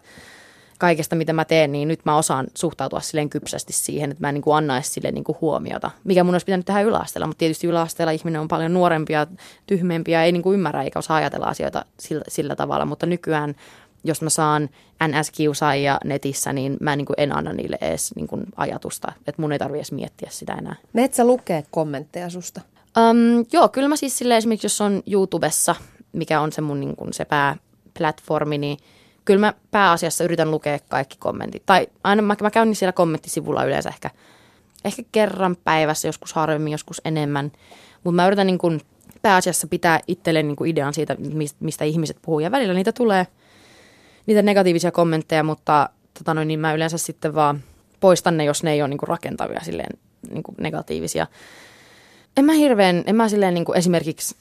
kaikesta, 0.80 1.16
mitä 1.16 1.34
mä 1.34 1.46
teen, 1.46 1.72
niin 1.72 1.88
nyt 1.88 2.06
mä 2.06 2.18
osaan 2.18 2.48
suhtautua 2.58 3.00
silleen 3.00 3.30
kypsästi 3.30 3.74
siihen, 3.74 4.12
että 4.12 4.22
mä 4.22 4.30
en 4.30 4.34
niin 4.34 4.42
kuin 4.42 4.56
annaisi 4.56 4.92
sille 4.92 5.12
niin 5.12 5.24
kuin 5.24 5.38
huomiota, 5.42 5.92
mikä 6.04 6.24
mun 6.24 6.34
olisi 6.34 6.46
pitänyt 6.46 6.66
tehdä 6.66 6.82
yläasteella, 6.82 7.28
mutta 7.28 7.40
tietysti 7.40 7.68
yläasteella 7.68 8.12
ihminen 8.12 8.42
on 8.42 8.48
paljon 8.48 8.74
nuorempia, 8.74 9.28
tyhmempiä, 9.68 10.24
ei 10.24 10.32
niin 10.32 10.44
kuin 10.44 10.54
ymmärrä 10.54 10.84
eikä 10.84 11.00
osaa 11.00 11.18
ajatella 11.18 11.46
asioita 11.46 11.86
sillä, 12.00 12.24
sillä 12.28 12.56
tavalla, 12.56 12.86
mutta 12.86 13.06
nykyään 13.06 13.56
jos 14.04 14.22
mä 14.22 14.30
saan 14.30 14.70
NS-kiusaajia 15.04 15.98
netissä, 16.04 16.54
niin 16.54 16.78
mä 16.80 16.96
niin 16.96 17.06
kuin 17.06 17.16
en 17.18 17.38
anna 17.38 17.54
niille 17.54 17.78
edes 17.82 18.16
niin 18.16 18.28
kuin 18.28 18.44
ajatusta, 18.56 19.12
että 19.28 19.42
mun 19.42 19.52
ei 19.52 19.60
tarvitse 19.60 19.78
edes 19.80 19.92
miettiä 19.92 20.30
sitä 20.32 20.54
enää. 20.54 20.76
Meet 20.94 21.14
sä 21.14 21.26
lukee 21.26 21.64
kommentteja 21.72 22.30
susta? 22.30 22.62
Um, 22.98 23.46
joo, 23.52 23.70
kyllä 23.70 23.88
mä 23.88 23.96
siis 23.96 24.18
silleen 24.18 24.38
esimerkiksi, 24.38 24.66
jos 24.66 24.82
on 24.82 25.04
YouTubessa, 25.08 25.76
mikä 26.14 26.42
on 26.42 26.52
se 26.52 26.62
mun 26.62 26.80
niin 26.80 26.96
kuin 26.96 27.14
se 27.14 27.26
pääplatformi, 27.26 28.58
niin 28.58 28.78
kyllä 29.26 29.40
mä 29.40 29.54
pääasiassa 29.72 30.24
yritän 30.24 30.52
lukea 30.52 30.80
kaikki 30.90 31.18
kommentit. 31.20 31.64
Tai 31.66 31.88
aina 32.04 32.22
mä, 32.22 32.36
mä 32.42 32.52
käyn 32.52 32.76
siellä 32.76 32.94
kommenttisivulla 32.94 33.64
yleensä 33.64 33.90
ehkä, 33.90 34.10
ehkä 34.86 35.04
kerran 35.12 35.56
päivässä, 35.64 36.08
joskus 36.08 36.34
harvemmin, 36.34 36.72
joskus 36.72 37.02
enemmän. 37.06 37.52
Mutta 38.04 38.16
mä 38.16 38.28
yritän 38.28 38.48
niin 38.48 38.58
kuin 38.58 38.82
pääasiassa 39.22 39.68
pitää 39.68 40.00
itselleen 40.08 40.48
niin 40.48 40.56
kuin 40.56 40.72
idean 40.72 40.94
siitä, 40.94 41.16
mistä 41.60 41.86
ihmiset 41.86 42.18
puhuu. 42.22 42.40
Ja 42.40 42.52
välillä 42.52 42.74
niitä 42.74 42.92
tulee– 42.92 43.28
niitä 44.26 44.42
negatiivisia 44.42 44.92
kommentteja, 44.92 45.44
mutta 45.44 45.90
tota 46.18 46.34
noin, 46.34 46.48
niin 46.48 46.60
mä 46.60 46.74
yleensä 46.74 46.98
sitten 46.98 47.36
vaan 47.36 47.64
poistan 48.00 48.38
ne, 48.38 48.44
jos 48.44 48.64
ne 48.64 48.72
ei 48.72 48.82
ole 48.82 48.90
niinku 48.90 49.06
rakentavia 49.06 49.60
silleen 49.64 50.00
niinku 50.30 50.56
negatiivisia. 50.60 51.28
En 52.38 52.46
mä 52.46 52.54
hirveän, 52.54 53.04
en 53.06 53.16
mä 53.16 53.30
silleen 53.30 53.54
niinku 53.54 53.74
esimerkiksi, 53.74 54.36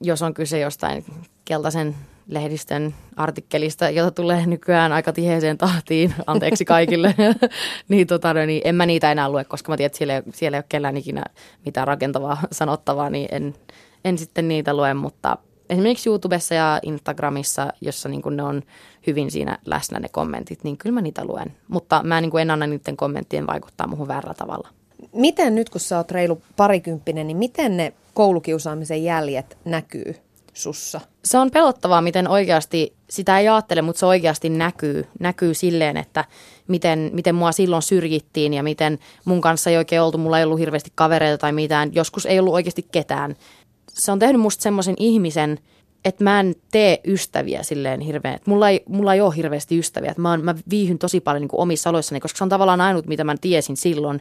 jos 0.00 0.22
on 0.22 0.34
kyse 0.34 0.58
jostain 0.58 1.04
keltaisen 1.44 1.96
lehdistön 2.28 2.94
artikkelista, 3.16 3.90
jota 3.90 4.10
tulee 4.10 4.46
nykyään 4.46 4.92
aika 4.92 5.12
tiheeseen 5.12 5.58
tahtiin, 5.58 6.14
anteeksi 6.26 6.64
kaikille, 6.64 7.14
niin, 7.88 8.06
tota, 8.06 8.34
niin 8.34 8.62
en 8.64 8.74
mä 8.74 8.86
niitä 8.86 9.12
enää 9.12 9.28
lue, 9.28 9.44
koska 9.44 9.72
mä 9.72 9.76
tiedän, 9.76 9.86
että 9.86 9.98
siellä 9.98 10.22
siellä 10.34 10.56
ei 10.56 10.58
ole 10.58 10.64
kellään 10.68 10.96
ikinä 10.96 11.24
mitään 11.64 11.86
rakentavaa 11.86 12.40
sanottavaa, 12.52 13.10
niin 13.10 13.28
en, 13.32 13.54
en 14.04 14.18
sitten 14.18 14.48
niitä 14.48 14.74
lue, 14.74 14.94
mutta 14.94 15.38
esimerkiksi 15.70 16.08
YouTubessa 16.08 16.54
ja 16.54 16.78
Instagramissa, 16.82 17.72
jossa 17.80 18.08
niin 18.08 18.22
ne 18.30 18.42
on 18.42 18.62
hyvin 19.06 19.30
siinä 19.30 19.58
läsnä 19.66 20.00
ne 20.00 20.08
kommentit, 20.08 20.64
niin 20.64 20.76
kyllä 20.76 20.94
mä 20.94 21.00
niitä 21.00 21.24
luen. 21.24 21.56
Mutta 21.68 22.02
mä 22.02 22.20
niin 22.20 22.38
en 22.40 22.50
anna 22.50 22.66
niiden 22.66 22.96
kommenttien 22.96 23.46
vaikuttaa 23.46 23.86
muuhun 23.86 24.08
väärällä 24.08 24.34
tavalla. 24.34 24.68
Miten 25.12 25.54
nyt, 25.54 25.70
kun 25.70 25.80
sä 25.80 25.96
oot 25.96 26.10
reilu 26.10 26.42
parikymppinen, 26.56 27.26
niin 27.26 27.36
miten 27.36 27.76
ne 27.76 27.92
koulukiusaamisen 28.14 29.04
jäljet 29.04 29.58
näkyy 29.64 30.14
sussa? 30.52 31.00
Se 31.24 31.38
on 31.38 31.50
pelottavaa, 31.50 32.00
miten 32.00 32.28
oikeasti, 32.28 32.94
sitä 33.10 33.38
ei 33.38 33.48
ajattele, 33.48 33.82
mutta 33.82 34.00
se 34.00 34.06
oikeasti 34.06 34.48
näkyy, 34.48 35.06
näkyy 35.20 35.54
silleen, 35.54 35.96
että 35.96 36.24
miten, 36.68 37.10
miten 37.12 37.34
mua 37.34 37.52
silloin 37.52 37.82
syrjittiin 37.82 38.54
ja 38.54 38.62
miten 38.62 38.98
mun 39.24 39.40
kanssa 39.40 39.70
ei 39.70 39.76
oikein 39.76 40.02
oltu, 40.02 40.18
mulla 40.18 40.38
ei 40.38 40.44
ollut 40.44 40.58
hirveästi 40.58 40.92
kavereita 40.94 41.38
tai 41.38 41.52
mitään, 41.52 41.94
joskus 41.94 42.26
ei 42.26 42.38
ollut 42.38 42.54
oikeasti 42.54 42.86
ketään 42.92 43.36
se 43.98 44.12
on 44.12 44.18
tehnyt 44.18 44.40
musta 44.40 44.62
semmoisen 44.62 44.94
ihmisen, 44.98 45.58
että 46.04 46.24
mä 46.24 46.40
en 46.40 46.54
tee 46.72 47.00
ystäviä 47.04 47.62
silleen 47.62 48.00
hirveän, 48.00 48.38
mulla 48.46 48.68
ei, 48.68 48.82
mulla 48.88 49.14
ei 49.14 49.20
ole 49.20 49.36
hirveästi 49.36 49.78
ystäviä, 49.78 50.14
mä, 50.16 50.30
oon, 50.30 50.44
mä 50.44 50.54
viihyn 50.70 50.98
tosi 50.98 51.20
paljon 51.20 51.40
niin 51.40 51.48
kuin 51.48 51.60
omissa 51.60 51.90
aloissani, 51.90 52.20
koska 52.20 52.38
se 52.38 52.44
on 52.44 52.50
tavallaan 52.50 52.80
ainut, 52.80 53.06
mitä 53.06 53.24
mä 53.24 53.34
tiesin 53.40 53.76
silloin, 53.76 54.20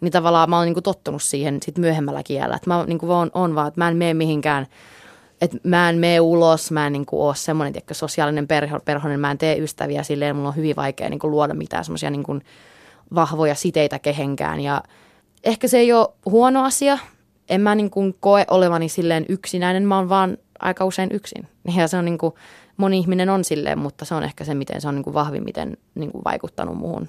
niin 0.00 0.12
tavallaan 0.12 0.50
mä 0.50 0.56
oon 0.56 0.66
niin 0.66 0.74
kuin 0.74 0.84
tottunut 0.84 1.22
siihen 1.22 1.58
sit 1.62 1.78
myöhemmällä 1.78 2.22
kielellä, 2.22 2.56
että 2.56 2.70
mä 2.70 2.84
niin 2.86 2.98
kuin 2.98 3.10
on, 3.10 3.30
on 3.34 3.54
vaan, 3.54 3.68
että 3.68 3.80
mä 3.80 3.88
en 3.88 3.96
mene 3.96 4.14
mihinkään, 4.14 4.66
että 5.40 5.58
mä 5.64 5.88
en 5.88 5.98
mene 5.98 6.20
ulos, 6.20 6.70
mä 6.70 6.86
en 6.86 6.92
niin 6.92 7.06
kuin 7.06 7.20
ole 7.20 7.36
semmoinen 7.36 7.72
tiedätkö, 7.72 7.94
sosiaalinen 7.94 8.48
perho, 8.48 8.80
perhonen, 8.80 9.20
mä 9.20 9.30
en 9.30 9.38
tee 9.38 9.58
ystäviä 9.58 10.02
silleen, 10.02 10.36
mulla 10.36 10.48
on 10.48 10.56
hyvin 10.56 10.76
vaikea 10.76 11.10
niin 11.10 11.18
kuin 11.18 11.30
luoda 11.30 11.54
mitään 11.54 11.84
semmoisia 11.84 12.10
niin 12.10 12.42
vahvoja 13.14 13.54
siteitä 13.54 13.98
kehenkään. 13.98 14.60
Ja 14.60 14.82
ehkä 15.44 15.68
se 15.68 15.78
ei 15.78 15.92
ole 15.92 16.08
huono 16.26 16.64
asia, 16.64 16.98
en 17.48 17.60
mä 17.60 17.74
niin 17.74 17.90
kuin 17.90 18.14
koe 18.20 18.44
olevani 18.50 18.88
silleen 18.88 19.26
yksinäinen, 19.28 19.82
mä 19.82 19.96
oon 19.96 20.08
vaan 20.08 20.38
aika 20.58 20.84
usein 20.84 21.10
yksin. 21.12 21.48
Ja 21.76 21.88
se 21.88 21.96
on 21.96 22.04
niin 22.04 22.18
kuin, 22.18 22.34
moni 22.76 22.98
ihminen 22.98 23.30
on 23.30 23.44
silleen, 23.44 23.78
mutta 23.78 24.04
se 24.04 24.14
on 24.14 24.22
ehkä 24.22 24.44
se, 24.44 24.54
miten 24.54 24.80
se 24.80 24.88
on 24.88 24.94
niin 24.94 25.04
kuin 25.04 25.14
vahvimmiten 25.14 25.76
niin 25.94 26.12
kuin 26.12 26.24
vaikuttanut 26.24 26.76
muuhun 26.76 27.08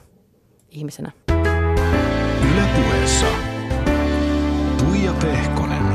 ihmisenä. 0.72 1.12
Ylepuheessa 2.54 3.26
Tuija 4.78 5.14
Pehkonen. 5.22 5.86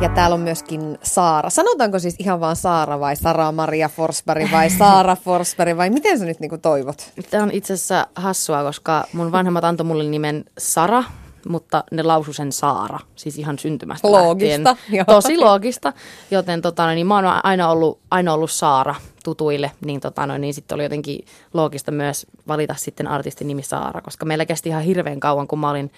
Ja 0.00 0.08
täällä 0.08 0.34
on 0.34 0.40
myöskin 0.40 0.98
Saara. 1.02 1.50
Sanotaanko 1.50 1.98
siis 1.98 2.14
ihan 2.18 2.40
vaan 2.40 2.56
Saara 2.56 3.00
vai 3.00 3.16
Sara-Maria 3.16 3.88
Forsberg 3.88 4.52
vai 4.52 4.70
Saara 4.78 5.16
Forsberg 5.16 5.76
vai 5.76 5.90
miten 5.90 6.18
sä 6.18 6.24
nyt 6.24 6.40
niin 6.40 6.50
kuin 6.50 6.60
toivot? 6.60 7.12
Tämä 7.30 7.42
on 7.42 7.50
itse 7.50 7.72
asiassa 7.72 8.06
hassua, 8.14 8.62
koska 8.62 9.04
mun 9.12 9.32
vanhemmat 9.32 9.64
antoi 9.64 9.86
mulle 9.86 10.04
nimen 10.04 10.44
Sara– 10.58 11.04
mutta 11.48 11.84
ne 11.90 12.02
lausu 12.02 12.32
sen 12.32 12.52
Saara, 12.52 12.98
siis 13.16 13.38
ihan 13.38 13.58
syntymästä 13.58 14.10
Loogista. 14.10 14.76
Joo. 14.88 15.04
Tosi 15.04 15.38
loogista, 15.38 15.92
joten 16.30 16.62
tota, 16.62 16.86
no, 16.86 16.94
niin 16.94 17.06
mä 17.06 17.14
oon 17.14 17.24
aina 17.44 17.68
ollut, 17.68 17.98
aina 18.10 18.34
ollut 18.34 18.50
Saara 18.50 18.94
tutuille, 19.24 19.70
niin, 19.84 20.00
tota, 20.00 20.26
no, 20.26 20.38
niin 20.38 20.54
sitten 20.54 20.74
oli 20.74 20.82
jotenkin 20.82 21.24
loogista 21.54 21.90
myös 21.90 22.26
valita 22.48 22.74
sitten 22.74 23.06
artistin 23.06 23.48
nimi 23.48 23.62
Saara, 23.62 24.00
koska 24.00 24.26
meillä 24.26 24.46
kesti 24.46 24.68
ihan 24.68 24.82
hirveän 24.82 25.20
kauan, 25.20 25.46
kun 25.46 25.58
mä 25.58 25.70
olin, 25.70 25.92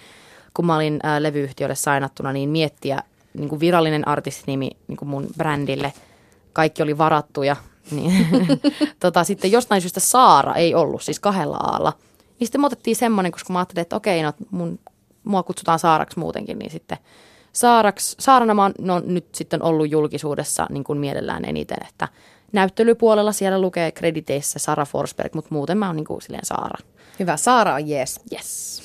kun 0.53 0.65
mä 0.65 0.75
olin 0.75 0.99
ää, 1.03 1.23
levyyhtiölle 1.23 1.75
sainattuna, 1.75 2.33
niin 2.33 2.49
miettiä 2.49 3.03
niin 3.33 3.49
kuin 3.49 3.59
virallinen 3.59 4.07
artistinimi 4.07 4.69
niin 4.87 4.97
kuin 4.97 5.09
mun 5.09 5.27
brändille. 5.37 5.93
Kaikki 6.53 6.83
oli 6.83 6.97
varattuja, 6.97 7.55
niin 7.91 8.27
tota, 8.99 9.23
sitten 9.23 9.51
jostain 9.51 9.81
syystä 9.81 9.99
Saara 9.99 10.55
ei 10.55 10.75
ollut, 10.75 11.01
siis 11.01 11.19
kahdella 11.19 11.57
aalla. 11.57 11.93
Niin 12.39 12.47
sitten 12.47 12.61
me 12.61 12.67
otettiin 12.67 12.95
semmoinen, 12.95 13.31
koska 13.31 13.53
mä 13.53 13.59
ajattelin, 13.59 13.81
että 13.81 13.95
okei, 13.95 14.23
no 14.23 14.33
mun 14.51 14.79
mua 15.23 15.43
kutsutaan 15.43 15.79
Saaraksi 15.79 16.19
muutenkin, 16.19 16.59
niin 16.59 16.71
sitten 16.71 16.97
Saaraks, 17.53 18.15
Saarana 18.19 18.53
mä 18.53 18.61
oon 18.61 18.73
no, 18.79 18.99
nyt 18.99 19.35
sitten 19.35 19.63
ollut 19.63 19.91
julkisuudessa 19.91 20.67
niin 20.69 20.83
kuin 20.83 20.99
mielellään 20.99 21.45
eniten, 21.45 21.77
että 21.89 22.07
näyttelypuolella 22.51 23.31
siellä 23.31 23.61
lukee 23.61 23.91
krediteissä 23.91 24.59
Sara 24.59 24.85
Forsberg, 24.85 25.33
mutta 25.33 25.55
muuten 25.55 25.77
mä 25.77 25.87
oon 25.87 25.95
niin 25.95 26.05
kuin 26.05 26.21
silleen 26.21 26.45
Saara. 26.45 26.77
Hyvä, 27.19 27.37
Saara 27.37 27.73
on 27.73 27.87
jees. 27.87 28.19
Yes. 28.33 28.83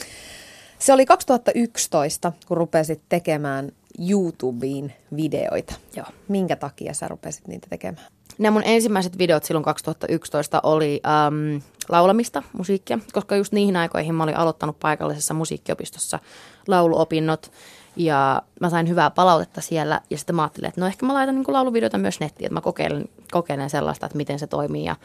Se 0.78 0.92
oli 0.92 1.06
2011, 1.06 2.32
kun 2.48 2.56
rupesit 2.56 3.00
tekemään 3.08 3.72
YouTubeen 4.10 4.94
videoita. 5.16 5.74
Joo. 5.96 6.06
Minkä 6.28 6.56
takia 6.56 6.94
sä 6.94 7.08
rupesit 7.08 7.48
niitä 7.48 7.66
tekemään? 7.70 8.06
Nämä 8.38 8.50
mun 8.52 8.62
ensimmäiset 8.64 9.18
videot 9.18 9.44
silloin 9.44 9.64
2011 9.64 10.60
oli 10.62 11.00
äm, 11.26 11.60
laulamista, 11.88 12.42
musiikkia, 12.52 12.98
koska 13.12 13.36
just 13.36 13.52
niihin 13.52 13.76
aikoihin 13.76 14.14
mä 14.14 14.22
olin 14.22 14.36
aloittanut 14.36 14.80
paikallisessa 14.80 15.34
musiikkiopistossa 15.34 16.18
lauluopinnot 16.66 17.52
ja 17.96 18.42
mä 18.60 18.70
sain 18.70 18.88
hyvää 18.88 19.10
palautetta 19.10 19.60
siellä 19.60 20.00
ja 20.10 20.18
sitten 20.18 20.36
mä 20.36 20.42
ajattelin, 20.42 20.68
että 20.68 20.80
no 20.80 20.86
ehkä 20.86 21.06
mä 21.06 21.14
laitan 21.14 21.34
niin 21.34 21.44
lauluvideoita 21.48 21.98
myös 21.98 22.20
nettiin, 22.20 22.46
että 22.46 22.54
mä 22.54 22.60
kokeilen, 22.60 23.08
kokeilen 23.30 23.70
sellaista, 23.70 24.06
että 24.06 24.16
miten 24.16 24.38
se 24.38 24.46
toimii 24.46 24.84
ja 24.84 24.96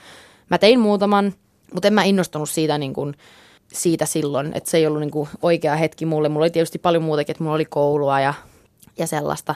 mä 0.49 0.57
tein 0.57 0.79
muutaman, 0.79 1.33
mutta 1.73 1.87
en 1.87 1.93
mä 1.93 2.03
innostunut 2.03 2.49
siitä 2.49 2.77
niin 2.77 2.93
kuin, 2.93 3.15
siitä 3.73 4.05
silloin, 4.05 4.51
että 4.55 4.69
se 4.69 4.77
ei 4.77 4.87
ollut 4.87 4.99
niin 4.99 5.11
kuin 5.11 5.29
oikea 5.41 5.75
hetki 5.75 6.05
mulle. 6.05 6.29
Mulla 6.29 6.43
oli 6.43 6.51
tietysti 6.51 6.79
paljon 6.79 7.03
muutakin, 7.03 7.33
että 7.33 7.43
mulla 7.43 7.55
oli 7.55 7.65
koulua 7.65 8.19
ja, 8.19 8.33
ja 8.97 9.07
sellaista, 9.07 9.55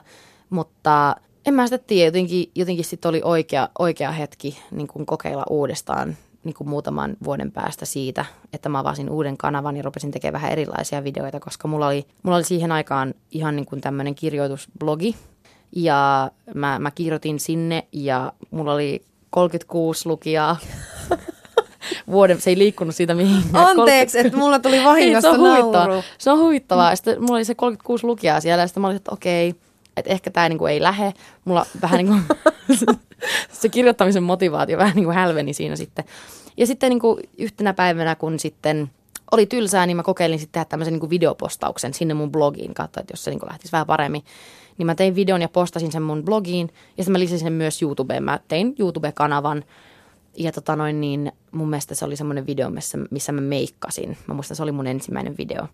mutta 0.50 1.16
en 1.48 1.54
mä 1.54 1.68
sitä 1.68 1.78
tiedä, 1.78 2.08
jotenkin, 2.08 2.52
jotenkin 2.56 2.86
sitten 2.86 3.10
oli 3.10 3.22
oikea, 3.24 3.70
oikea 3.80 4.12
hetki 4.12 4.60
niin 4.72 4.88
kuin 4.88 5.06
kokeilla 5.06 5.44
uudestaan 5.50 6.18
niin 6.44 6.56
kuin 6.56 6.70
muutaman 6.70 7.18
vuoden 7.24 7.52
päästä 7.52 7.86
siitä, 7.86 8.26
että 8.54 8.70
mä 8.70 8.80
avasin 8.80 9.10
uuden 9.10 9.38
kanavan 9.38 9.78
ja 9.78 9.84
rupesin 9.84 10.12
tekemään 10.12 10.34
vähän 10.34 10.52
erilaisia 10.52 11.04
videoita, 11.04 11.40
koska 11.40 11.68
mulla 11.68 11.88
oli, 11.88 12.06
mulla 12.24 12.38
oli 12.38 12.44
siihen 12.44 12.72
aikaan 12.72 13.14
ihan 13.32 13.56
niin 13.56 13.66
kuin 13.66 13.82
tämmöinen 13.82 14.16
kirjoitusblogi 14.16 15.16
ja 15.76 16.32
mä, 16.54 16.80
mä 16.80 16.92
kirjoitin 16.92 17.40
sinne 17.40 17.88
ja 17.92 18.34
mulla 18.52 18.74
oli 18.74 19.02
36 19.30 20.10
lukijaa. 20.10 20.58
Vuoden, 22.12 22.42
se 22.42 22.50
ei 22.50 22.58
liikkunut 22.58 22.96
siitä 22.96 23.14
mihinkään. 23.14 23.66
Anteeksi, 23.66 24.20
että 24.20 24.38
mulla 24.38 24.60
tuli 24.60 24.84
vahingossa 24.84 25.28
Ei, 25.28 25.36
se 25.36 25.42
on 25.42 25.50
huvittavaa. 25.50 25.88
nauru. 25.88 26.04
Se 26.18 26.32
on 26.32 26.40
huvittavaa. 26.40 26.96
Sitten 26.96 27.22
mulla 27.22 27.36
oli 27.36 27.46
se 27.46 27.56
36 27.56 28.06
lukijaa 28.06 28.42
siellä 28.42 28.64
ja 28.64 28.68
sitten 28.68 28.82
mä 28.82 28.88
olin, 28.88 28.98
että 28.98 29.12
okei, 29.12 29.56
että 29.98 30.12
ehkä 30.12 30.32
tämä 30.32 30.50
niinku 30.50 30.66
ei 30.66 30.82
lähe. 30.82 31.14
Mulla 31.46 31.66
vähän 31.82 31.98
niin 31.98 32.08
kuin 32.08 32.22
se 33.52 33.70
kirjoittamisen 33.70 34.24
motivaatio 34.24 34.78
vähän 34.78 34.96
niin 34.96 35.06
kuin 35.06 35.16
hälveni 35.16 35.54
siinä 35.54 35.76
sitten. 35.76 36.06
Ja 36.58 36.68
sitten 36.68 36.90
niin 36.90 37.00
kuin 37.00 37.20
yhtenä 37.38 37.74
päivänä, 37.74 38.16
kun 38.16 38.40
sitten 38.40 38.90
oli 39.32 39.46
tylsää, 39.46 39.86
niin 39.86 39.98
mä 39.98 40.04
kokeilin 40.04 40.40
sitten 40.40 40.54
tehdä 40.54 40.66
tämmöisen 40.66 40.94
niin 40.94 41.00
kuin 41.00 41.10
videopostauksen 41.10 41.94
sinne 41.94 42.14
mun 42.14 42.32
blogiin, 42.32 42.74
katsoa, 42.74 43.02
että 43.02 43.14
jos 43.14 43.24
se 43.24 43.32
niin 43.32 43.40
kuin 43.40 43.50
lähtisi 43.50 43.72
vähän 43.72 43.88
paremmin. 43.88 44.24
Niin 44.78 44.86
mä 44.86 44.96
tein 44.96 45.16
videon 45.16 45.42
ja 45.42 45.50
postasin 45.50 45.92
sen 45.92 46.02
mun 46.02 46.24
blogiin 46.24 46.70
ja 46.98 47.04
sitten 47.04 47.12
mä 47.12 47.20
lisäsin 47.20 47.40
sen 47.40 47.54
myös 47.54 47.82
YouTubeen. 47.82 48.24
Mä 48.24 48.40
tein 48.48 48.76
YouTube-kanavan 48.80 49.64
ja 50.38 50.52
tota 50.52 50.76
noin 50.76 51.02
niin, 51.02 51.32
mun 51.52 51.70
mielestä 51.70 51.96
se 51.96 52.06
oli 52.06 52.16
semmoinen 52.16 52.48
video, 52.48 52.70
missä, 52.70 52.98
missä 53.12 53.32
mä 53.32 53.42
meikkasin. 53.42 54.18
Mä 54.28 54.34
muistan, 54.34 54.58
se 54.58 54.64
oli 54.64 54.72
mun 54.72 54.88
ensimmäinen 54.88 55.38
video. 55.38 55.68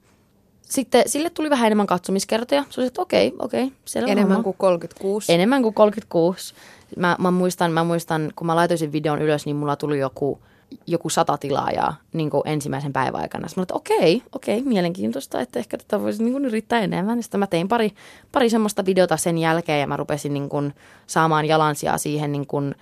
Sitten 0.69 1.03
sille 1.05 1.29
tuli 1.29 1.49
vähän 1.49 1.65
enemmän 1.65 1.87
katsomiskertoja. 1.87 2.63
Se 2.69 2.81
oli, 2.81 2.87
että 2.87 3.01
okei, 3.01 3.33
okei, 3.39 3.71
selvä 3.85 4.11
Enemmän 4.11 4.31
homma. 4.31 4.43
kuin 4.43 4.57
36. 4.57 5.33
Enemmän 5.33 5.61
kuin 5.61 5.73
36. 5.73 6.53
Mä, 6.97 7.15
mä, 7.19 7.31
muistan, 7.31 7.71
mä 7.71 7.83
muistan, 7.83 8.31
kun 8.35 8.47
mä 8.47 8.55
laitoin 8.55 8.77
sen 8.77 8.91
videon 8.91 9.21
ylös, 9.21 9.45
niin 9.45 9.55
mulla 9.55 9.75
tuli 9.75 9.99
joku, 9.99 10.39
joku 10.87 11.09
sata 11.09 11.37
tilaajaa 11.37 11.95
niin 12.13 12.29
kuin 12.29 12.41
ensimmäisen 12.45 12.93
päivän 12.93 13.21
aikana. 13.21 13.47
Sitten 13.47 13.61
mä 13.61 13.65
olin, 13.77 13.83
että 13.83 13.93
okei, 13.93 14.23
okei, 14.35 14.61
mielenkiintoista, 14.61 15.41
että 15.41 15.59
ehkä 15.59 15.77
tätä 15.77 16.01
voisi 16.01 16.23
niin 16.23 16.33
kuin 16.33 16.45
yrittää 16.45 16.79
enemmän. 16.79 17.23
Sitten 17.23 17.39
mä 17.39 17.47
tein 17.47 17.67
pari, 17.67 17.91
pari 18.31 18.49
semmoista 18.49 18.85
videota 18.85 19.17
sen 19.17 19.37
jälkeen 19.37 19.79
ja 19.81 19.87
mä 19.87 19.97
rupesin 19.97 20.33
niin 20.33 20.49
kuin 20.49 20.73
saamaan 21.07 21.45
jalansijaa 21.45 21.97
siihen 21.97 22.31
niin 22.31 22.47
kuin 22.47 22.75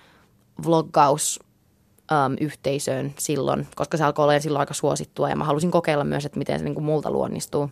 vloggaus 0.66 1.40
äm, 2.12 2.36
yhteisöön 2.40 3.14
silloin, 3.18 3.66
koska 3.74 3.96
se 3.96 4.04
alkoi 4.04 4.22
olla 4.22 4.40
silloin 4.40 4.60
aika 4.60 4.74
suosittua 4.74 5.30
ja 5.30 5.36
mä 5.36 5.44
halusin 5.44 5.70
kokeilla 5.70 6.04
myös, 6.04 6.26
että 6.26 6.38
miten 6.38 6.58
se 6.58 6.64
niin 6.64 6.74
kuin 6.74 6.84
multa 6.84 7.10
luonnistuu. 7.10 7.70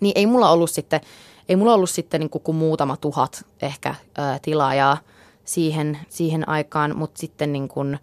Niin 0.00 0.12
ei 0.14 0.26
mulla 0.26 0.50
ollut 0.50 0.70
sitten, 0.70 1.00
ei 1.48 1.56
mulla 1.56 1.74
ollut 1.74 1.90
sitten 1.90 2.20
niin 2.20 2.30
kuin, 2.30 2.42
kuin 2.42 2.56
muutama 2.56 2.96
tuhat 2.96 3.44
ehkä 3.62 3.94
ää, 4.18 4.38
tilaajaa 4.42 4.98
siihen, 5.44 5.98
siihen 6.08 6.48
aikaan, 6.48 6.96
mutta 6.96 7.20
sitten 7.20 7.52
niin 7.52 7.68
kuin, 7.68 7.98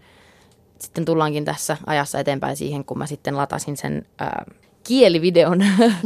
sitten 0.79 1.05
tullaankin 1.05 1.45
tässä 1.45 1.77
ajassa 1.85 2.19
eteenpäin 2.19 2.57
siihen, 2.57 2.85
kun 2.85 2.97
mä 2.97 3.05
sitten 3.05 3.37
latasin 3.37 3.77
sen 3.77 4.05
ää, 4.19 4.45
kielivideon, 4.87 5.59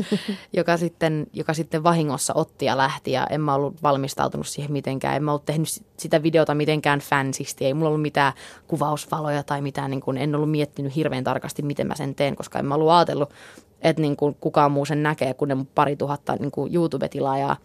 joka, 0.58 0.78
sitten, 0.78 1.28
joka 1.34 1.54
sitten 1.54 1.84
vahingossa 1.84 2.34
otti 2.34 2.66
ja 2.66 2.78
lähti 2.78 3.12
ja 3.12 3.28
en 3.30 3.42
mä 3.42 3.56
ollut 3.56 3.84
valmistautunut 3.84 4.48
siihen 4.48 4.72
mitenkään. 4.72 5.16
En 5.16 5.24
mä 5.24 5.32
ollut 5.32 5.46
tehnyt 5.46 5.68
sitä 5.98 6.24
videota 6.24 6.56
mitenkään 6.56 7.00
fansisti, 7.00 7.66
ei 7.66 7.74
mulla 7.74 7.88
ollut 7.88 8.02
mitään 8.02 8.34
kuvausvaloja 8.68 9.44
tai 9.44 9.62
mitään, 9.62 9.92
niin 9.92 10.02
kuin, 10.02 10.18
en 10.18 10.36
ollut 10.36 10.52
miettinyt 10.52 10.96
hirveän 10.96 11.24
tarkasti, 11.24 11.62
miten 11.62 11.88
mä 11.88 11.96
sen 11.96 12.16
teen, 12.16 12.36
koska 12.36 12.60
en 12.60 12.66
mä 12.66 12.76
ollut 12.76 12.90
ajatellut, 12.90 13.30
että 13.82 14.02
niin 14.02 14.16
kuin 14.16 14.36
kukaan 14.42 14.72
muu 14.72 14.86
sen 14.86 15.04
näkee, 15.04 15.34
kun 15.34 15.48
ne 15.48 15.58
pari 15.76 15.96
tuhatta 15.96 16.36
niin 16.36 16.52
kuin 16.52 16.76
YouTube-tilaajaa. 16.76 17.58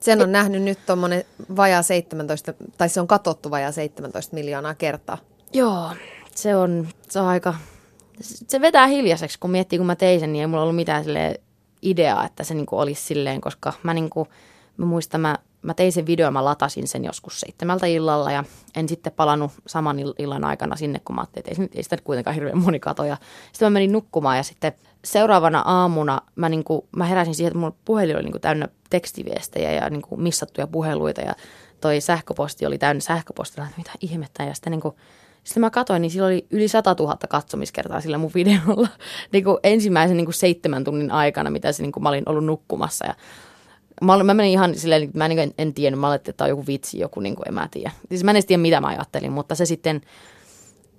Sen 0.00 0.22
on 0.22 0.32
nähnyt 0.32 0.62
nyt 0.62 0.78
tuommoinen 0.86 1.24
vajaa 1.56 1.82
17, 1.82 2.54
tai 2.78 2.88
se 2.88 3.00
on 3.00 3.06
katsottu 3.06 3.50
vajaa 3.50 3.72
17 3.72 4.34
miljoonaa 4.34 4.74
kertaa. 4.74 5.18
Joo, 5.52 5.90
se 6.34 6.56
on, 6.56 6.88
se 7.08 7.20
on 7.20 7.26
aika, 7.26 7.54
se 8.20 8.60
vetää 8.60 8.86
hiljaiseksi, 8.86 9.38
kun 9.38 9.50
miettii, 9.50 9.78
kun 9.78 9.86
mä 9.86 9.96
tein 9.96 10.20
sen, 10.20 10.32
niin 10.32 10.40
ei 10.40 10.46
mulla 10.46 10.62
ollut 10.62 10.76
mitään 10.76 11.04
sille 11.04 11.40
ideaa, 11.82 12.26
että 12.26 12.44
se 12.44 12.54
niinku 12.54 12.78
olisi 12.78 13.02
silleen, 13.02 13.40
koska 13.40 13.72
mä, 13.82 13.94
niinku, 13.94 14.28
mä 14.76 14.86
muistan, 14.86 15.20
mä, 15.20 15.38
mä 15.62 15.74
tein 15.74 15.92
sen 15.92 16.06
videon, 16.06 16.32
mä 16.32 16.44
latasin 16.44 16.88
sen 16.88 17.04
joskus 17.04 17.40
seitsemältä 17.40 17.86
illalla 17.86 18.32
ja 18.32 18.44
en 18.76 18.88
sitten 18.88 19.12
palannut 19.12 19.50
saman 19.66 19.98
ill- 19.98 20.14
illan 20.18 20.44
aikana 20.44 20.76
sinne, 20.76 21.00
kun 21.04 21.14
mä 21.14 21.20
ajattelin, 21.20 21.46
että 21.50 21.62
ei, 21.62 21.68
ei 21.74 21.82
sitä 21.82 21.96
kuitenkaan 22.04 22.34
hirveän 22.34 22.58
moni 22.58 22.80
kato. 22.80 23.04
Ja 23.04 23.16
sitten 23.52 23.66
mä 23.66 23.70
menin 23.70 23.92
nukkumaan 23.92 24.36
ja 24.36 24.42
sitten 24.42 24.72
seuraavana 25.04 25.60
aamuna 25.60 26.20
mä, 26.36 26.48
niinku, 26.48 26.88
mä 26.96 27.04
heräsin 27.04 27.34
siihen, 27.34 27.48
että 27.48 27.58
mun 27.58 27.74
puhelin 27.84 28.16
oli 28.16 28.24
niinku 28.24 28.38
täynnä 28.38 28.68
tekstiviestejä 28.90 29.72
ja 29.72 29.90
niinku 29.90 30.16
missattuja 30.16 30.66
puheluita 30.66 31.20
ja 31.20 31.34
toi 31.80 32.00
sähköposti 32.00 32.66
oli 32.66 32.78
täynnä 32.78 33.00
sähköpostia, 33.00 33.64
että 33.64 33.76
mitä 33.76 33.90
ihmettä. 34.00 34.42
Ja 34.42 34.54
sitten 34.54 34.70
niinku, 34.70 34.96
sitten 35.44 35.60
mä 35.60 35.70
katsoin, 35.70 36.02
niin 36.02 36.10
sillä 36.10 36.26
oli 36.26 36.46
yli 36.50 36.68
100 36.68 36.96
000 36.98 37.16
katsomiskertaa 37.28 38.00
sillä 38.00 38.18
mun 38.18 38.30
videolla 38.34 38.88
niin 39.32 39.44
kuin 39.44 39.58
ensimmäisen 39.62 40.16
niin 40.16 40.26
kuin 40.26 40.34
seitsemän 40.34 40.84
tunnin 40.84 41.10
aikana, 41.10 41.50
mitä 41.50 41.72
se, 41.72 41.82
niin 41.82 41.92
kuin 41.92 42.02
mä 42.02 42.08
olin 42.08 42.28
ollut 42.28 42.44
nukkumassa. 42.44 43.06
Ja 43.06 43.14
mä, 44.02 44.14
olin- 44.14 44.26
mä 44.26 44.34
menin 44.34 44.52
ihan 44.52 44.74
silleen, 44.74 45.10
mä 45.14 45.28
niin 45.28 45.38
en, 45.38 45.54
en 45.58 45.74
tiennyt, 45.74 46.00
mä 46.00 46.10
ajattelin, 46.10 46.32
että 46.32 46.38
tämä 46.38 46.46
on 46.46 46.50
joku 46.50 46.66
vitsi, 46.66 46.98
joku, 46.98 47.20
niin 47.20 47.36
kuin, 47.36 47.48
en 47.48 47.54
mä 47.54 47.68
tiedä. 47.70 47.92
Siis 48.08 48.24
mä 48.24 48.30
en 48.30 48.36
edes 48.36 48.46
tiedä, 48.46 48.62
mitä 48.62 48.80
mä 48.80 48.86
ajattelin, 48.86 49.32
mutta 49.32 49.54
se 49.54 49.66
sitten, 49.66 50.00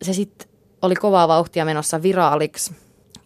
se 0.02 0.14
sitten 0.14 0.48
oli 0.82 0.96
kovaa 0.96 1.28
vauhtia 1.28 1.66
menossa 1.66 2.02
viraaliksi. 2.02 2.76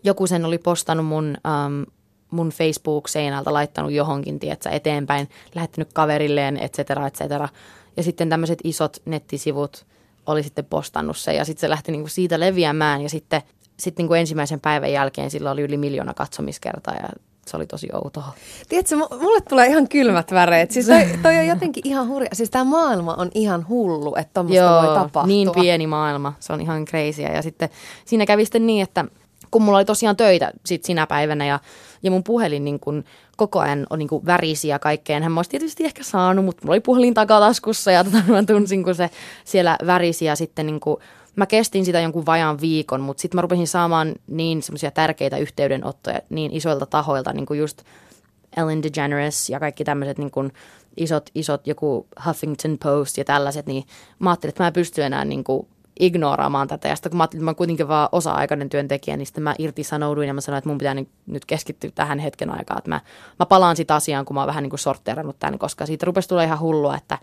Joku 0.04 0.28
sen 0.28 0.46
oli 0.46 0.58
postannut 0.58 1.06
mun, 1.06 1.38
um, 1.66 1.86
mun 2.32 2.50
Facebook-seinältä, 2.50 3.54
laittanut 3.54 3.92
johonkin, 3.92 4.40
tietsä, 4.40 4.70
eteenpäin, 4.70 5.30
lähettänyt 5.56 5.94
kaverilleen, 5.94 6.58
et 6.58 6.74
cetera, 6.74 7.08
et 7.08 7.16
cetera. 7.16 7.50
Ja 7.98 8.04
sitten 8.04 8.30
tämmöiset 8.30 8.60
isot 8.64 8.98
nettisivut 9.06 9.86
oli 10.28 10.44
sitten 10.44 10.66
postannut 10.66 11.18
se 11.18 11.34
ja 11.34 11.46
sitten 11.46 11.62
se 11.62 11.70
lähti 11.70 11.92
niinku 11.92 12.08
siitä 12.08 12.40
leviämään 12.40 13.02
ja 13.02 13.10
sitten 13.10 13.42
sit 13.80 13.98
niinku 13.98 14.14
ensimmäisen 14.14 14.60
päivän 14.60 14.92
jälkeen 14.92 15.32
sillä 15.32 15.52
oli 15.52 15.62
yli 15.62 15.78
miljoona 15.78 16.14
katsomiskertaa 16.14 16.94
ja 16.94 17.10
se 17.48 17.58
oli 17.58 17.68
tosi 17.68 17.88
outoa. 17.94 18.34
Tiedätkö, 18.70 18.96
mu- 18.96 19.22
mulle 19.22 19.42
tulee 19.42 19.68
ihan 19.68 19.90
kylmät 19.90 20.32
väreet. 20.32 20.72
Siis 20.72 20.86
toi, 20.86 21.06
toi 21.24 21.38
on 21.38 21.48
jotenkin 21.54 21.88
ihan 21.88 22.08
hurja. 22.08 22.30
Siis 22.34 22.50
tämä 22.50 22.64
maailma 22.64 23.14
on 23.14 23.30
ihan 23.36 23.68
hullu, 23.70 24.16
että 24.16 24.34
tommoista 24.34 24.82
voi 24.84 24.96
tapahtua. 24.96 25.28
niin 25.28 25.50
pieni 25.62 25.88
maailma, 25.88 26.34
se 26.40 26.54
on 26.54 26.62
ihan 26.62 26.86
crazy. 26.86 27.22
Ja 27.22 27.42
sitten 27.42 27.70
siinä 28.06 28.26
kävi 28.26 28.46
sitten 28.46 28.68
niin, 28.68 28.84
että 28.84 29.06
kun 29.52 29.62
mulla 29.62 29.78
oli 29.78 29.86
tosiaan 29.86 30.18
töitä 30.18 30.52
sit 30.66 30.84
sinä 30.84 31.08
päivänä 31.08 31.46
ja, 31.46 31.60
ja 32.04 32.12
mun 32.12 32.24
puhelin 32.24 32.66
niin 32.66 32.80
kun 32.80 33.04
koko 33.38 33.60
ajan 33.60 33.88
on 33.90 34.00
niin 34.00 34.10
kun 34.10 34.26
värisi 34.26 34.68
ja 34.68 34.80
kaikkea. 34.80 35.20
Hän 35.20 35.38
olisi 35.38 35.50
tietysti 35.50 35.86
ehkä 35.86 36.04
saanut, 36.04 36.46
mutta 36.46 36.66
mulla 36.66 36.74
oli 36.74 36.80
puhelin 36.80 37.14
takataskussa 37.14 37.92
ja 37.92 38.04
tota, 38.04 38.24
mä 38.28 38.44
tunsin, 38.44 38.84
kun 38.84 38.96
se 38.96 39.10
siellä 39.46 39.78
värisi 39.86 40.26
ja 40.26 40.36
sitten 40.36 40.66
niin 40.66 40.80
kun, 40.80 40.98
mä 41.36 41.46
kestin 41.46 41.86
sitä 41.86 42.00
jonkun 42.00 42.26
vajaan 42.26 42.62
viikon, 42.62 43.02
mutta 43.02 43.22
sitten 43.22 43.38
mä 43.38 43.42
rupesin 43.42 43.68
saamaan 43.68 44.16
niin 44.28 44.62
semmoisia 44.62 44.92
tärkeitä 44.92 45.38
yhteydenottoja 45.38 46.22
niin 46.30 46.52
isoilta 46.52 46.86
tahoilta, 46.86 47.34
niin 47.34 47.46
kuin 47.46 47.60
just 47.60 47.84
Ellen 48.58 48.84
DeGeneres 48.84 49.50
ja 49.50 49.60
kaikki 49.60 49.84
tämmöiset 49.84 50.18
niin 50.18 50.32
kuin 50.32 50.54
isot, 50.98 51.30
isot 51.36 51.68
joku 51.68 52.08
Huffington 52.26 52.78
Post 52.84 53.18
ja 53.18 53.26
tällaiset, 53.26 53.66
niin 53.66 53.84
mä 54.20 54.30
ajattelin, 54.30 54.50
että 54.50 54.64
mä 54.64 54.68
en 54.68 54.74
pysty 54.74 55.04
enää 55.04 55.26
niin 55.26 55.44
kuin 55.44 55.68
ignoraamaan 56.00 56.68
tätä. 56.68 56.88
Ja 56.88 56.96
sitten 56.96 57.10
kun 57.10 57.18
mä 57.18 57.24
ajattelin, 57.24 57.42
että 57.42 57.52
mä 57.52 57.54
kuitenkin 57.54 57.88
vaan 57.88 58.10
osa-aikainen 58.12 58.70
työntekijä, 58.70 59.18
niin 59.18 59.26
sitten 59.26 59.44
mä 59.44 59.56
irtisanouduin 59.60 60.28
ja 60.28 60.34
mä 60.34 60.42
sanoin, 60.42 60.58
että 60.58 60.70
mun 60.70 60.78
pitää 60.78 60.96
nyt 61.28 61.46
keskittyä 61.46 61.92
tähän 61.96 62.20
hetken 62.20 62.50
aikaa. 62.50 62.78
Että 62.78 62.90
mä, 62.90 63.02
mä 63.40 63.46
palaan 63.46 63.76
sitä 63.76 63.96
asiaan, 63.96 64.26
kun 64.26 64.34
mä 64.34 64.40
oon 64.42 64.48
vähän 64.48 64.64
niin 64.64 64.70
kuin 64.70 64.80
sortteerannut 64.80 65.40
tämän, 65.40 65.60
koska 65.60 65.86
siitä 65.86 66.06
rupesi 66.06 66.30
tulla 66.30 66.44
ihan 66.44 66.60
hullua, 66.60 66.96
että 66.96 67.18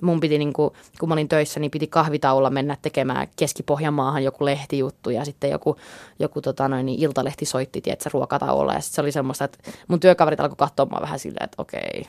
mun 0.00 0.20
piti, 0.20 0.38
niin 0.38 0.52
kuin, 0.52 0.70
kun 1.00 1.08
mä 1.08 1.12
olin 1.12 1.28
töissä, 1.28 1.60
niin 1.60 1.70
piti 1.70 1.86
kahvitaulla 1.86 2.50
mennä 2.50 2.76
tekemään 2.82 3.26
Keski-Pohjanmaahan 3.36 4.24
joku 4.24 4.44
lehtijuttu 4.44 5.10
ja 5.10 5.24
sitten 5.24 5.50
joku, 5.50 5.76
joku 6.18 6.40
tota 6.40 6.68
noin, 6.68 6.86
niin 6.86 7.00
iltalehti 7.00 7.44
soitti, 7.44 7.80
tietsä, 7.80 8.10
ruokatauolla 8.12 8.74
ja 8.74 8.80
sitten 8.80 8.94
se 8.94 9.00
oli 9.00 9.12
semmoista, 9.12 9.44
että 9.44 9.58
mun 9.88 10.00
työkaverit 10.00 10.40
alkoi 10.40 10.56
katsoa 10.56 10.86
mua 10.90 11.00
vähän 11.00 11.18
silleen, 11.18 11.44
että 11.44 11.62
okei, 11.62 12.06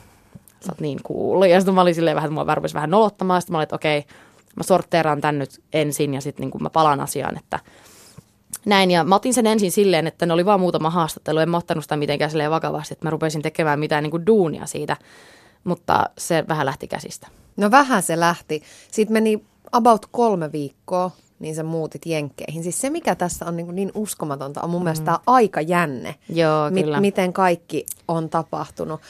sä 0.65 0.71
oot 0.71 0.79
niin 0.79 0.99
cool. 1.03 1.43
Ja 1.43 1.59
sitten 1.59 1.73
mä 1.73 1.81
olin 1.81 1.95
silleen 1.95 2.15
vähän, 2.15 2.27
että 2.27 2.33
mua 2.33 2.45
vähän 2.45 2.63
vähän 2.73 2.89
nolottamaan. 2.89 3.41
Sitten 3.41 3.53
mä 3.53 3.57
olin, 3.57 3.63
että 3.63 3.75
okei, 3.75 4.05
mä 4.55 4.63
sortteeraan 4.63 5.21
tän 5.21 5.39
nyt 5.39 5.61
ensin 5.73 6.13
ja 6.13 6.21
sitten 6.21 6.49
niin 6.49 6.63
mä 6.63 6.69
palaan 6.69 6.99
asiaan, 6.99 7.37
että 7.37 7.59
näin. 8.65 8.91
Ja 8.91 9.03
mä 9.03 9.15
otin 9.15 9.33
sen 9.33 9.47
ensin 9.47 9.71
silleen, 9.71 10.07
että 10.07 10.25
ne 10.25 10.33
oli 10.33 10.45
vaan 10.45 10.59
muutama 10.59 10.89
haastattelu. 10.89 11.39
En 11.39 11.49
mä 11.49 11.57
ottanut 11.57 11.83
sitä 11.83 11.97
mitenkään 11.97 12.31
silleen 12.31 12.51
vakavasti, 12.51 12.93
että 12.93 13.05
mä 13.05 13.09
rupesin 13.09 13.41
tekemään 13.41 13.79
mitään 13.79 14.03
niin 14.03 14.11
kuin 14.11 14.25
duunia 14.25 14.65
siitä. 14.65 14.97
Mutta 15.63 16.03
se 16.17 16.43
vähän 16.47 16.65
lähti 16.65 16.87
käsistä. 16.87 17.27
No 17.57 17.71
vähän 17.71 18.03
se 18.03 18.19
lähti. 18.19 18.63
Sitten 18.91 19.13
meni 19.13 19.43
about 19.71 20.05
kolme 20.11 20.51
viikkoa, 20.51 21.11
niin 21.39 21.55
sä 21.55 21.63
muutit 21.63 22.05
Jenkkeihin. 22.05 22.63
Siis 22.63 22.81
se, 22.81 22.89
mikä 22.89 23.15
tässä 23.15 23.45
on 23.45 23.57
niin, 23.57 23.75
niin 23.75 23.91
uskomatonta, 23.95 24.61
on 24.61 24.69
mun 24.69 24.81
mm. 24.81 24.83
mielestä 24.83 25.05
tämä 25.05 25.19
aikajänne. 25.27 26.15
Joo, 26.29 26.71
kyllä. 26.71 26.97
M- 26.97 27.01
miten 27.01 27.33
kaikki 27.33 27.85
on 28.07 28.29
tapahtunut. 28.29 29.01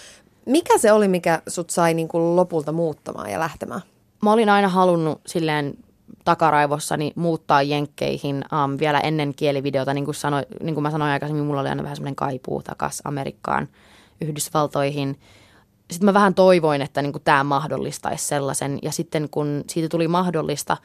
Mikä 0.45 0.77
se 0.77 0.91
oli, 0.91 1.07
mikä 1.07 1.41
sut 1.47 1.69
sai 1.69 1.93
niin 1.93 2.07
kuin 2.07 2.35
lopulta 2.35 2.71
muuttamaan 2.71 3.31
ja 3.31 3.39
lähtemään? 3.39 3.81
Mä 4.21 4.31
olin 4.31 4.49
aina 4.49 4.67
halunnut 4.67 5.21
silleen 5.27 5.73
takaraivossani 6.25 7.11
muuttaa 7.15 7.61
jenkkeihin 7.61 8.35
um, 8.35 8.79
vielä 8.79 8.99
ennen 8.99 9.35
kielivideota. 9.35 9.93
Niin 9.93 10.05
kuin, 10.05 10.15
sanoi, 10.15 10.43
niin 10.63 10.73
kuin 10.73 10.83
mä 10.83 10.91
sanoin 10.91 11.11
aikaisemmin, 11.11 11.45
mulla 11.45 11.61
oli 11.61 11.69
aina 11.69 11.83
vähän 11.83 11.95
semmoinen 11.95 12.15
kaipuu 12.15 12.63
takas 12.63 13.01
Amerikkaan, 13.03 13.67
Yhdysvaltoihin. 14.21 15.19
Sitten 15.91 16.05
mä 16.05 16.13
vähän 16.13 16.33
toivoin, 16.33 16.81
että 16.81 17.01
niin 17.01 17.13
tämä 17.23 17.43
mahdollistaisi 17.43 18.27
sellaisen. 18.27 18.79
Ja 18.81 18.91
sitten 18.91 19.29
kun 19.29 19.63
siitä 19.67 19.89
tuli 19.89 20.07
mahdollista, 20.07 20.77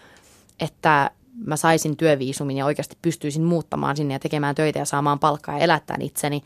että 0.61 1.11
mä 1.45 1.57
saisin 1.57 1.97
työviisumin 1.97 2.57
ja 2.57 2.67
oikeasti 2.67 2.97
pystyisin 3.03 3.45
muuttamaan 3.45 3.97
sinne 3.97 4.15
ja 4.15 4.19
tekemään 4.19 4.55
töitä 4.55 4.79
ja 4.79 4.85
saamaan 4.85 5.19
palkkaa 5.19 5.55
ja 5.55 5.65
elättämään 5.65 6.03
itseni, 6.03 6.43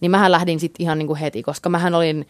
niin 0.00 0.10
mähän 0.10 0.32
lähdin 0.32 0.60
sitten 0.60 0.84
ihan 0.84 0.98
niin 0.98 1.06
kuin 1.06 1.18
heti, 1.18 1.42
koska 1.42 1.68
mähän 1.68 1.94
olin 1.94 2.26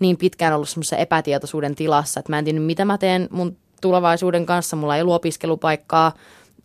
niin 0.00 0.16
pitkään 0.16 0.54
ollut 0.54 0.68
semmoisessa 0.68 0.96
epätietoisuuden 0.96 1.74
tilassa, 1.74 2.20
että 2.20 2.32
mä 2.32 2.38
en 2.38 2.44
tiedä, 2.44 2.60
mitä 2.60 2.84
mä 2.84 2.98
teen 2.98 3.28
mun 3.30 3.56
tulevaisuuden 3.80 4.46
kanssa. 4.46 4.76
Mulla 4.76 4.96
ei 4.96 5.02
ollut 5.02 5.14
opiskelupaikkaa 5.14 6.12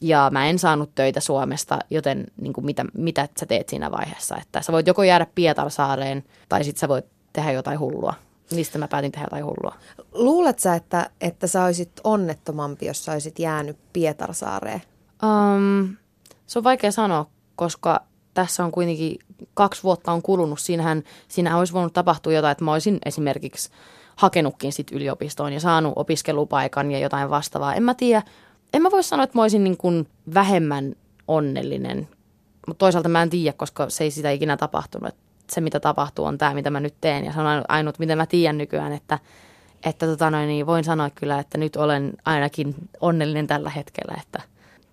ja 0.02 0.30
mä 0.32 0.48
en 0.48 0.60
saanut 0.60 0.96
töitä 0.96 1.20
Suomesta, 1.20 1.80
joten 1.90 2.26
niin 2.42 2.54
kuin 2.54 2.66
mitä, 2.66 2.86
mitä 2.94 3.30
sä 3.40 3.46
teet 3.46 3.70
siinä 3.70 3.92
vaiheessa? 3.92 4.38
Että 4.42 4.62
sä 4.62 4.74
voit 4.74 4.88
joko 4.88 5.04
jäädä 5.04 5.28
Pietarsaareen 5.36 6.24
tai 6.50 6.64
sitten 6.64 6.80
sä 6.80 6.88
voit 6.88 7.06
tehdä 7.34 7.52
jotain 7.52 7.80
hullua. 7.80 8.14
Mistä 8.52 8.78
mä 8.78 8.88
päätin 8.88 9.12
tehdä 9.12 9.26
jotain 9.26 9.46
hullua. 9.46 9.76
Luulet 10.14 10.60
sä, 10.60 10.76
että, 10.76 11.10
että 11.22 11.48
sä 11.48 11.64
olisit 11.64 11.92
onnettomampi, 12.04 12.86
jos 12.86 13.06
sä 13.06 13.12
olisit 13.12 13.40
jäänyt 13.40 13.78
Pietarsaareen? 13.94 14.82
Um, 15.24 15.96
se 16.48 16.60
on 16.60 16.64
vaikea 16.64 16.92
sanoa, 16.92 17.26
koska 17.56 18.04
tässä 18.36 18.66
on 18.66 18.72
kuitenkin 18.72 19.20
kaksi 19.54 19.84
vuotta 19.84 20.12
on 20.12 20.22
kulunut. 20.22 20.60
Siinähän, 20.60 21.04
siinähän 21.28 21.60
olisi 21.60 21.74
voinut 21.74 21.94
tapahtua 21.94 22.34
jotain, 22.34 22.52
että 22.52 22.64
mä 22.64 22.74
olisin 22.74 23.00
esimerkiksi 23.06 23.70
hakenutkin 24.16 24.74
sit 24.74 24.92
yliopistoon 24.92 25.54
ja 25.54 25.60
saanut 25.60 25.94
opiskelupaikan 25.96 26.92
ja 26.92 27.00
jotain 27.00 27.30
vastaavaa. 27.30 27.74
En 27.74 27.84
mä 27.84 27.94
tiedä, 27.94 28.24
en 28.74 28.82
mä 28.82 28.92
voi 28.92 29.04
sanoa, 29.04 29.24
että 29.24 29.38
mä 29.38 29.42
olisin 29.42 29.64
niin 29.64 29.78
kuin 29.78 30.08
vähemmän 30.34 30.96
onnellinen, 31.28 32.08
mutta 32.68 32.80
toisaalta 32.80 33.10
mä 33.10 33.22
en 33.22 33.30
tiedä, 33.30 33.54
koska 33.58 33.90
se 33.90 34.04
ei 34.04 34.12
sitä 34.12 34.32
ikinä 34.32 34.58
tapahtunut. 34.58 35.10
Et 35.10 35.16
se, 35.52 35.62
mitä 35.62 35.80
tapahtuu, 35.80 36.26
on 36.26 36.38
tämä, 36.38 36.54
mitä 36.54 36.70
mä 36.70 36.80
nyt 36.80 36.96
teen 37.02 37.26
ja 37.26 37.34
se 37.34 37.40
on 37.40 37.64
ainut, 37.68 38.00
mitä 38.00 38.16
mä 38.16 38.26
tiedän 38.26 38.58
nykyään, 38.58 38.94
että, 38.94 39.20
että 39.84 40.08
tota 40.08 40.32
noin, 40.32 40.48
niin 40.48 40.68
voin 40.68 40.84
sanoa 40.84 41.10
kyllä, 41.10 41.40
että 41.40 41.58
nyt 41.58 41.76
olen 41.76 42.14
ainakin 42.26 42.76
onnellinen 43.02 43.48
tällä 43.48 43.70
hetkellä, 43.70 44.18
että 44.22 44.42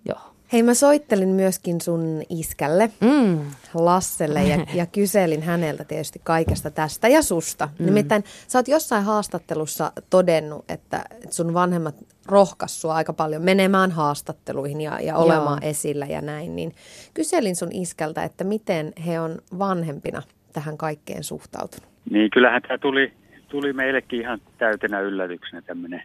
joo. 0.05 0.32
Hei, 0.53 0.63
mä 0.63 0.73
soittelin 0.73 1.29
myöskin 1.29 1.81
sun 1.81 2.21
iskälle, 2.29 2.89
mm. 3.01 3.39
Lasselle, 3.73 4.43
ja, 4.43 4.65
ja 4.79 4.85
kyselin 4.85 5.41
häneltä 5.41 5.83
tietysti 5.83 6.21
kaikesta 6.23 6.71
tästä 6.71 7.07
ja 7.07 7.21
susta. 7.21 7.69
Mm. 7.79 7.85
Nimittäin 7.85 8.23
sä 8.47 8.59
oot 8.59 8.67
jossain 8.67 9.03
haastattelussa 9.03 9.91
todennut, 10.09 10.65
että, 10.69 11.03
sun 11.29 11.53
vanhemmat 11.53 11.95
rohkas 12.25 12.81
sua 12.81 12.95
aika 12.95 13.13
paljon 13.13 13.41
menemään 13.41 13.91
haastatteluihin 13.91 14.81
ja, 14.81 14.99
ja 15.01 15.17
olemaan 15.17 15.59
Joo. 15.61 15.69
esillä 15.69 16.05
ja 16.05 16.21
näin. 16.21 16.55
Niin 16.55 16.71
kyselin 17.13 17.55
sun 17.55 17.71
iskältä, 17.71 18.23
että 18.23 18.43
miten 18.43 18.93
he 19.05 19.19
on 19.19 19.37
vanhempina 19.59 20.21
tähän 20.53 20.77
kaikkeen 20.77 21.23
suhtautunut. 21.23 21.89
Niin, 22.09 22.31
kyllähän 22.31 22.61
tämä 22.61 22.77
tuli, 22.77 23.13
tuli 23.47 23.73
meillekin 23.73 24.21
ihan 24.21 24.39
täytenä 24.57 24.99
yllätyksenä 24.99 25.61
tämmöinen 25.61 26.01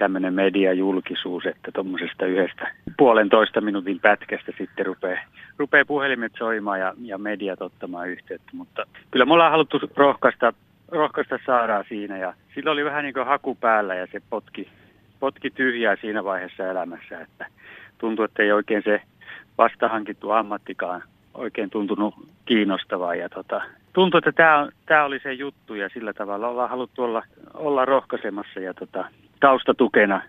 tämmöinen 0.00 0.34
mediajulkisuus, 0.34 1.46
että 1.46 1.72
tuommoisesta 1.72 2.26
yhdestä 2.26 2.72
puolentoista 2.98 3.60
minuutin 3.60 4.00
pätkästä 4.00 4.52
sitten 4.58 4.86
rupeaa, 4.86 5.20
rupeaa 5.58 5.84
puhelimet 5.84 6.32
soimaan 6.38 6.80
ja, 6.80 6.94
ja 7.02 7.18
mediat 7.18 7.62
ottamaan 7.62 8.08
yhteyttä. 8.08 8.50
Mutta 8.52 8.86
kyllä 9.10 9.24
me 9.24 9.32
ollaan 9.32 9.50
haluttu 9.50 9.80
rohkaista, 9.96 10.52
rohkaista 10.88 11.38
Saaraa 11.46 11.84
siinä 11.88 12.16
ja 12.18 12.34
sillä 12.54 12.70
oli 12.70 12.84
vähän 12.84 13.04
niin 13.04 13.14
kuin 13.14 13.26
haku 13.26 13.54
päällä 13.54 13.94
ja 13.94 14.06
se 14.12 14.22
potki, 14.30 14.68
potki 15.20 15.50
tyhjää 15.50 15.96
siinä 16.00 16.24
vaiheessa 16.24 16.70
elämässä, 16.70 17.20
että 17.20 17.46
tuntui, 17.98 18.24
että 18.24 18.42
ei 18.42 18.52
oikein 18.52 18.82
se 18.82 19.02
vastahankittu 19.58 20.30
ammattikaan 20.30 21.02
oikein 21.34 21.70
tuntunut 21.70 22.14
kiinnostavaa 22.44 23.14
ja 23.14 23.28
tota, 23.28 23.62
tuntui, 23.92 24.18
että 24.18 24.32
tämä, 24.32 24.68
tämä 24.86 25.04
oli 25.04 25.20
se 25.22 25.32
juttu 25.32 25.74
ja 25.74 25.88
sillä 25.88 26.12
tavalla 26.12 26.48
ollaan 26.48 26.70
haluttu 26.70 27.02
olla, 27.02 27.22
olla 27.54 27.84
rohkaisemassa 27.84 28.60
ja 28.60 28.74
tota, 28.74 29.04
taustatukena 29.40 30.22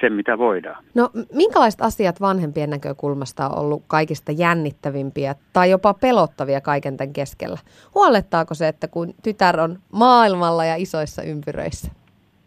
sen, 0.00 0.12
mitä 0.12 0.38
voidaan. 0.38 0.84
No 0.94 1.10
minkälaiset 1.32 1.80
asiat 1.80 2.20
vanhempien 2.20 2.70
näkökulmasta 2.70 3.48
on 3.48 3.58
ollut 3.58 3.84
kaikista 3.86 4.32
jännittävimpiä 4.32 5.34
tai 5.52 5.70
jopa 5.70 5.94
pelottavia 5.94 6.60
kaiken 6.60 6.96
tämän 6.96 7.12
keskellä? 7.12 7.58
Huolettaako 7.94 8.54
se, 8.54 8.68
että 8.68 8.88
kun 8.88 9.14
tytär 9.22 9.60
on 9.60 9.78
maailmalla 9.92 10.64
ja 10.64 10.76
isoissa 10.76 11.22
ympyröissä? 11.22 11.92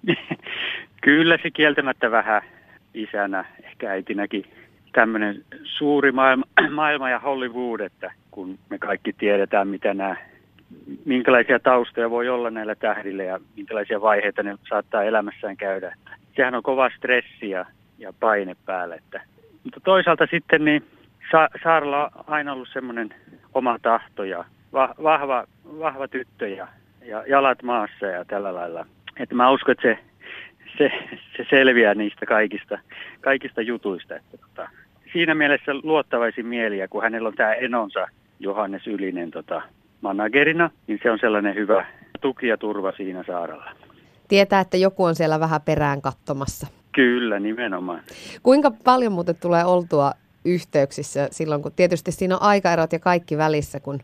Kyllä 1.04 1.38
se 1.44 1.52
kieltämättä 1.52 2.12
vähän 2.12 2.42
isänä, 2.94 3.46
ehkä 3.64 3.90
äitinäkin 3.90 4.46
tämmöinen 4.92 5.44
suuri 5.64 6.12
maailma, 6.12 6.46
maailma 6.72 7.10
ja 7.10 7.20
Hollywood, 7.20 7.80
että 7.80 8.12
kun 8.32 8.60
me 8.70 8.78
kaikki 8.78 9.14
tiedetään, 9.14 9.68
mitä 9.68 9.94
nämä 9.94 10.16
minkälaisia 11.06 11.60
taustoja 11.60 12.10
voi 12.10 12.30
olla 12.30 12.50
näillä 12.50 12.76
tähdillä 12.76 13.24
ja 13.24 13.40
minkälaisia 13.56 14.02
vaiheita 14.02 14.44
ne 14.44 14.58
saattaa 14.70 15.04
elämässään 15.04 15.58
käydä. 15.58 15.88
Että 15.88 16.12
sehän 16.36 16.56
on 16.56 16.64
kova 16.64 16.90
stressi 16.98 17.50
ja, 17.50 17.66
ja 17.98 18.14
paine 18.20 18.56
päällä. 18.66 18.96
Että. 18.96 19.22
Mutta 19.64 19.80
toisaalta 19.80 20.28
sitten 20.32 20.66
niin 20.66 20.84
Sa- 21.32 21.50
Saarella 21.64 22.12
on 22.16 22.24
aina 22.28 22.54
ollut 22.54 22.70
semmoinen 22.74 23.10
oma 23.54 23.80
tahto 23.82 24.24
ja 24.24 24.46
va- 24.74 24.96
vahva, 25.04 25.48
vahva 25.80 26.08
tyttö 26.08 26.48
ja, 26.48 26.68
ja 27.06 27.24
jalat 27.28 27.64
maassa 27.64 28.06
ja 28.06 28.26
tällä 28.26 28.54
lailla. 28.56 28.86
Että 29.20 29.36
mä 29.36 29.52
uskon, 29.52 29.72
että 29.72 29.82
se, 29.82 30.00
se, 30.78 30.92
se 31.38 31.46
selviää 31.50 31.96
niistä 31.96 32.26
kaikista, 32.26 32.80
kaikista 33.22 33.62
jutuista. 33.62 34.16
Että 34.16 34.38
tota, 34.38 34.70
siinä 35.14 35.36
mielessä 35.36 35.72
luottavaisin 35.84 36.46
mieliä, 36.46 36.88
kun 36.88 37.04
hänellä 37.04 37.28
on 37.28 37.36
tämä 37.36 37.54
enonsa 37.54 38.08
Johannes 38.40 38.88
Ylinen 38.88 39.32
tota, 39.32 39.62
managerina, 40.04 40.70
niin 40.88 41.00
se 41.04 41.12
on 41.12 41.20
sellainen 41.20 41.56
hyvä 41.56 41.86
tuki 42.22 42.48
ja 42.48 42.58
turva 42.58 42.92
siinä 42.92 43.24
saarella. 43.28 43.72
Tietää, 44.28 44.60
että 44.60 44.78
joku 44.78 45.04
on 45.04 45.16
siellä 45.16 45.40
vähän 45.40 45.62
perään 45.62 46.02
katsomassa. 46.02 46.68
Kyllä, 46.96 47.40
nimenomaan. 47.40 48.00
Kuinka 48.44 48.72
paljon 48.84 49.12
muuten 49.12 49.36
tulee 49.42 49.66
oltua 49.66 50.12
yhteyksissä 50.46 51.28
silloin, 51.32 51.62
kun 51.62 51.72
tietysti 51.76 52.12
siinä 52.12 52.36
on 52.36 52.42
aikaerot 52.42 52.94
ja 52.94 53.00
kaikki 53.00 53.38
välissä, 53.38 53.80
kun, 53.80 54.00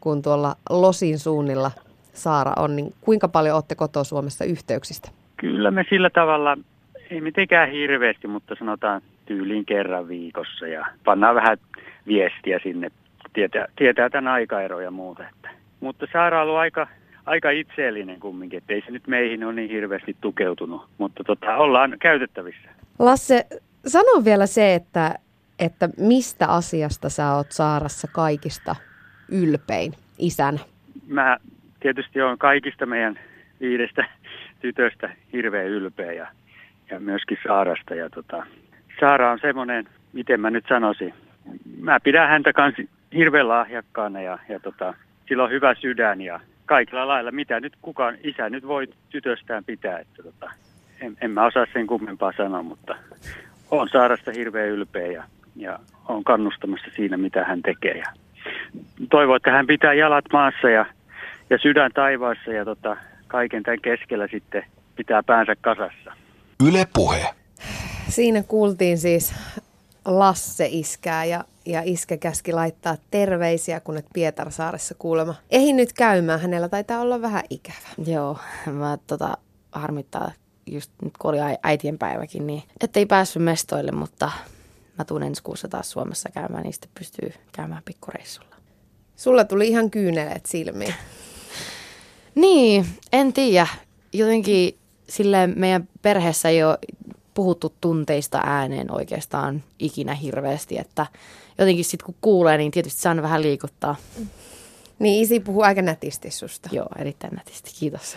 kun 0.00 0.22
tuolla 0.22 0.54
Losin 0.70 1.18
suunnilla 1.18 1.70
Saara 2.12 2.52
on, 2.56 2.76
niin 2.76 2.94
kuinka 3.00 3.28
paljon 3.28 3.54
olette 3.54 3.74
kotoa 3.74 4.04
Suomessa 4.04 4.44
yhteyksistä? 4.44 5.10
Kyllä 5.36 5.70
me 5.70 5.84
sillä 5.88 6.10
tavalla, 6.10 6.56
ei 7.10 7.20
mitenkään 7.20 7.70
hirveästi, 7.70 8.28
mutta 8.28 8.54
sanotaan 8.58 9.02
tyyliin 9.26 9.66
kerran 9.66 10.08
viikossa 10.08 10.66
ja 10.66 10.86
pannaan 11.04 11.34
vähän 11.34 11.58
viestiä 12.06 12.60
sinne 12.62 12.90
tietää, 13.38 13.66
tietää 13.76 14.10
tämän 14.10 14.32
aikaeron 14.32 14.84
ja 14.84 14.90
muuta. 14.90 15.28
Että. 15.28 15.50
Mutta 15.80 16.06
Saara 16.12 16.42
on 16.42 16.42
ollut 16.42 16.58
aika, 16.58 16.86
aika 17.26 17.50
itseellinen 17.50 18.20
kumminkin, 18.20 18.56
että 18.56 18.72
ei 18.72 18.82
se 18.86 18.90
nyt 18.90 19.06
meihin 19.06 19.44
ole 19.44 19.52
niin 19.52 19.70
hirveästi 19.70 20.16
tukeutunut, 20.20 20.86
mutta 20.98 21.24
tota, 21.24 21.56
ollaan 21.56 21.96
käytettävissä. 22.00 22.68
Lasse, 22.98 23.46
sano 23.86 24.24
vielä 24.24 24.46
se, 24.46 24.74
että, 24.74 25.14
että 25.58 25.88
mistä 25.98 26.46
asiasta 26.46 27.08
sä 27.08 27.34
oot 27.34 27.52
Saarassa 27.52 28.08
kaikista 28.12 28.76
ylpein 29.32 29.92
isänä? 30.18 30.58
Mä 31.06 31.36
tietysti 31.80 32.22
olen 32.22 32.38
kaikista 32.38 32.86
meidän 32.86 33.18
viidestä 33.60 34.04
tytöstä 34.60 35.10
hirveän 35.32 35.66
ylpeä 35.66 36.12
ja, 36.12 36.26
ja 36.90 37.00
myöskin 37.00 37.38
Saarasta. 37.46 37.94
Ja 37.94 38.10
tota, 38.10 38.46
Saara 39.00 39.32
on 39.32 39.38
semmoinen, 39.40 39.88
miten 40.12 40.40
mä 40.40 40.50
nyt 40.50 40.64
sanoisin, 40.68 41.14
mä 41.80 42.00
pidän 42.00 42.28
häntä 42.28 42.52
kanssa 42.52 42.82
hirveän 43.14 43.48
lahjakkaana 43.48 44.20
ja, 44.20 44.38
ja 44.48 44.60
tota, 44.60 44.94
sillä 45.28 45.44
on 45.44 45.50
hyvä 45.50 45.74
sydän 45.74 46.20
ja 46.20 46.40
kaikilla 46.66 47.08
lailla, 47.08 47.30
mitä 47.30 47.60
nyt 47.60 47.72
kukaan 47.82 48.14
isä 48.24 48.50
nyt 48.50 48.66
voi 48.66 48.88
tytöstään 49.10 49.64
pitää. 49.64 49.98
Että 49.98 50.22
tota, 50.22 50.50
en, 51.00 51.16
en 51.20 51.30
mä 51.30 51.46
osaa 51.46 51.66
sen 51.72 51.86
kummempaa 51.86 52.32
sanoa, 52.36 52.62
mutta 52.62 52.96
on 53.70 53.88
Saarasta 53.88 54.30
hirveän 54.32 54.68
ylpeä 54.68 55.06
ja, 55.06 55.24
ja 55.56 55.78
on 56.08 56.24
kannustamassa 56.24 56.86
siinä, 56.96 57.16
mitä 57.16 57.44
hän 57.44 57.62
tekee. 57.62 57.98
Ja 57.98 58.12
toivon, 59.10 59.36
että 59.36 59.50
hän 59.50 59.66
pitää 59.66 59.94
jalat 59.94 60.24
maassa 60.32 60.70
ja, 60.70 60.86
ja 61.50 61.58
sydän 61.58 61.90
taivaassa 61.94 62.52
ja 62.52 62.64
tota, 62.64 62.96
kaiken 63.26 63.62
tämän 63.62 63.80
keskellä 63.80 64.28
sitten 64.30 64.64
pitää 64.96 65.22
päänsä 65.22 65.56
kasassa. 65.60 66.12
Yle 66.68 66.86
Puhe. 66.94 67.26
Siinä 68.08 68.42
kuultiin 68.42 68.98
siis 68.98 69.34
Lasse 70.04 70.68
iskää 70.70 71.24
ja, 71.24 71.44
ja 71.68 71.82
iskä 71.84 72.16
käski 72.16 72.52
laittaa 72.52 72.96
terveisiä, 73.10 73.80
kun 73.80 73.96
et 73.96 74.06
Pietarsaaressa 74.14 74.94
kuulema. 74.94 75.34
Ei 75.50 75.72
nyt 75.72 75.92
käymään, 75.92 76.40
hänellä 76.40 76.68
taitaa 76.68 77.00
olla 77.00 77.22
vähän 77.22 77.42
ikävä. 77.50 77.88
Joo, 78.06 78.38
mä 78.80 78.98
tota, 79.06 79.36
harmittaa 79.72 80.32
just 80.66 80.92
nyt 81.02 81.18
kun 81.18 81.30
oli 81.30 81.38
äitien 81.62 81.98
päiväkin, 81.98 82.46
niin 82.46 82.62
ettei 82.80 83.06
päässyt 83.06 83.42
mestoille, 83.42 83.92
mutta 83.92 84.30
mä 84.98 85.04
tuun 85.04 85.22
ensi 85.22 85.42
kuussa 85.42 85.68
taas 85.68 85.90
Suomessa 85.90 86.28
käymään, 86.34 86.62
niin 86.62 86.72
sitten 86.72 86.90
pystyy 86.98 87.32
käymään 87.52 87.82
pikkureissulla. 87.84 88.56
Sulla 89.16 89.44
tuli 89.44 89.68
ihan 89.68 89.90
kyyneleet 89.90 90.46
silmiin. 90.46 90.94
Niin, 92.34 92.86
en 93.12 93.32
tiedä. 93.32 93.66
Jotenkin 94.12 94.78
sille 95.08 95.46
meidän 95.46 95.88
perheessä 96.02 96.48
ei 96.48 96.64
ole 96.64 96.78
puhuttu 97.34 97.74
tunteista 97.80 98.40
ääneen 98.44 98.94
oikeastaan 98.94 99.62
ikinä 99.78 100.14
hirveästi, 100.14 100.78
että 100.78 101.06
jotenkin 101.58 101.84
sitten 101.84 102.06
kun 102.06 102.14
kuulee, 102.20 102.58
niin 102.58 102.70
tietysti 102.70 103.00
saan 103.00 103.22
vähän 103.22 103.42
liikuttaa. 103.42 103.96
Niin 104.98 105.22
isi 105.22 105.40
puhuu 105.40 105.62
aika 105.62 105.82
nätisti 105.82 106.30
susta. 106.30 106.68
Joo, 106.72 106.88
erittäin 106.98 107.34
nätisti, 107.34 107.70
kiitos. 107.78 108.16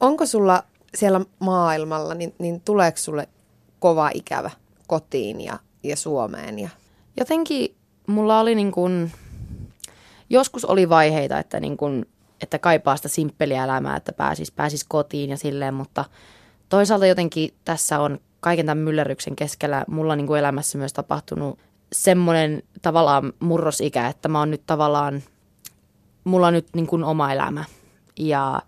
Onko 0.00 0.26
sulla 0.26 0.62
siellä 0.94 1.20
maailmalla, 1.38 2.14
niin, 2.14 2.34
niin 2.38 2.60
tuleeko 2.60 2.98
sulle 2.98 3.28
kova 3.78 4.10
ikävä 4.14 4.50
kotiin 4.86 5.40
ja, 5.40 5.58
ja 5.82 5.96
Suomeen? 5.96 6.58
Ja... 6.58 6.68
Jotenkin 7.16 7.74
mulla 8.06 8.40
oli 8.40 8.54
niin 8.54 8.72
kuin, 8.72 9.12
joskus 10.30 10.64
oli 10.64 10.88
vaiheita, 10.88 11.38
että, 11.38 11.60
niin 11.60 11.76
kuin, 11.76 12.06
että 12.42 12.58
kaipaa 12.58 12.96
sitä 12.96 13.08
simppeliä 13.08 13.64
elämää, 13.64 13.96
että 13.96 14.12
pääsis, 14.12 14.52
pääsis 14.52 14.84
kotiin 14.84 15.30
ja 15.30 15.36
silleen, 15.36 15.74
mutta 15.74 16.04
toisaalta 16.68 17.06
jotenkin 17.06 17.54
tässä 17.64 18.00
on 18.00 18.20
kaiken 18.40 18.66
tämän 18.66 18.84
myllerryksen 18.84 19.36
keskellä 19.36 19.84
mulla 19.88 20.16
niin 20.16 20.26
kuin 20.26 20.38
elämässä 20.38 20.78
myös 20.78 20.92
tapahtunut 20.92 21.58
semmoinen 22.02 22.62
tavallaan 22.82 23.32
murrosikä, 23.40 24.08
että 24.08 24.28
mä 24.28 24.38
oon 24.38 24.50
nyt 24.50 24.62
tavallaan, 24.66 25.22
mulla 26.24 26.46
on 26.46 26.52
nyt 26.52 26.68
niin 26.74 26.86
kuin 26.86 27.04
oma 27.04 27.32
elämä. 27.32 27.64
Ja 28.18 28.62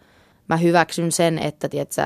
mä 0.49 0.57
hyväksyn 0.57 1.13
sen, 1.13 1.39
että 1.39 1.69
tiedätkö, 1.69 2.03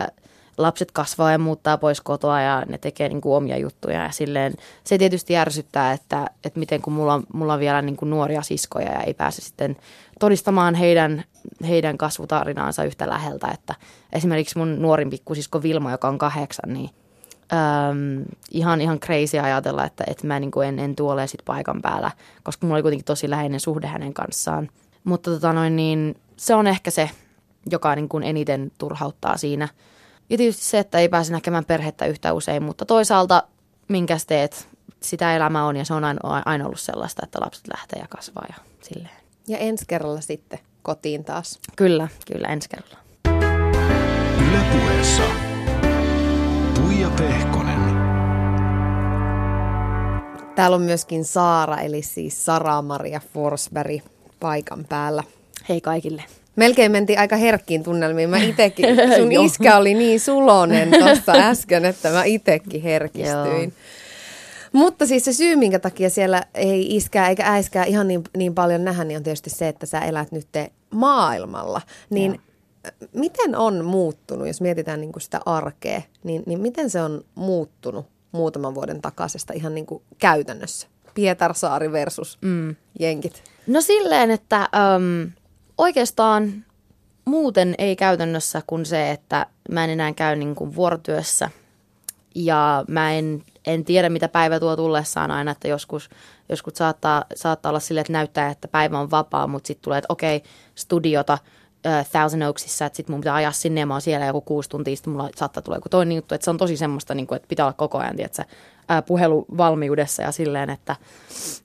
lapset 0.58 0.92
kasvaa 0.92 1.32
ja 1.32 1.38
muuttaa 1.38 1.78
pois 1.78 2.00
kotoa 2.00 2.40
ja 2.40 2.64
ne 2.68 2.78
tekee 2.78 3.08
niin 3.08 3.20
kuin 3.20 3.36
omia 3.36 3.58
juttuja. 3.58 4.02
Ja 4.02 4.10
silleen, 4.10 4.54
se 4.84 4.98
tietysti 4.98 5.32
järsyttää, 5.32 5.92
että, 5.92 6.26
että 6.44 6.58
miten 6.58 6.82
kun 6.82 6.92
mulla 6.92 7.14
on, 7.14 7.24
mulla 7.32 7.54
on 7.54 7.60
vielä 7.60 7.82
niin 7.82 7.96
kuin 7.96 8.10
nuoria 8.10 8.42
siskoja 8.42 8.92
ja 8.92 9.00
ei 9.00 9.14
pääse 9.14 9.42
sitten 9.42 9.76
todistamaan 10.20 10.74
heidän, 10.74 11.24
heidän 11.68 11.98
kasvutarinaansa 11.98 12.84
yhtä 12.84 13.08
läheltä, 13.08 13.48
että 13.48 13.74
esimerkiksi 14.12 14.58
mun 14.58 14.82
nuorin 14.82 15.10
pikkusisko 15.10 15.62
Vilma, 15.62 15.90
joka 15.90 16.08
on 16.08 16.18
kahdeksan, 16.18 16.72
niin 16.72 16.90
äm, 17.52 18.24
ihan, 18.50 18.80
ihan 18.80 19.00
crazy 19.00 19.38
ajatella, 19.38 19.84
että, 19.84 20.04
että 20.06 20.26
mä 20.26 20.40
niin 20.40 20.50
kuin 20.50 20.68
en, 20.68 20.78
en 20.78 20.96
tuole 20.96 21.26
sit 21.26 21.42
paikan 21.44 21.82
päällä, 21.82 22.10
koska 22.42 22.66
mulla 22.66 22.76
oli 22.76 22.82
kuitenkin 22.82 23.04
tosi 23.04 23.30
läheinen 23.30 23.60
suhde 23.60 23.86
hänen 23.86 24.14
kanssaan. 24.14 24.68
Mutta 25.04 25.30
tota 25.30 25.52
noin, 25.52 25.76
niin 25.76 26.16
se 26.36 26.54
on 26.54 26.66
ehkä 26.66 26.90
se, 26.90 27.10
joka 27.70 27.94
niin 27.94 28.08
kuin 28.08 28.24
eniten 28.24 28.72
turhauttaa 28.78 29.36
siinä. 29.36 29.68
Ja 30.30 30.38
tietysti 30.38 30.64
se, 30.64 30.78
että 30.78 30.98
ei 30.98 31.08
pääse 31.08 31.32
näkemään 31.32 31.64
perhettä 31.64 32.06
yhtä 32.06 32.32
usein, 32.32 32.62
mutta 32.62 32.84
toisaalta 32.84 33.42
minkäs 33.88 34.26
teet, 34.26 34.68
sitä 35.00 35.36
elämä 35.36 35.66
on 35.66 35.76
ja 35.76 35.84
se 35.84 35.94
on 35.94 36.04
aina, 36.04 36.42
aina 36.44 36.66
ollut 36.66 36.80
sellaista, 36.80 37.22
että 37.24 37.40
lapset 37.40 37.68
lähtee 37.68 38.00
ja 38.00 38.06
kasvaa 38.08 38.44
ja 38.48 38.54
silleen. 38.80 39.16
Ja 39.48 39.58
ensi 39.58 39.84
kerralla 39.88 40.20
sitten 40.20 40.58
kotiin 40.82 41.24
taas. 41.24 41.58
Kyllä, 41.76 42.08
kyllä 42.32 42.48
ensi 42.48 42.68
kerralla. 42.68 42.98
Yle 44.48 44.64
Puheessa. 44.72 45.51
Tuija 47.02 47.16
Pehkonen. 47.16 47.80
Täällä 50.54 50.74
on 50.74 50.82
myöskin 50.82 51.24
Saara, 51.24 51.80
eli 51.80 52.02
siis 52.02 52.44
Sara-Maria 52.44 53.20
Forsberg 53.34 54.02
paikan 54.40 54.84
päällä. 54.88 55.22
Hei 55.68 55.80
kaikille. 55.80 56.24
Melkein 56.56 56.92
mentiin 56.92 57.18
aika 57.18 57.36
herkkiin 57.36 57.82
tunnelmiin. 57.82 58.30
Mä 58.30 58.36
itekin, 58.36 58.86
sun 59.16 59.32
iskä 59.32 59.76
oli 59.76 59.94
niin 59.94 60.20
sulonen 60.20 60.90
tuossa 60.90 61.32
äsken, 61.32 61.84
että 61.84 62.10
mä 62.10 62.24
itekin 62.24 62.82
herkistyin. 62.82 63.72
Mutta 64.72 65.06
siis 65.06 65.24
se 65.24 65.32
syy, 65.32 65.56
minkä 65.56 65.78
takia 65.78 66.10
siellä 66.10 66.42
ei 66.54 66.96
iskää 66.96 67.28
eikä 67.28 67.46
äiskää 67.46 67.84
ihan 67.84 68.08
niin, 68.08 68.24
niin 68.36 68.54
paljon 68.54 68.84
nähdä, 68.84 69.04
niin 69.04 69.16
on 69.16 69.22
tietysti 69.22 69.50
se, 69.50 69.68
että 69.68 69.86
sä 69.86 70.00
elät 70.00 70.32
nyt 70.32 70.48
maailmalla. 70.90 71.80
Niin 72.10 72.32
Joo. 72.32 72.51
Miten 73.12 73.56
on 73.56 73.84
muuttunut, 73.84 74.46
jos 74.46 74.60
mietitään 74.60 75.00
niin 75.00 75.12
kuin 75.12 75.22
sitä 75.22 75.40
arkea, 75.46 76.02
niin, 76.24 76.42
niin 76.46 76.60
miten 76.60 76.90
se 76.90 77.02
on 77.02 77.24
muuttunut 77.34 78.06
muutaman 78.32 78.74
vuoden 78.74 79.02
takaisesta 79.02 79.52
ihan 79.52 79.74
niin 79.74 79.86
kuin 79.86 80.02
käytännössä? 80.18 80.88
Pietarsaari 81.14 81.92
versus 81.92 82.38
mm. 82.40 82.76
jenkit. 83.00 83.42
No 83.66 83.80
silleen, 83.80 84.30
että... 84.30 84.68
Um 84.96 85.32
oikeastaan 85.78 86.64
muuten 87.24 87.74
ei 87.78 87.96
käytännössä 87.96 88.62
kuin 88.66 88.86
se, 88.86 89.10
että 89.10 89.46
mä 89.70 89.84
en 89.84 89.90
enää 89.90 90.12
käy 90.12 90.36
niin 90.36 90.54
kuin 90.54 90.74
vuorotyössä 90.74 91.50
ja 92.34 92.84
mä 92.88 93.12
en, 93.12 93.42
en 93.66 93.84
tiedä, 93.84 94.08
mitä 94.08 94.28
päivä 94.28 94.60
tuo 94.60 94.76
tullessaan 94.76 95.30
aina, 95.30 95.50
että 95.50 95.68
joskus, 95.68 96.10
joskus 96.48 96.74
saattaa, 96.74 97.24
saattaa 97.34 97.70
olla 97.70 97.80
silleen, 97.80 98.00
että 98.00 98.12
näyttää, 98.12 98.50
että 98.50 98.68
päivä 98.68 98.98
on 98.98 99.10
vapaa, 99.10 99.46
mutta 99.46 99.66
sitten 99.66 99.84
tulee, 99.84 99.98
että 99.98 100.12
okei, 100.12 100.42
studiota 100.74 101.38
Thousand 102.10 102.42
Oaksissa, 102.42 102.86
että 102.86 102.96
sitten 102.96 103.14
mun 103.14 103.20
pitää 103.20 103.34
ajaa 103.34 103.52
sinne 103.52 103.80
ja 103.80 103.86
mä 103.86 103.94
oon 103.94 104.00
siellä 104.00 104.26
joku 104.26 104.40
kuusi 104.40 104.68
tuntia, 104.68 104.96
sitten 104.96 105.12
mulla 105.12 105.30
saattaa 105.36 105.62
tulla 105.62 105.76
joku 105.76 105.88
toinen 105.88 106.16
juttu, 106.16 106.34
että 106.34 106.44
se 106.44 106.50
on 106.50 106.58
tosi 106.58 106.76
semmoista, 106.76 107.14
niin 107.14 107.26
kuin, 107.26 107.36
että 107.36 107.48
pitää 107.48 107.66
olla 107.66 107.72
koko 107.72 107.98
ajan, 107.98 108.16
tiedätkö, 108.16 108.44
puheluvalmiudessa 109.06 110.22
ja 110.22 110.32
silleen, 110.32 110.70
että, 110.70 110.96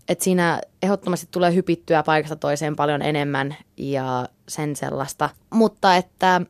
että 0.10 0.23
siinä 0.23 0.62
ehdottomasti 0.82 1.27
tulee 1.32 1.56
hypittyä 1.56 2.03
paikasta 2.03 2.36
toiseen 2.36 2.75
paljon 2.75 3.01
enemmän 3.01 3.56
ja 3.77 4.30
sen 4.47 4.75
sellaista. 4.75 5.30
Mutta 5.49 5.95
että... 5.95 6.41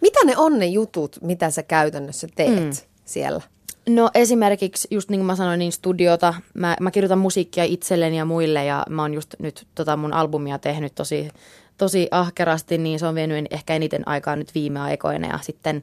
Mitä 0.00 0.24
ne 0.24 0.36
on 0.36 0.58
ne 0.58 0.66
jutut, 0.66 1.18
mitä 1.22 1.50
sä 1.50 1.62
käytännössä 1.62 2.28
teet 2.34 2.64
mm. 2.64 2.70
siellä? 3.04 3.40
No 3.88 4.10
esimerkiksi, 4.14 4.88
just 4.90 5.10
niin 5.10 5.18
kuin 5.18 5.26
mä 5.26 5.36
sanoin, 5.36 5.58
niin 5.58 5.72
studiota. 5.72 6.34
Mä, 6.54 6.76
mä 6.80 6.90
kirjoitan 6.90 7.18
musiikkia 7.18 7.64
itselleni 7.64 8.18
ja 8.18 8.24
muille 8.24 8.64
ja 8.64 8.84
mä 8.88 9.02
oon 9.02 9.14
just 9.14 9.34
nyt 9.38 9.66
tota 9.74 9.96
mun 9.96 10.12
albumia 10.12 10.58
tehnyt 10.58 10.94
tosi, 10.94 11.28
tosi 11.80 12.08
ahkerasti, 12.10 12.78
niin 12.78 12.98
se 12.98 13.06
on 13.06 13.14
vienyt 13.14 13.46
ehkä 13.50 13.74
eniten 13.74 14.08
aikaa 14.08 14.36
nyt 14.36 14.54
viime 14.54 14.80
aikoina 14.80 15.28
ja 15.28 15.38
sitten 15.42 15.82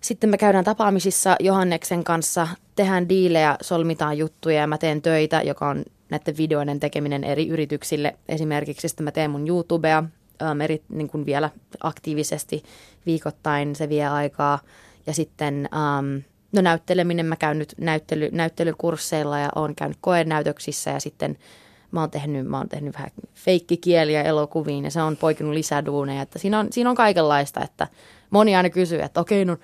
sitten 0.00 0.30
me 0.30 0.38
käydään 0.38 0.64
tapaamisissa 0.64 1.36
Johanneksen 1.40 2.04
kanssa, 2.04 2.48
tehdään 2.76 3.08
diilejä, 3.08 3.56
solmitaan 3.60 4.18
juttuja 4.18 4.60
ja 4.60 4.66
mä 4.66 4.78
teen 4.78 5.02
töitä, 5.02 5.42
joka 5.42 5.68
on 5.68 5.84
näiden 6.10 6.36
videoiden 6.36 6.80
tekeminen 6.80 7.24
eri 7.24 7.48
yrityksille. 7.48 8.16
Esimerkiksi 8.28 8.88
sitten 8.88 9.04
mä 9.04 9.12
teen 9.12 9.30
mun 9.30 9.48
YouTubea 9.48 10.04
ähm, 10.42 10.60
eri, 10.60 10.82
niin 10.88 11.08
kuin 11.08 11.26
vielä 11.26 11.50
aktiivisesti 11.80 12.62
viikoittain, 13.06 13.76
se 13.76 13.88
vie 13.88 14.06
aikaa. 14.06 14.58
Ja 15.06 15.14
sitten 15.14 15.68
ähm, 15.74 16.16
no 16.52 16.62
näytteleminen, 16.62 17.26
mä 17.26 17.36
käyn 17.36 17.58
nyt 17.58 17.74
näyttely, 17.78 18.28
näyttelykursseilla 18.32 19.38
ja 19.38 19.48
oon 19.54 19.74
käynyt 19.74 19.98
koenäytöksissä 20.00 20.90
ja 20.90 21.00
sitten 21.00 21.38
mä 21.90 22.00
oon 22.00 22.10
tehnyt, 22.10 22.46
mä 22.46 22.58
oon 22.58 22.68
tehnyt 22.68 22.94
vähän 22.94 23.10
feikkikieliä 23.34 24.22
elokuviin 24.22 24.84
ja 24.84 24.90
se 24.90 25.02
on 25.02 25.16
poikinut 25.16 25.54
lisäduuneja. 25.54 26.22
Että 26.22 26.38
siinä, 26.38 26.58
on, 26.58 26.68
siinä 26.70 26.90
on 26.90 26.96
kaikenlaista, 26.96 27.64
että 27.64 27.88
moni 28.30 28.56
aina 28.56 28.70
kysyy, 28.70 29.00
että 29.00 29.20
okei, 29.20 29.44
no 29.44 29.56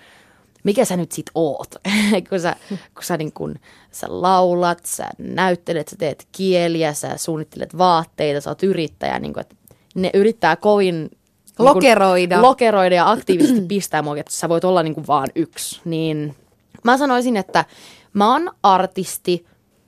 mikä 0.65 0.85
sä 0.85 0.97
nyt 0.97 1.13
sit 1.13 1.31
oot, 1.35 1.75
kun 2.29 2.41
sä, 2.41 2.57
kun 2.69 3.03
sä, 3.03 3.17
niin 3.17 3.33
kun, 3.33 3.55
sä 3.91 4.07
laulat, 4.11 4.87
sä 4.87 5.09
näyttelet, 5.19 5.89
sä 5.89 5.97
teet 5.97 6.29
kieliä, 6.33 6.93
sä 6.93 7.17
suunnittelet 7.17 7.79
vaatteita, 7.79 8.41
sä 8.41 8.51
oot 8.51 8.63
yrittäjä, 8.63 9.19
niin 9.19 9.33
kun, 9.33 9.41
että 9.41 9.55
ne 9.95 10.11
yrittää 10.15 10.57
kovin 10.57 10.95
niin 10.95 11.11
lokeroida. 11.59 12.35
Kun, 12.35 12.43
lokeroida 12.43 12.95
ja 12.95 13.11
aktiivisesti 13.11 13.61
pistää 13.69 14.03
mua, 14.03 14.19
että 14.19 14.33
sä 14.33 14.49
voit 14.49 14.65
olla 14.65 14.83
niin 14.83 14.95
kuin 14.95 15.07
vaan 15.07 15.29
yksi. 15.35 15.81
Niin 15.85 16.37
mä 16.85 16.99
sanoisin, 16.99 17.37
että 17.37 17.65
mä 18.13 18.33
oon 18.33 18.51
artisti 18.63 19.47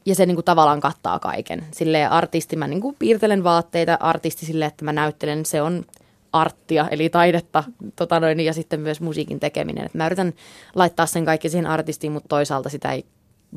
ja 0.09 0.15
se 0.15 0.27
niin 0.27 0.37
kuin 0.37 0.45
tavallaan 0.45 0.81
kattaa 0.81 1.19
kaiken. 1.19 1.67
Sille 1.71 2.07
artisti 2.07 2.57
mä 2.57 2.67
niin 2.67 2.81
kuin 2.81 2.97
piirtelen 2.99 3.45
vaatteita, 3.45 3.97
artisti 4.01 4.47
sille, 4.47 4.65
että 4.65 4.85
mä 4.85 4.93
näyttelen, 4.93 5.47
se 5.47 5.63
on 5.63 5.85
arttia, 6.33 6.89
eli 6.91 7.09
taidetta, 7.09 7.65
tota 7.97 8.21
noin, 8.21 8.41
ja 8.41 8.53
sitten 8.53 8.81
myös 8.81 9.01
musiikin 9.01 9.41
tekeminen. 9.41 9.87
Et 9.87 9.95
mä 9.95 10.07
yritän 10.07 10.33
laittaa 10.75 11.07
sen 11.07 11.25
kaikki 11.25 11.49
siihen 11.49 11.67
artistiin, 11.67 12.13
mutta 12.13 12.29
toisaalta 12.29 12.69
sitä 12.69 12.93
ei 12.93 13.05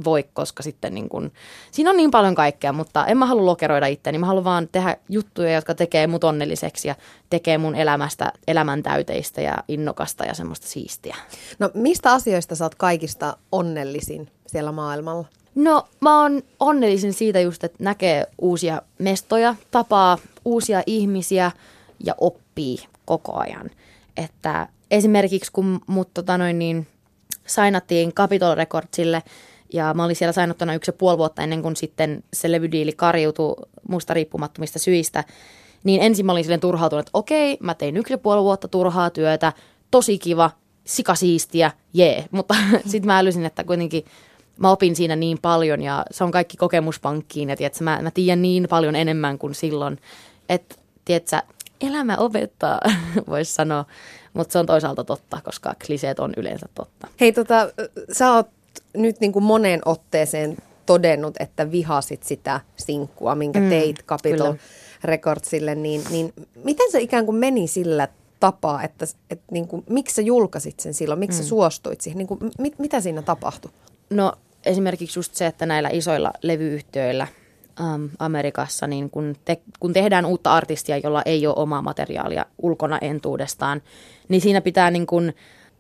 voi, 0.04 0.24
koska 0.34 0.64
sitten 0.64 0.94
niin 0.94 1.10
kun, 1.10 1.32
siinä 1.72 1.90
on 1.90 1.98
niin 1.98 2.12
paljon 2.12 2.36
kaikkea, 2.36 2.74
mutta 2.74 3.06
en 3.06 3.18
mä 3.18 3.26
halua 3.26 3.46
lokeroida 3.46 3.88
itseäni. 3.88 4.18
Mä 4.18 4.26
haluan 4.26 4.44
vaan 4.44 4.70
tehdä 4.72 4.98
juttuja, 5.10 5.54
jotka 5.54 5.76
tekee 5.76 6.08
mut 6.08 6.24
onnelliseksi 6.24 6.88
ja 6.88 6.96
tekee 7.30 7.58
mun 7.58 7.76
elämästä 7.76 8.34
elämäntäyteistä 8.48 9.42
ja 9.42 9.58
innokasta 9.68 10.26
ja 10.26 10.34
semmoista 10.34 10.68
siistiä. 10.68 11.16
No 11.60 11.72
mistä 11.74 12.14
asioista 12.14 12.56
sä 12.56 12.66
oot 12.66 12.76
kaikista 12.76 13.38
onnellisin 13.52 14.32
siellä 14.48 14.72
maailmalla? 14.72 15.28
No 15.56 15.88
mä 16.00 16.22
oon 16.22 16.42
onnellisin 16.60 17.14
siitä 17.14 17.40
just, 17.40 17.64
että 17.64 17.84
näkee 17.84 18.28
uusia 18.42 18.82
mestoja, 19.00 19.56
tapaa 19.72 20.18
uusia 20.46 20.84
ihmisiä– 20.86 21.52
ja 22.06 22.16
oppii 22.18 22.78
koko 23.06 23.40
ajan. 23.40 23.70
että 24.18 24.68
esimerkiksi 24.92 25.52
kun 25.52 25.80
mut 25.88 26.14
tota 26.14 26.38
noin 26.38 26.60
niin, 26.60 26.88
sainattiin 27.48 28.14
Capitol 28.14 28.56
Recordsille 28.56 29.24
ja 29.74 29.94
mä 29.94 30.04
olin 30.04 30.16
siellä 30.16 30.34
sainottuna 30.34 30.74
yksi 30.74 30.90
ja 30.90 30.94
puoli 30.94 31.18
vuotta 31.18 31.42
ennen 31.42 31.62
kuin 31.62 31.76
sitten 31.76 32.24
se 32.34 32.52
levydiili 32.52 32.94
karjuutui 32.94 33.56
musta 33.90 34.14
riippumattomista 34.14 34.80
syistä, 34.80 35.24
niin 35.84 36.02
ensin 36.02 36.26
mä 36.26 36.32
olin 36.32 36.44
silleen 36.44 36.60
turhautunut, 36.60 37.08
että 37.08 37.18
okei, 37.18 37.58
mä 37.60 37.74
tein 37.74 37.98
yksi 37.98 38.14
ja 38.14 38.18
puoli 38.18 38.44
vuotta 38.44 38.68
turhaa 38.68 39.10
työtä, 39.10 39.54
tosi 39.92 40.18
kiva, 40.18 40.52
sikasiistiä, 40.84 41.72
jee. 41.94 42.26
Mutta 42.32 42.56
sitten 42.92 43.06
mä 43.06 43.20
älysin, 43.20 43.46
että 43.46 43.64
kuitenkin 43.64 44.06
mä 44.58 44.72
opin 44.72 44.96
siinä 44.96 45.16
niin 45.16 45.38
paljon 45.42 45.82
ja 45.82 46.06
se 46.12 46.24
on 46.24 46.32
kaikki 46.32 46.58
kokemuspankkiin 46.58 47.50
ja 47.50 47.56
tiedätkö, 47.56 47.84
mä, 47.84 48.00
mä 48.02 48.12
tiedän 48.12 48.42
niin 48.42 48.68
paljon 48.70 48.96
enemmän 48.96 49.38
kuin 49.38 49.56
silloin, 49.56 49.98
että 50.50 50.76
tiedätkö, 51.06 51.38
elämä 51.82 52.18
opettaa, 52.18 52.80
voisi 53.30 53.54
sanoa, 53.54 53.86
mutta 54.34 54.52
se 54.52 54.60
on 54.60 54.66
toisaalta 54.66 55.04
totta, 55.04 55.40
koska 55.44 55.76
kliseet 55.86 56.20
on 56.20 56.34
yleensä 56.38 56.66
totta. 56.76 57.08
Hei, 57.20 57.32
tota, 57.32 57.72
sä 58.12 58.34
oot 58.34 58.48
nyt 58.98 59.20
niin 59.20 59.32
kuin 59.32 59.44
moneen 59.44 59.82
otteeseen 59.86 60.58
todennut, 60.86 61.36
että 61.40 61.72
vihasit 61.72 62.24
sitä 62.24 62.60
sinkkua, 62.78 63.36
minkä 63.36 63.60
mm, 63.60 63.70
teit 63.70 64.06
Capitol 64.06 64.38
kyllä. 64.38 64.64
Recordsille, 65.04 65.76
niin, 65.76 66.02
niin 66.10 66.34
miten 66.64 66.92
se 66.92 67.02
ikään 67.02 67.26
kuin 67.26 67.36
meni 67.36 67.68
sillä 67.68 68.08
tapaa, 68.40 68.84
että, 68.84 69.06
että 69.30 69.46
niin 69.52 69.68
kuin, 69.68 69.84
miksi 69.90 70.16
sä 70.16 70.22
julkaisit 70.22 70.80
sen 70.80 70.94
silloin, 70.94 71.20
miksi 71.20 71.40
mm. 71.40 71.44
sä 71.44 71.50
suostuit 71.50 72.02
siihen, 72.02 72.18
niin 72.18 72.28
kuin, 72.28 72.40
mit, 72.60 72.80
mitä 72.80 73.02
siinä 73.02 73.22
tapahtui? 73.22 73.72
No 74.12 74.34
esimerkiksi 74.66 75.20
just 75.20 75.36
se, 75.36 75.46
että 75.46 75.66
näillä 75.66 75.90
isoilla 75.90 76.34
levyyhtiöillä 76.42 77.28
ähm, 77.80 78.06
Amerikassa, 78.20 78.88
niin 78.88 79.10
kun, 79.10 79.36
te, 79.46 79.62
kun 79.80 79.94
tehdään 79.94 80.26
uutta 80.26 80.54
artistia, 80.54 80.98
jolla 80.98 81.22
ei 81.26 81.48
ole 81.48 81.56
omaa 81.58 81.82
materiaalia 81.82 82.46
ulkona 82.58 82.98
entuudestaan, 82.98 83.82
niin 84.30 84.42
siinä 84.42 84.62
pitää, 84.62 84.92
niin 84.92 85.08
kun, 85.08 85.34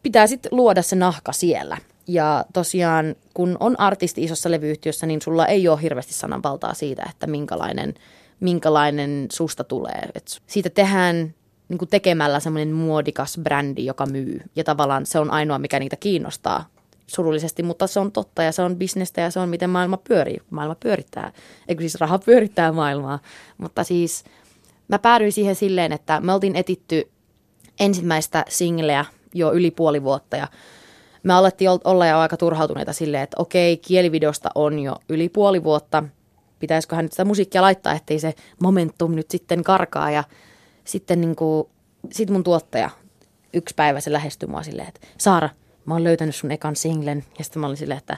pitää 0.04 0.28
sit 0.28 0.48
luoda 0.52 0.82
se 0.82 0.96
nahka 0.96 1.32
siellä. 1.32 1.78
Ja 2.08 2.46
tosiaan, 2.54 3.16
kun 3.34 3.58
on 3.60 3.80
artisti 3.80 4.24
isossa 4.24 4.52
levyyhtiössä, 4.52 5.06
niin 5.06 5.22
sulla 5.22 5.46
ei 5.46 5.68
ole 5.68 5.82
hirveästi 5.82 6.14
sananvaltaa 6.14 6.74
siitä, 6.74 7.04
että 7.10 7.28
minkälainen, 7.28 7.94
minkälainen 8.40 9.28
susta 9.32 9.64
tulee. 9.64 10.10
Et 10.16 10.42
siitä 10.48 10.70
tehdään 10.70 11.34
niin 11.70 11.88
tekemällä 11.90 12.40
semmoinen 12.40 12.74
muodikas 12.74 13.40
brändi, 13.44 13.86
joka 13.86 14.06
myy. 14.06 14.42
Ja 14.56 14.64
tavallaan 14.64 15.06
se 15.06 15.20
on 15.20 15.32
ainoa, 15.32 15.60
mikä 15.60 15.80
niitä 15.80 15.96
kiinnostaa 15.96 16.66
surullisesti, 17.16 17.64
mutta 17.64 17.88
se 17.88 18.00
on 18.00 18.12
totta 18.12 18.44
ja 18.44 18.52
se 18.52 18.62
on 18.62 18.76
bisnestä 18.76 19.22
ja 19.22 19.32
se 19.32 19.40
on 19.40 19.50
miten 19.50 19.70
maailma 19.70 19.98
pyörii. 19.98 20.42
Maailma 20.50 20.76
pyörittää, 20.76 21.32
eikö 21.68 21.82
siis 21.82 21.96
raha 21.96 22.20
pyörittää 22.20 22.72
maailmaa. 22.72 23.20
Mutta 23.58 23.84
siis 23.84 24.24
mä 24.88 25.00
päädyin 25.00 25.32
siihen 25.32 25.56
silleen, 25.56 25.92
että 25.92 26.20
me 26.22 26.34
oltiin 26.34 26.56
etitty 26.56 27.10
ensimmäistä 27.80 28.46
singleä 28.50 29.06
jo 29.34 29.54
yli 29.54 29.72
puoli 29.72 30.04
vuotta 30.04 30.38
ja 30.38 30.48
me 31.24 31.34
alettiin 31.34 31.70
olla 31.84 32.08
jo 32.08 32.18
aika 32.18 32.38
turhautuneita 32.38 32.94
silleen, 32.94 33.24
että 33.24 33.38
okei, 33.40 33.78
kielivideosta 33.78 34.50
on 34.56 34.80
jo 34.80 34.96
yli 35.10 35.30
puoli 35.30 35.64
vuotta. 35.64 36.04
Pitäisiköhän 36.60 37.06
nyt 37.06 37.12
sitä 37.12 37.26
musiikkia 37.26 37.62
laittaa, 37.62 37.94
ettei 37.94 38.20
se 38.20 38.34
momentum 38.64 39.16
nyt 39.16 39.32
sitten 39.32 39.64
karkaa 39.64 40.12
ja 40.12 40.24
sitten 40.84 41.22
niin 41.22 41.36
kuin, 41.36 41.68
sit 42.12 42.30
mun 42.30 42.44
tuottaja 42.44 42.90
yksi 43.54 43.76
päivä 43.76 44.00
se 44.00 44.12
lähestyi 44.12 44.50
mua 44.50 44.64
silleen, 44.64 44.88
että 44.88 45.08
Saara, 45.18 45.50
mä 45.86 45.94
oon 45.94 46.04
löytänyt 46.04 46.36
sun 46.36 46.52
ekan 46.52 46.76
singlen. 46.76 47.24
Ja 47.38 47.44
sitten 47.44 47.60
mä 47.60 47.68
olin 47.68 47.78
silleen, 47.78 47.98
että 47.98 48.18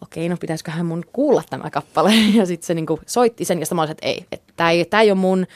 okei, 0.00 0.28
no 0.28 0.36
pitäisiköhän 0.40 0.86
mun 0.86 1.04
kuulla 1.12 1.42
tämä 1.50 1.70
kappale. 1.70 2.12
Ja 2.38 2.46
sitten 2.46 2.66
se 2.66 2.74
niin 2.74 2.86
kuin 2.86 3.00
soitti 3.06 3.44
sen 3.44 3.58
ja 3.58 3.66
sitten 3.66 3.76
mä 3.76 3.82
olin, 3.82 3.90
että 3.90 4.06
ei, 4.06 4.26
että 4.32 4.52
tämä 4.56 4.70
ei, 4.70 4.84
tää 4.84 5.00
ei 5.00 5.10
ole 5.10 5.18
mun, 5.18 5.46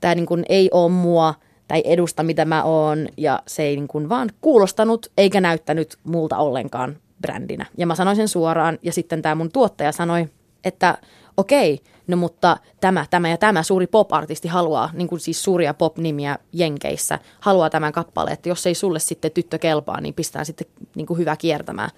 tämä 0.00 0.14
niin 0.14 0.26
kuin 0.26 0.44
ei 0.48 0.68
ole 0.72 0.90
mua, 0.90 1.34
tai 1.68 1.82
edusta 1.84 2.22
mitä 2.22 2.44
mä 2.44 2.62
oon. 2.62 3.08
Ja 3.16 3.42
se 3.46 3.62
ei 3.62 3.76
niin 3.76 3.88
kuin 3.88 4.08
vaan 4.08 4.30
kuulostanut 4.40 5.06
eikä 5.18 5.40
näyttänyt 5.40 5.98
multa 6.04 6.36
ollenkaan 6.36 6.96
brändinä. 7.20 7.66
Ja 7.78 7.86
mä 7.86 7.94
sanoin 7.94 8.16
sen 8.16 8.28
suoraan 8.28 8.78
ja 8.82 8.92
sitten 8.92 9.22
tämä 9.22 9.34
mun 9.34 9.52
tuottaja 9.52 9.92
sanoi, 9.92 10.28
että 10.64 10.98
okei, 11.36 11.80
no 12.06 12.16
mutta 12.16 12.56
tämä, 12.80 13.06
tämä 13.10 13.28
ja 13.28 13.36
tämä 13.36 13.62
suuri 13.62 13.86
pop-artisti 13.86 14.48
haluaa, 14.48 14.90
niin 14.92 15.08
kuin 15.08 15.20
siis 15.20 15.44
suuria 15.44 15.74
pop-nimiä 15.74 16.38
Jenkeissä, 16.52 17.18
haluaa 17.40 17.70
tämän 17.70 17.92
kappaleen, 17.92 18.34
että 18.34 18.48
jos 18.48 18.66
ei 18.66 18.74
sulle 18.74 18.98
sitten 18.98 19.30
tyttö 19.30 19.58
kelpaa, 19.58 20.00
niin 20.00 20.14
pistää 20.14 20.44
sitten 20.44 20.66
niin 20.94 21.06
kuin 21.06 21.18
hyvä 21.18 21.36
kiertämään. 21.36 21.90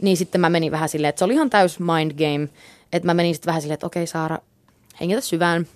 Niin 0.00 0.16
sitten 0.16 0.40
mä 0.40 0.50
menin 0.50 0.72
vähän 0.72 0.88
silleen, 0.88 1.08
että 1.08 1.18
se 1.18 1.24
oli 1.24 1.34
ihan 1.34 1.50
täys 1.50 1.78
mind 1.80 2.12
game, 2.12 2.48
että 2.92 3.06
mä 3.06 3.14
menin 3.14 3.34
sitten 3.34 3.46
vähän 3.46 3.62
silleen, 3.62 3.74
että 3.74 3.86
okei 3.86 4.06
Saara, 4.06 4.38
hengitä 5.00 5.20
syvään, 5.20 5.66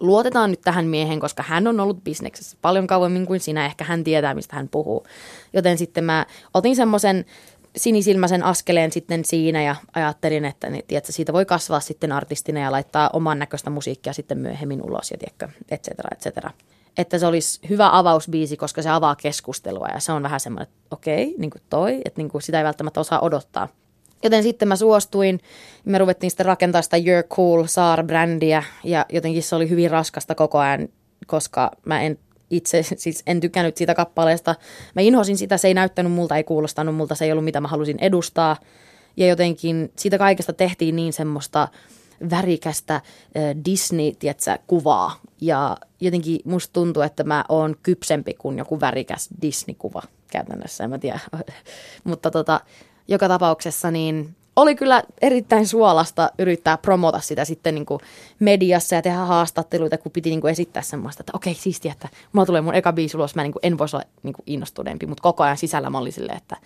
luotetaan 0.00 0.50
nyt 0.50 0.60
tähän 0.60 0.84
miehen, 0.84 1.20
koska 1.20 1.42
hän 1.42 1.66
on 1.66 1.80
ollut 1.80 2.04
bisneksessä 2.04 2.56
paljon 2.62 2.86
kauemmin 2.86 3.26
kuin 3.26 3.40
sinä, 3.40 3.66
ehkä 3.66 3.84
hän 3.84 4.04
tietää, 4.04 4.34
mistä 4.34 4.56
hän 4.56 4.68
puhuu. 4.68 5.06
Joten 5.52 5.78
sitten 5.78 6.04
mä 6.04 6.26
otin 6.54 6.76
semmoisen 6.76 7.24
sinisilmäisen 7.76 8.42
askeleen 8.42 8.92
sitten 8.92 9.24
siinä 9.24 9.62
ja 9.62 9.76
ajattelin, 9.94 10.44
että 10.44 10.70
niin, 10.70 10.84
tiedätkö, 10.88 11.12
siitä 11.12 11.32
voi 11.32 11.44
kasvaa 11.44 11.80
sitten 11.80 12.12
artistina 12.12 12.60
ja 12.60 12.72
laittaa 12.72 13.10
oman 13.12 13.38
näköistä 13.38 13.70
musiikkia 13.70 14.12
sitten 14.12 14.38
myöhemmin 14.38 14.82
ulos 14.82 15.10
ja 15.10 15.18
tiedätkö, 15.18 15.48
et 15.70 15.82
cetera, 15.82 16.08
et 16.12 16.20
cetera. 16.20 16.50
Että 16.98 17.18
se 17.18 17.26
olisi 17.26 17.60
hyvä 17.70 17.98
avausbiisi, 17.98 18.56
koska 18.56 18.82
se 18.82 18.90
avaa 18.90 19.16
keskustelua 19.16 19.88
ja 19.94 20.00
se 20.00 20.12
on 20.12 20.22
vähän 20.22 20.40
semmoinen, 20.40 20.68
että 20.68 20.86
okei, 20.90 21.34
niin 21.38 21.50
kuin 21.50 21.62
toi, 21.70 22.00
että 22.04 22.20
niin 22.20 22.28
kuin 22.28 22.42
sitä 22.42 22.58
ei 22.58 22.64
välttämättä 22.64 23.00
osaa 23.00 23.20
odottaa. 23.20 23.68
Joten 24.22 24.42
sitten 24.42 24.68
mä 24.68 24.76
suostuin, 24.76 25.40
me 25.84 25.98
ruvettiin 25.98 26.30
sitten 26.30 26.46
rakentaa 26.46 26.82
sitä 26.82 26.96
You're 26.96 27.28
Cool 27.28 27.64
Saar-brändiä 27.64 28.62
ja 28.84 29.06
jotenkin 29.12 29.42
se 29.42 29.56
oli 29.56 29.68
hyvin 29.68 29.90
raskasta 29.90 30.34
koko 30.34 30.58
ajan, 30.58 30.88
koska 31.26 31.70
mä 31.84 32.02
en 32.02 32.18
itse 32.52 32.82
siis 32.96 33.22
en 33.26 33.40
tykännyt 33.40 33.76
siitä 33.76 33.94
kappaleesta. 33.94 34.54
Mä 34.94 35.02
inhosin 35.02 35.36
sitä, 35.36 35.56
se 35.56 35.68
ei 35.68 35.74
näyttänyt 35.74 36.12
multa, 36.12 36.36
ei 36.36 36.44
kuulostanut 36.44 36.94
multa, 36.94 37.14
se 37.14 37.24
ei 37.24 37.32
ollut 37.32 37.44
mitä 37.44 37.60
mä 37.60 37.68
halusin 37.68 37.98
edustaa. 38.00 38.56
Ja 39.16 39.26
jotenkin 39.26 39.92
siitä 39.96 40.18
kaikesta 40.18 40.52
tehtiin 40.52 40.96
niin 40.96 41.12
semmoista 41.12 41.68
värikästä 42.30 43.00
Disney, 43.64 44.12
tietsä, 44.18 44.58
kuvaa. 44.66 45.20
Ja 45.40 45.76
jotenkin 46.00 46.40
musta 46.44 46.72
tuntuu, 46.72 47.02
että 47.02 47.24
mä 47.24 47.44
oon 47.48 47.76
kypsempi 47.82 48.34
kuin 48.34 48.58
joku 48.58 48.80
värikäs 48.80 49.28
Disney-kuva 49.42 50.02
käytännössä, 50.30 50.84
en 50.84 50.90
mä 50.90 50.98
tiedä. 50.98 51.20
Mutta 52.04 52.30
tota, 52.30 52.60
joka 53.08 53.28
tapauksessa 53.28 53.90
niin 53.90 54.36
oli 54.56 54.74
kyllä 54.74 55.02
erittäin 55.22 55.66
suolasta 55.66 56.30
yrittää 56.38 56.78
promota 56.78 57.20
sitä 57.20 57.44
sitten 57.44 57.74
niin 57.74 57.86
kuin 57.86 58.00
mediassa 58.38 58.94
ja 58.94 59.02
tehdä 59.02 59.18
haastatteluita, 59.18 59.98
kun 59.98 60.12
piti 60.12 60.30
niin 60.30 60.40
kuin 60.40 60.50
esittää 60.50 60.82
semmoista, 60.82 61.22
että 61.22 61.32
okei, 61.34 61.54
siistiä, 61.54 61.92
että 61.92 62.08
mulla 62.32 62.46
tulee 62.46 62.60
mun 62.60 62.74
eka 62.74 62.92
biisi 62.92 63.16
ulos, 63.16 63.34
mä 63.34 63.42
niin 63.42 63.52
kuin 63.52 63.60
en 63.62 63.78
voisi 63.78 63.96
olla 63.96 64.06
niin 64.22 64.34
kuin 64.34 64.44
innostuneempi, 64.46 65.06
mutta 65.06 65.22
koko 65.22 65.42
ajan 65.42 65.56
sisällä 65.56 65.90
mä 65.90 65.98
olin 65.98 66.12
silleen, 66.12 66.36
että, 66.36 66.56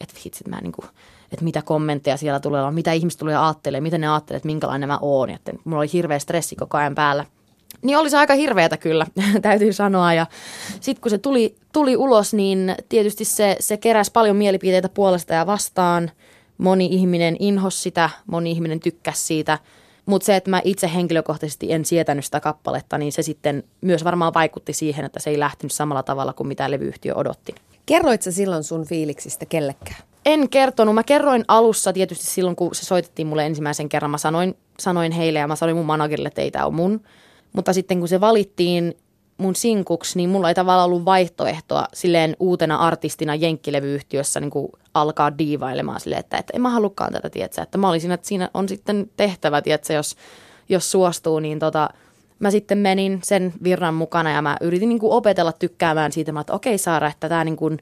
että 0.00 0.14
vitsit, 0.24 0.48
mä 0.48 0.60
niin 0.60 0.72
kuin, 0.72 0.86
että 1.32 1.44
mitä 1.44 1.62
kommentteja 1.62 2.16
siellä 2.16 2.40
tulee 2.40 2.60
olla, 2.60 2.70
mitä 2.70 2.92
ihmiset 2.92 3.18
tulee 3.18 3.36
ajattelemaan, 3.36 3.82
miten 3.82 4.00
ne 4.00 4.08
ajattelee, 4.08 4.36
että 4.36 4.46
minkälainen 4.46 4.88
mä 4.88 4.98
oon, 5.02 5.30
että 5.30 5.52
mulla 5.64 5.78
oli 5.78 5.92
hirveä 5.92 6.18
stressi 6.18 6.56
koko 6.56 6.78
ajan 6.78 6.94
päällä. 6.94 7.24
Niin 7.82 7.98
oli 7.98 8.10
se 8.10 8.18
aika 8.18 8.34
hirveätä 8.34 8.76
kyllä, 8.76 9.06
täytyy 9.42 9.72
sanoa. 9.72 10.14
Ja 10.14 10.26
sitten 10.80 11.02
kun 11.02 11.10
se 11.10 11.18
tuli, 11.18 11.56
tuli 11.72 11.96
ulos, 11.96 12.34
niin 12.34 12.74
tietysti 12.88 13.24
se, 13.24 13.56
se 13.60 13.76
keräsi 13.76 14.12
paljon 14.12 14.36
mielipiteitä 14.36 14.88
puolesta 14.88 15.34
ja 15.34 15.46
vastaan– 15.46 16.10
moni 16.58 16.86
ihminen 16.86 17.36
inhos 17.38 17.82
sitä, 17.82 18.10
moni 18.26 18.50
ihminen 18.50 18.80
tykkäsi 18.80 19.24
siitä. 19.24 19.58
Mutta 20.06 20.26
se, 20.26 20.36
että 20.36 20.50
mä 20.50 20.60
itse 20.64 20.90
henkilökohtaisesti 20.94 21.72
en 21.72 21.84
sietänyt 21.84 22.24
sitä 22.24 22.40
kappaletta, 22.40 22.98
niin 22.98 23.12
se 23.12 23.22
sitten 23.22 23.64
myös 23.80 24.04
varmaan 24.04 24.34
vaikutti 24.34 24.72
siihen, 24.72 25.04
että 25.04 25.20
se 25.20 25.30
ei 25.30 25.38
lähtenyt 25.38 25.72
samalla 25.72 26.02
tavalla 26.02 26.32
kuin 26.32 26.46
mitä 26.46 26.70
levyyhtiö 26.70 27.14
odotti. 27.14 27.54
Kerroit 27.86 28.22
sä 28.22 28.32
silloin 28.32 28.64
sun 28.64 28.86
fiiliksistä 28.86 29.46
kellekään? 29.46 30.02
En 30.26 30.48
kertonut. 30.48 30.94
Mä 30.94 31.02
kerroin 31.02 31.44
alussa 31.48 31.92
tietysti 31.92 32.26
silloin, 32.26 32.56
kun 32.56 32.74
se 32.74 32.84
soitettiin 32.84 33.26
mulle 33.26 33.46
ensimmäisen 33.46 33.88
kerran. 33.88 34.10
Mä 34.10 34.18
sanoin, 34.18 34.56
sanoin 34.78 35.12
heille 35.12 35.38
ja 35.38 35.48
mä 35.48 35.56
sanoin 35.56 35.76
mun 35.76 35.86
managerille, 35.86 36.28
että 36.28 36.42
ei 36.42 36.50
tää 36.50 36.66
on 36.66 36.74
mun. 36.74 37.00
Mutta 37.52 37.72
sitten 37.72 37.98
kun 37.98 38.08
se 38.08 38.20
valittiin 38.20 38.96
mun 39.38 39.54
sinkuksi, 39.54 40.16
niin 40.18 40.30
mulla 40.30 40.48
ei 40.48 40.54
tavallaan 40.54 40.86
ollut 40.86 41.04
vaihtoehtoa 41.04 41.86
silleen 41.94 42.36
uutena 42.40 42.76
artistina 42.76 43.34
jenkkilevyyhtiössä 43.34 44.40
niin 44.40 44.50
kuin 44.50 44.68
alkaa 44.94 45.38
diivailemaan 45.38 46.00
silleen, 46.00 46.20
että, 46.20 46.36
että 46.36 46.52
en 46.56 46.62
mä 46.62 46.70
halukkaan 46.70 47.12
tätä, 47.12 47.30
tietsä. 47.30 47.62
Että 47.62 47.78
mä 47.78 47.88
olisin, 47.88 48.12
että 48.12 48.28
siinä 48.28 48.50
on 48.54 48.68
sitten 48.68 49.10
tehtävä, 49.16 49.62
tietsä, 49.62 49.94
jos, 49.94 50.16
jos 50.68 50.90
suostuu, 50.90 51.38
niin 51.38 51.58
tota, 51.58 51.88
mä 52.38 52.50
sitten 52.50 52.78
menin 52.78 53.20
sen 53.22 53.52
virran 53.62 53.94
mukana 53.94 54.32
ja 54.32 54.42
mä 54.42 54.56
yritin 54.60 54.88
niin 54.88 54.98
kuin 54.98 55.12
opetella 55.12 55.52
tykkäämään 55.52 56.12
siitä, 56.12 56.32
että 56.40 56.52
okei 56.52 56.78
Saara, 56.78 57.08
että, 57.08 57.28
tää 57.28 57.44
niin 57.44 57.56
kuin, 57.56 57.78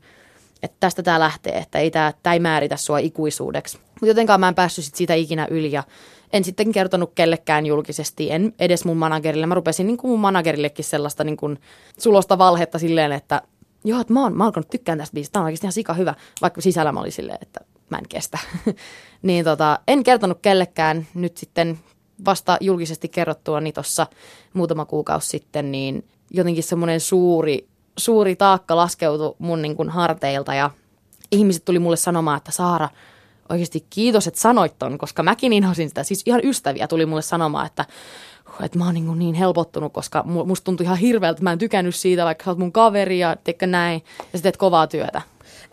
että 0.62 0.76
tästä 0.80 1.02
tämä 1.02 1.20
lähtee, 1.20 1.58
että 1.58 1.78
ei 1.78 1.90
tämä, 1.90 2.12
tämä 2.22 2.34
ei 2.34 2.40
määritä 2.40 2.76
sua 2.76 2.98
ikuisuudeksi. 2.98 3.78
Mutta 3.78 4.06
jotenkaan 4.06 4.40
mä 4.40 4.48
en 4.48 4.54
päässyt 4.54 4.84
sit 4.84 4.94
siitä 4.94 5.14
ikinä 5.14 5.46
yli 5.50 5.72
ja 5.72 5.82
en 6.32 6.44
sitten 6.44 6.72
kertonut 6.72 7.12
kellekään 7.14 7.66
julkisesti, 7.66 8.30
en 8.30 8.54
edes 8.58 8.84
mun 8.84 8.96
managerille. 8.96 9.46
Mä 9.46 9.54
rupesin 9.54 9.86
niin 9.86 9.96
kuin 9.96 10.10
mun 10.10 10.20
managerillekin 10.20 10.84
sellaista 10.84 11.24
niin 11.24 11.36
kuin 11.36 11.58
sulosta 11.98 12.38
valhetta 12.38 12.78
silleen, 12.78 13.12
että 13.12 13.42
joo, 13.84 14.00
että 14.00 14.12
mä 14.12 14.22
oon, 14.22 14.36
mä 14.36 14.44
alkanut 14.44 14.70
tykkään 14.70 14.98
tästä 14.98 15.14
biisistä, 15.14 15.32
tämä 15.32 15.42
on 15.42 15.44
oikeasti 15.44 15.66
ihan 15.66 15.72
sika 15.72 15.94
hyvä, 15.94 16.14
vaikka 16.42 16.60
sisällä 16.60 16.92
mä 16.92 17.00
olin 17.00 17.12
silleen, 17.12 17.38
että 17.42 17.60
mä 17.90 17.98
en 17.98 18.08
kestä. 18.08 18.38
niin 19.22 19.44
tota, 19.44 19.78
en 19.88 20.02
kertonut 20.02 20.38
kellekään 20.42 21.06
nyt 21.14 21.36
sitten 21.36 21.78
vasta 22.24 22.56
julkisesti 22.60 23.08
kerrottua 23.08 23.60
niin 23.60 23.74
tuossa 23.74 24.06
muutama 24.52 24.84
kuukausi 24.84 25.28
sitten, 25.28 25.72
niin 25.72 26.04
jotenkin 26.30 26.64
semmoinen 26.64 27.00
suuri 27.00 27.68
suuri 27.96 28.36
taakka 28.36 28.76
laskeutui 28.76 29.34
mun 29.38 29.62
niin 29.62 29.76
kuin 29.76 29.88
harteilta 29.90 30.54
ja 30.54 30.70
ihmiset 31.32 31.64
tuli 31.64 31.78
mulle 31.78 31.96
sanomaan, 31.96 32.36
että 32.36 32.52
Saara, 32.52 32.88
oikeasti 33.52 33.86
kiitos, 33.90 34.26
että 34.26 34.40
sanoit 34.40 34.78
ton, 34.78 34.98
koska 34.98 35.22
mäkin 35.22 35.52
inhosin 35.52 35.88
sitä. 35.88 36.02
Siis 36.02 36.22
ihan 36.26 36.40
ystäviä 36.44 36.88
tuli 36.88 37.06
mulle 37.06 37.22
sanomaan, 37.22 37.66
että, 37.66 37.84
että 38.64 38.78
mä 38.78 38.84
oon 38.84 38.94
niin, 38.94 39.18
niin 39.18 39.34
helpottunut, 39.34 39.92
koska 39.92 40.22
musta 40.22 40.64
tuntui 40.64 40.84
ihan 40.84 40.98
hirveältä, 40.98 41.36
että 41.36 41.44
mä 41.44 41.52
en 41.52 41.58
tykännyt 41.58 41.94
siitä, 41.94 42.24
vaikka 42.24 42.44
sä 42.44 42.50
oot 42.50 42.58
mun 42.58 42.72
kaveri 42.72 43.18
ja 43.18 43.36
teikö 43.44 43.66
näin, 43.66 44.04
ja 44.32 44.38
sä 44.38 44.42
teet 44.42 44.56
kovaa 44.56 44.86
työtä. 44.86 45.22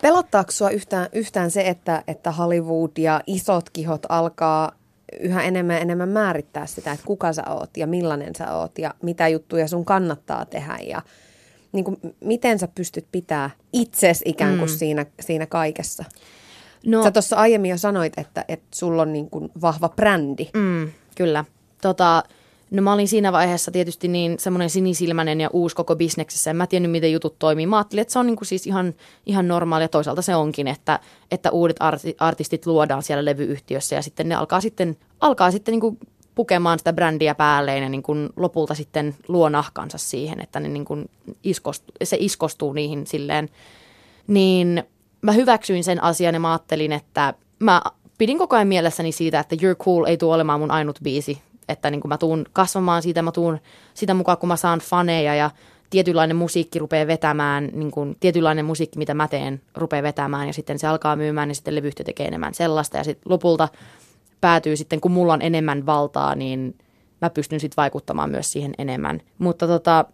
Pelottaako 0.02 0.50
sua 0.50 0.70
yhtään, 0.70 1.08
yhtään 1.12 1.50
se, 1.50 1.68
että, 1.68 2.02
että 2.06 2.32
Hollywood 2.32 2.90
ja 2.98 3.20
isot 3.26 3.70
kihot 3.70 4.02
alkaa 4.08 4.72
yhä 5.20 5.42
enemmän 5.42 5.76
ja 5.76 5.80
enemmän 5.80 6.08
määrittää 6.08 6.66
sitä, 6.66 6.92
että 6.92 7.06
kuka 7.06 7.32
sä 7.32 7.42
oot 7.48 7.76
ja 7.76 7.86
millainen 7.86 8.34
sä 8.38 8.54
oot 8.54 8.78
ja 8.78 8.94
mitä 9.02 9.28
juttuja 9.28 9.68
sun 9.68 9.84
kannattaa 9.84 10.44
tehdä 10.44 10.78
ja 10.86 11.02
niin 11.72 11.84
kuin, 11.84 11.96
miten 12.20 12.58
sä 12.58 12.68
pystyt 12.74 13.06
pitää 13.12 13.50
itses 13.72 14.22
ikään 14.24 14.58
kuin 14.58 14.70
mm. 14.70 14.76
siinä, 14.76 15.06
siinä 15.20 15.46
kaikessa? 15.46 16.04
No, 16.86 17.02
sä 17.02 17.10
tuossa 17.10 17.36
aiemmin 17.36 17.70
jo 17.70 17.78
sanoit, 17.78 18.12
että, 18.18 18.44
että 18.48 18.66
sulla 18.74 19.02
on 19.02 19.12
niin 19.12 19.30
kuin 19.30 19.50
vahva 19.60 19.88
brändi. 19.88 20.48
Mm, 20.54 20.92
kyllä. 21.14 21.44
Tota, 21.82 22.22
No 22.70 22.82
mä 22.82 22.92
olin 22.92 23.08
siinä 23.08 23.32
vaiheessa 23.32 23.70
tietysti 23.70 24.08
niin 24.08 24.38
semmoinen 24.38 24.70
sinisilmäinen 24.70 25.40
ja 25.40 25.50
uusi 25.52 25.76
koko 25.76 25.96
bisneksessä. 25.96 26.50
En 26.50 26.56
mä 26.56 26.66
tiennyt, 26.66 26.92
miten 26.92 27.12
jutut 27.12 27.38
toimii. 27.38 27.66
Mä 27.66 27.76
ajattelin, 27.76 28.02
että 28.02 28.12
se 28.12 28.18
on 28.18 28.26
niin 28.26 28.36
kuin 28.36 28.46
siis 28.46 28.66
ihan, 28.66 28.94
ihan 29.26 29.48
normaalia. 29.48 29.88
Toisaalta 29.88 30.22
se 30.22 30.34
onkin, 30.34 30.68
että, 30.68 31.00
että 31.30 31.50
uudet 31.50 31.76
arti, 31.80 32.16
artistit 32.18 32.66
luodaan 32.66 33.02
siellä 33.02 33.24
levyyhtiössä 33.24 33.96
ja 33.96 34.02
sitten 34.02 34.28
ne 34.28 34.34
alkaa 34.34 34.60
sitten, 34.60 34.96
alkaa 35.20 35.50
sitten 35.50 35.72
niin 35.72 35.80
kuin 35.80 35.98
pukemaan 36.34 36.78
sitä 36.78 36.92
brändiä 36.92 37.34
päälleen 37.34 37.82
ja 37.82 37.88
niin 37.88 38.02
kuin 38.02 38.28
lopulta 38.36 38.74
sitten 38.74 39.14
luo 39.28 39.48
nahkansa 39.48 39.98
siihen, 39.98 40.40
että 40.40 40.60
ne 40.60 40.68
niin 40.68 40.84
kuin 40.84 41.10
iskostu, 41.44 41.92
se 42.04 42.16
iskostuu 42.20 42.72
niihin 42.72 43.06
silleen. 43.06 43.48
Niin 44.26 44.84
mä 45.22 45.32
hyväksyin 45.32 45.84
sen 45.84 46.02
asian 46.02 46.34
ja 46.34 46.40
mä 46.40 46.52
ajattelin, 46.52 46.92
että 46.92 47.34
mä 47.58 47.82
pidin 48.18 48.38
koko 48.38 48.56
ajan 48.56 48.68
mielessäni 48.68 49.12
siitä, 49.12 49.40
että 49.40 49.56
You're 49.56 49.84
Cool 49.84 50.04
ei 50.04 50.16
tule 50.16 50.34
olemaan 50.34 50.60
mun 50.60 50.70
ainut 50.70 50.98
biisi 51.02 51.42
että 51.70 51.90
niin 51.90 52.00
kuin 52.00 52.08
mä 52.08 52.18
tuun 52.18 52.46
kasvamaan 52.52 53.02
siitä, 53.02 53.22
mä 53.22 53.32
tuun 53.32 53.58
sitä 53.94 54.14
mukaan, 54.14 54.38
kun 54.38 54.48
mä 54.48 54.56
saan 54.56 54.78
faneja 54.78 55.34
ja 55.34 55.50
tietynlainen 55.90 56.36
musiikki 56.36 56.78
rupeaa 56.78 57.06
vetämään, 57.06 57.70
niin 57.72 57.90
kuin 57.90 58.16
tietynlainen 58.20 58.64
musiikki, 58.64 58.98
mitä 58.98 59.14
mä 59.14 59.28
teen, 59.28 59.60
rupeaa 59.74 60.02
vetämään 60.02 60.46
ja 60.46 60.52
sitten 60.52 60.78
se 60.78 60.86
alkaa 60.86 61.16
myymään 61.16 61.48
ja 61.48 61.54
sitten 61.54 61.74
levyyhtiö 61.74 62.04
tekee 62.04 62.26
enemmän 62.26 62.54
sellaista 62.54 62.98
ja 62.98 63.04
sitten 63.04 63.32
lopulta 63.32 63.68
päätyy 64.40 64.76
sitten, 64.76 65.00
kun 65.00 65.12
mulla 65.12 65.32
on 65.32 65.42
enemmän 65.42 65.86
valtaa, 65.86 66.34
niin 66.34 66.78
mä 67.20 67.30
pystyn 67.30 67.60
sitten 67.60 67.76
vaikuttamaan 67.76 68.30
myös 68.30 68.52
siihen 68.52 68.74
enemmän. 68.78 69.20
Mutta 69.38 69.66
tota, 69.66 70.04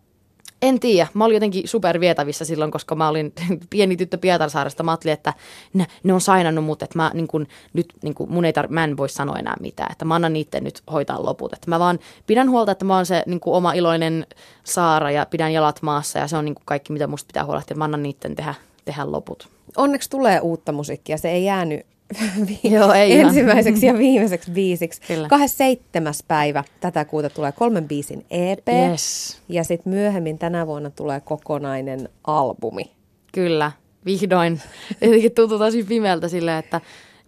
en 0.62 0.80
tiedä. 0.80 1.08
Mä 1.14 1.24
olin 1.24 1.34
jotenkin 1.34 1.68
supervietävissä 1.68 2.44
silloin, 2.44 2.70
koska 2.70 2.94
mä 2.94 3.08
olin 3.08 3.32
pieni 3.70 3.96
tyttö 3.96 4.18
Pietarsaaresta. 4.18 4.82
Mä 4.82 4.90
ajattelin, 4.90 5.12
että 5.12 5.34
ne, 5.72 5.86
ne 6.02 6.12
on 6.12 6.20
sainannut 6.20 6.64
mut, 6.64 6.82
että 6.82 6.98
mä, 6.98 7.10
niin 7.14 7.28
kun, 7.28 7.46
nyt, 7.72 7.92
niin 8.02 8.14
kun, 8.14 8.32
mun 8.32 8.44
ei 8.44 8.52
tar- 8.52 8.68
mä 8.68 8.84
en 8.84 8.96
voi 8.96 9.08
sanoa 9.08 9.38
enää 9.38 9.56
mitään. 9.60 9.92
Että 9.92 10.04
mä 10.04 10.14
annan 10.14 10.32
niiden 10.32 10.64
nyt 10.64 10.82
hoitaa 10.92 11.24
loput. 11.24 11.52
Että 11.52 11.70
mä 11.70 11.78
vaan 11.78 11.98
pidän 12.26 12.50
huolta, 12.50 12.72
että 12.72 12.84
mä 12.84 12.96
oon 12.96 13.06
se 13.06 13.22
niin 13.26 13.40
oma 13.46 13.72
iloinen 13.72 14.26
Saara 14.64 15.10
ja 15.10 15.26
pidän 15.26 15.52
jalat 15.52 15.82
maassa. 15.82 16.18
Ja 16.18 16.28
se 16.28 16.36
on 16.36 16.44
niin 16.44 16.54
kaikki, 16.64 16.92
mitä 16.92 17.06
musta 17.06 17.26
pitää 17.26 17.44
huolehtia. 17.44 17.76
Mä 17.76 17.84
annan 17.84 18.02
niiden 18.02 18.34
tehdä, 18.34 18.54
tehdä 18.84 19.12
loput. 19.12 19.48
Onneksi 19.76 20.10
tulee 20.10 20.40
uutta 20.40 20.72
musiikkia. 20.72 21.18
Se 21.18 21.30
ei 21.30 21.44
jäänyt 21.44 21.86
Joo, 22.74 22.92
ei 22.92 23.20
ensimmäiseksi 23.20 23.86
ja 23.86 23.98
viimeiseksi 23.98 24.50
biisiksi. 24.50 25.00
Kyllä. 25.06 25.28
27. 25.28 26.14
päivä 26.28 26.64
tätä 26.80 27.04
kuuta 27.04 27.30
tulee 27.30 27.52
kolmen 27.52 27.88
biisin 27.88 28.26
EP. 28.30 28.68
Yes. 28.90 29.38
Ja 29.48 29.64
sitten 29.64 29.92
myöhemmin 29.92 30.38
tänä 30.38 30.66
vuonna 30.66 30.90
tulee 30.90 31.20
kokonainen 31.20 32.08
albumi. 32.26 32.90
Kyllä, 33.32 33.72
vihdoin. 34.04 34.60
Jotenkin 35.00 35.32
tuntuu 35.32 35.58
tosi 35.58 35.82
pimeältä 35.82 36.28
silleen, 36.28 36.58
että 36.58 36.80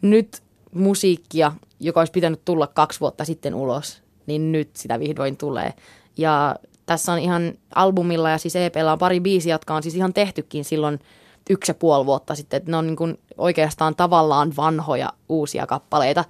nyt 0.02 0.42
musiikkia, 0.74 1.52
joka 1.80 2.00
olisi 2.00 2.12
pitänyt 2.12 2.44
tulla 2.44 2.66
kaksi 2.66 3.00
vuotta 3.00 3.24
sitten 3.24 3.54
ulos, 3.54 4.02
niin 4.26 4.52
nyt 4.52 4.70
sitä 4.76 4.98
vihdoin 5.00 5.36
tulee. 5.36 5.72
Ja 6.16 6.56
tässä 6.86 7.12
on 7.12 7.18
ihan 7.18 7.52
albumilla 7.74 8.30
ja 8.30 8.38
siis 8.38 8.56
EPllä 8.56 8.92
on 8.92 8.98
pari 8.98 9.20
biisiä, 9.20 9.54
jotka 9.54 9.74
on 9.74 9.82
siis 9.82 9.94
ihan 9.94 10.14
tehtykin 10.14 10.64
silloin– 10.64 10.98
yksi 11.48 11.70
ja 11.70 11.74
puoli 11.74 12.06
vuotta 12.06 12.34
sitten. 12.34 12.56
Että 12.56 12.70
ne 12.70 12.76
on 12.76 12.86
niin 12.86 12.96
kuin 12.96 13.18
oikeastaan 13.38 13.94
tavallaan 13.94 14.52
vanhoja 14.56 15.12
uusia 15.28 15.66
kappaleita. 15.66 16.24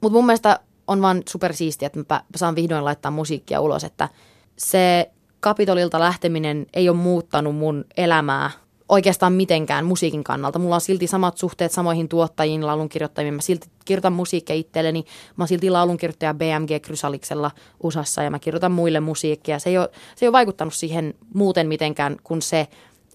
Mutta 0.00 0.16
mun 0.16 0.26
mielestä 0.26 0.60
on 0.86 1.02
vaan 1.02 1.22
supersiistiä, 1.28 1.86
että 1.86 2.14
mä 2.14 2.22
saan 2.36 2.54
vihdoin 2.54 2.84
laittaa 2.84 3.10
musiikkia 3.10 3.60
ulos, 3.60 3.84
että 3.84 4.08
se 4.56 5.10
Kapitolilta 5.40 6.00
lähteminen 6.00 6.66
ei 6.74 6.88
ole 6.88 6.96
muuttanut 6.96 7.56
mun 7.56 7.84
elämää 7.96 8.50
oikeastaan 8.88 9.32
mitenkään 9.32 9.84
musiikin 9.84 10.24
kannalta. 10.24 10.58
Mulla 10.58 10.74
on 10.74 10.80
silti 10.80 11.06
samat 11.06 11.38
suhteet 11.38 11.72
samoihin 11.72 12.08
tuottajiin, 12.08 12.66
laulunkirjoittajiin. 12.66 13.34
Mä 13.34 13.40
silti 13.40 13.68
kirjoitan 13.84 14.12
musiikkia 14.12 14.56
itselleni. 14.56 15.04
Mä 15.36 15.42
oon 15.42 15.48
silti 15.48 15.70
laulunkirjoittaja 15.70 16.34
BMG 16.34 16.82
Krysaliksella 16.82 17.50
USAssa 17.82 18.22
ja 18.22 18.30
mä 18.30 18.38
kirjoitan 18.38 18.72
muille 18.72 19.00
musiikkia. 19.00 19.58
Se 19.58 19.70
ei 19.70 19.78
ole, 19.78 19.88
se 20.16 20.24
ei 20.24 20.28
ole 20.28 20.32
vaikuttanut 20.32 20.74
siihen 20.74 21.14
muuten 21.34 21.68
mitenkään 21.68 22.16
kuin 22.24 22.42
se, 22.42 22.68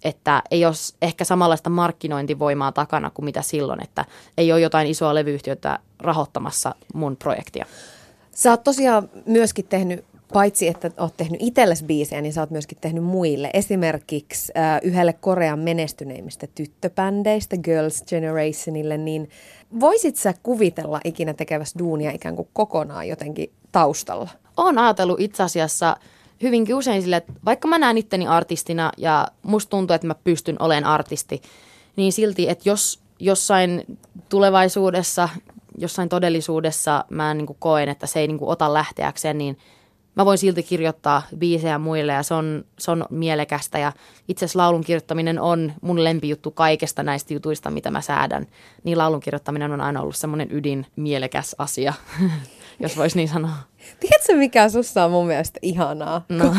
että 0.03 0.43
ei 0.51 0.65
ole 0.65 0.73
ehkä 1.01 1.23
samanlaista 1.23 1.69
markkinointivoimaa 1.69 2.71
takana 2.71 3.09
kuin 3.09 3.25
mitä 3.25 3.41
silloin, 3.41 3.83
että 3.83 4.05
ei 4.37 4.51
ole 4.51 4.61
jotain 4.61 4.87
isoa 4.87 5.15
levyyhtiötä 5.15 5.79
rahoittamassa 5.99 6.75
mun 6.93 7.17
projektia. 7.17 7.65
Sä 8.31 8.49
oot 8.49 8.63
tosiaan 8.63 9.09
myöskin 9.25 9.65
tehnyt, 9.65 10.05
paitsi 10.33 10.67
että 10.67 10.91
oot 10.97 11.17
tehnyt 11.17 11.41
itsellesi 11.43 11.85
biisejä, 11.85 12.21
niin 12.21 12.33
sä 12.33 12.41
oot 12.41 12.49
myöskin 12.49 12.77
tehnyt 12.81 13.03
muille. 13.03 13.49
Esimerkiksi 13.53 14.51
äh, 14.57 14.79
yhdelle 14.83 15.13
Korean 15.13 15.59
menestyneimmistä 15.59 16.47
tyttöbändeistä, 16.55 17.57
Girls 17.57 18.03
Generationille, 18.03 18.97
niin 18.97 19.29
voisit 19.79 20.15
sä 20.15 20.33
kuvitella 20.43 20.99
ikinä 21.03 21.33
tekevässä 21.33 21.79
duunia 21.79 22.11
ikään 22.11 22.35
kuin 22.35 22.47
kokonaan 22.53 23.07
jotenkin 23.07 23.51
taustalla? 23.71 24.29
Olen 24.57 24.77
ajatellut 24.77 25.19
itse 25.19 25.43
asiassa– 25.43 25.95
hyvinkin 26.43 26.75
usein 26.75 27.01
sille, 27.01 27.15
että 27.15 27.33
vaikka 27.45 27.67
mä 27.67 27.77
näen 27.77 27.97
itteni 27.97 28.27
artistina 28.27 28.91
ja 28.97 29.27
musta 29.43 29.69
tuntuu, 29.69 29.93
että 29.93 30.07
mä 30.07 30.15
pystyn 30.15 30.55
olemaan 30.59 30.93
artisti, 30.93 31.41
niin 31.95 32.13
silti, 32.13 32.49
että 32.49 32.69
jos 32.69 32.99
jossain 33.19 33.83
tulevaisuudessa, 34.29 35.29
jossain 35.77 36.09
todellisuudessa 36.09 37.05
mä 37.09 37.33
niin 37.33 37.47
kuin 37.47 37.57
koen, 37.59 37.89
että 37.89 38.07
se 38.07 38.19
ei 38.19 38.27
niin 38.27 38.37
kuin 38.37 38.49
ota 38.49 38.73
lähteäkseen, 38.73 39.37
niin 39.37 39.57
mä 40.15 40.25
voin 40.25 40.37
silti 40.37 40.63
kirjoittaa 40.63 41.21
biisejä 41.37 41.77
muille 41.77 42.13
ja 42.13 42.23
se 42.23 42.33
on, 42.33 42.65
se 42.79 42.91
on 42.91 43.05
mielekästä. 43.09 43.79
Ja 43.79 43.91
itse 44.27 44.45
asiassa 44.45 44.59
laulun 44.59 44.83
kirjoittaminen 44.83 45.39
on 45.39 45.73
mun 45.81 46.03
lempijuttu 46.03 46.51
kaikesta 46.51 47.03
näistä 47.03 47.33
jutuista, 47.33 47.71
mitä 47.71 47.91
mä 47.91 48.01
säädän. 48.01 48.47
Niin 48.83 48.97
laulun 48.97 49.19
kirjoittaminen 49.19 49.71
on 49.71 49.81
aina 49.81 50.01
ollut 50.01 50.15
semmoinen 50.15 50.47
ydin 50.51 50.85
mielekäs 50.95 51.55
asia. 51.57 51.93
jos 52.79 52.97
voisi 52.97 53.17
niin 53.17 53.27
sanoa. 53.27 53.51
Tiedätkö, 53.99 54.35
mikä 54.35 54.69
sussa 54.69 55.05
on 55.05 55.11
mun 55.11 55.27
mielestä 55.27 55.59
ihanaa? 55.61 56.25
No. 56.29 56.55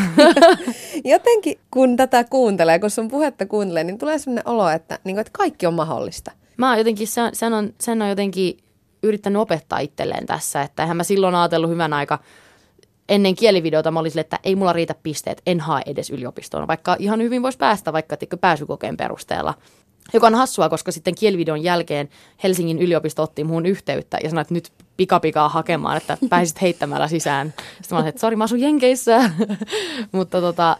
Jotenkin, 1.12 1.60
kun 1.70 1.96
tätä 1.96 2.24
kuuntelee, 2.24 2.78
kun 2.78 2.90
sun 2.90 3.08
puhetta 3.08 3.46
kuuntelee, 3.46 3.84
niin 3.84 3.98
tulee 3.98 4.18
sellainen 4.18 4.48
olo, 4.48 4.68
että, 4.68 4.98
niin 5.04 5.14
kuin, 5.14 5.20
että 5.20 5.38
kaikki 5.38 5.66
on 5.66 5.74
mahdollista. 5.74 6.30
Mä 6.56 6.68
oon 6.68 6.78
jotenkin, 6.78 7.08
sen, 7.08 7.30
sen, 7.32 7.52
on, 7.52 7.74
sen 7.80 8.02
on 8.02 8.08
jotenkin 8.08 8.58
yrittänyt 9.02 9.42
opettaa 9.42 9.78
itselleen 9.78 10.26
tässä, 10.26 10.62
että 10.62 10.82
eihän 10.82 10.96
mä 10.96 11.04
silloin 11.04 11.34
ajatellut 11.34 11.70
hyvän 11.70 11.92
aika 11.92 12.18
ennen 13.10 13.34
kielivideota 13.34 13.90
mä 13.90 14.00
olin 14.00 14.10
sille, 14.10 14.20
että 14.20 14.38
ei 14.44 14.56
mulla 14.56 14.72
riitä 14.72 14.94
pisteet, 15.02 15.42
en 15.46 15.60
hae 15.60 15.82
edes 15.86 16.10
yliopistoon, 16.10 16.68
vaikka 16.68 16.96
ihan 16.98 17.22
hyvin 17.22 17.42
voisi 17.42 17.58
päästä 17.58 17.92
vaikka 17.92 18.16
pääsykokeen 18.40 18.96
perusteella. 18.96 19.54
Joka 20.12 20.26
on 20.26 20.34
hassua, 20.34 20.68
koska 20.68 20.92
sitten 20.92 21.14
kielivideon 21.14 21.62
jälkeen 21.62 22.08
Helsingin 22.42 22.78
yliopisto 22.78 23.22
otti 23.22 23.44
muun 23.44 23.66
yhteyttä 23.66 24.18
ja 24.22 24.30
sanoi, 24.30 24.42
että 24.42 24.54
nyt 24.54 24.72
pikapikaa 25.00 25.48
hakemaan, 25.48 25.96
että 25.96 26.18
pääsit 26.28 26.62
heittämällä 26.62 27.08
sisään. 27.08 27.54
Sitten 27.56 27.96
mä 27.96 27.98
olin, 27.98 28.08
että 28.08 28.20
sori, 28.20 28.36
mä 28.36 28.44
asun 28.44 28.60
Jenkeissä. 28.60 29.30
Mutta 30.12 30.40
tota, 30.40 30.76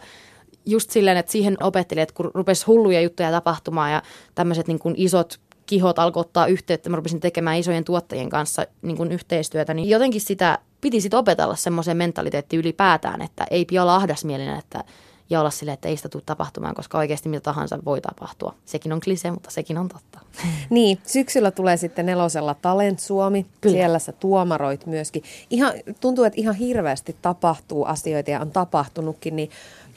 just 0.65 0.91
silleen, 0.91 1.17
että 1.17 1.31
siihen 1.31 1.57
opetteli, 1.63 2.01
että 2.01 2.15
kun 2.15 2.31
rupesi 2.33 2.65
hulluja 2.65 3.01
juttuja 3.01 3.31
tapahtumaan 3.31 3.91
ja 3.91 4.01
tämmöiset 4.35 4.67
niin 4.67 4.79
kuin 4.79 4.95
isot 4.97 5.39
kihot 5.65 5.99
alkoi 5.99 6.21
ottaa 6.21 6.47
yhteyttä, 6.47 6.89
mä 6.89 6.95
rupesin 6.95 7.19
tekemään 7.19 7.57
isojen 7.57 7.83
tuottajien 7.83 8.29
kanssa 8.29 8.65
niin 8.81 8.97
kuin 8.97 9.11
yhteistyötä, 9.11 9.73
niin 9.73 9.89
jotenkin 9.89 10.21
sitä 10.21 10.59
piti 10.81 11.01
sitten 11.01 11.19
opetella 11.19 11.55
semmoiseen 11.55 11.97
mentaliteettiin 11.97 12.59
ylipäätään, 12.59 13.21
että 13.21 13.45
ei 13.51 13.65
pidä 13.65 13.81
olla 13.81 13.95
ahdasmielinen, 13.95 14.59
että 14.59 14.83
ja 15.31 15.39
olla 15.39 15.49
silleen, 15.49 15.73
että 15.73 15.87
ei 15.87 15.97
sitä 15.97 16.09
tule 16.09 16.23
tapahtumaan, 16.25 16.75
koska 16.75 16.97
oikeasti 16.97 17.29
mitä 17.29 17.41
tahansa 17.41 17.79
voi 17.85 18.01
tapahtua. 18.01 18.55
Sekin 18.65 18.93
on 18.93 18.99
klise, 18.99 19.31
mutta 19.31 19.51
sekin 19.51 19.77
on 19.77 19.89
totta. 19.89 20.19
Niin, 20.69 20.99
syksyllä 21.07 21.51
tulee 21.51 21.77
sitten 21.77 22.05
nelosella 22.05 22.55
Talent 22.61 22.99
Suomi. 22.99 23.45
Kyllä. 23.61 23.73
Siellä 23.73 23.99
sä 23.99 24.11
tuomaroit 24.11 24.85
myöskin. 24.85 25.23
Ihan, 25.49 25.73
tuntuu, 25.99 26.23
että 26.23 26.41
ihan 26.41 26.55
hirveästi 26.55 27.15
tapahtuu 27.21 27.85
asioita 27.85 28.31
ja 28.31 28.39
on 28.39 28.51
tapahtunutkin, 28.51 29.35
niin 29.35 29.49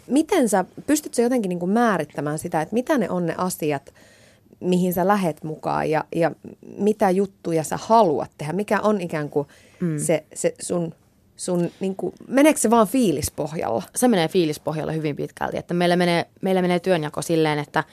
miten 0.07 0.49
sä, 0.49 0.65
pystytkö 0.87 1.23
jotenkin 1.23 1.49
niin 1.49 1.59
kuin 1.59 1.71
määrittämään 1.71 2.39
sitä, 2.39 2.63
että 2.63 2.75
mitä 2.75 2.99
ne 2.99 3.11
on 3.11 3.27
ne 3.27 3.35
asiat, 3.39 3.95
mihin 4.61 4.95
sä 4.95 5.09
lähet 5.09 5.45
mukaan 5.45 5.91
ja, 5.91 6.05
ja 6.17 6.31
mitä 6.79 7.11
juttuja 7.11 7.65
sä 7.65 7.77
haluat 7.77 8.31
tehdä? 8.39 8.53
Mikä 8.53 8.81
on 8.81 9.01
ikään 9.01 9.31
kuin 9.31 9.49
mm. 9.81 9.99
se, 9.99 10.25
se 10.35 10.55
sun 10.63 10.95
sun, 11.37 11.71
niin 11.81 11.97
kuin, 11.97 12.13
meneekö 12.29 12.61
se 12.61 12.71
vaan 12.71 12.87
fiilispohjalla? 12.87 13.83
Se 13.97 14.09
menee 14.09 14.29
fiilispohjalla 14.29 14.93
hyvin 14.93 15.17
pitkälti, 15.17 15.57
että 15.57 15.75
meillä 15.75 15.97
menee, 15.97 16.27
meillä 16.41 16.63
menee 16.63 16.81
työnjako 16.81 17.23
silleen, 17.23 17.59
että 17.59 17.85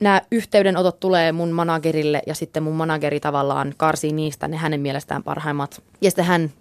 nämä 0.00 0.22
yhteydenotot 0.30 1.00
tulee 1.00 1.32
mun 1.32 1.50
managerille 1.50 2.22
ja 2.26 2.34
sitten 2.34 2.62
mun 2.62 2.74
manageri 2.74 3.20
tavallaan 3.20 3.74
karsii 3.76 4.12
niistä 4.12 4.48
ne 4.48 4.56
hänen 4.56 4.80
mielestään 4.80 5.22
parhaimmat. 5.22 5.82
Ja 6.00 6.10
sitten 6.10 6.24
hän 6.24 6.52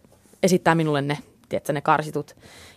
esittää 0.43 0.75
minulle 0.75 1.01
ne, 1.01 1.17
tiedätkö, 1.49 1.73
ne 1.73 1.81
karsitut 1.81 2.35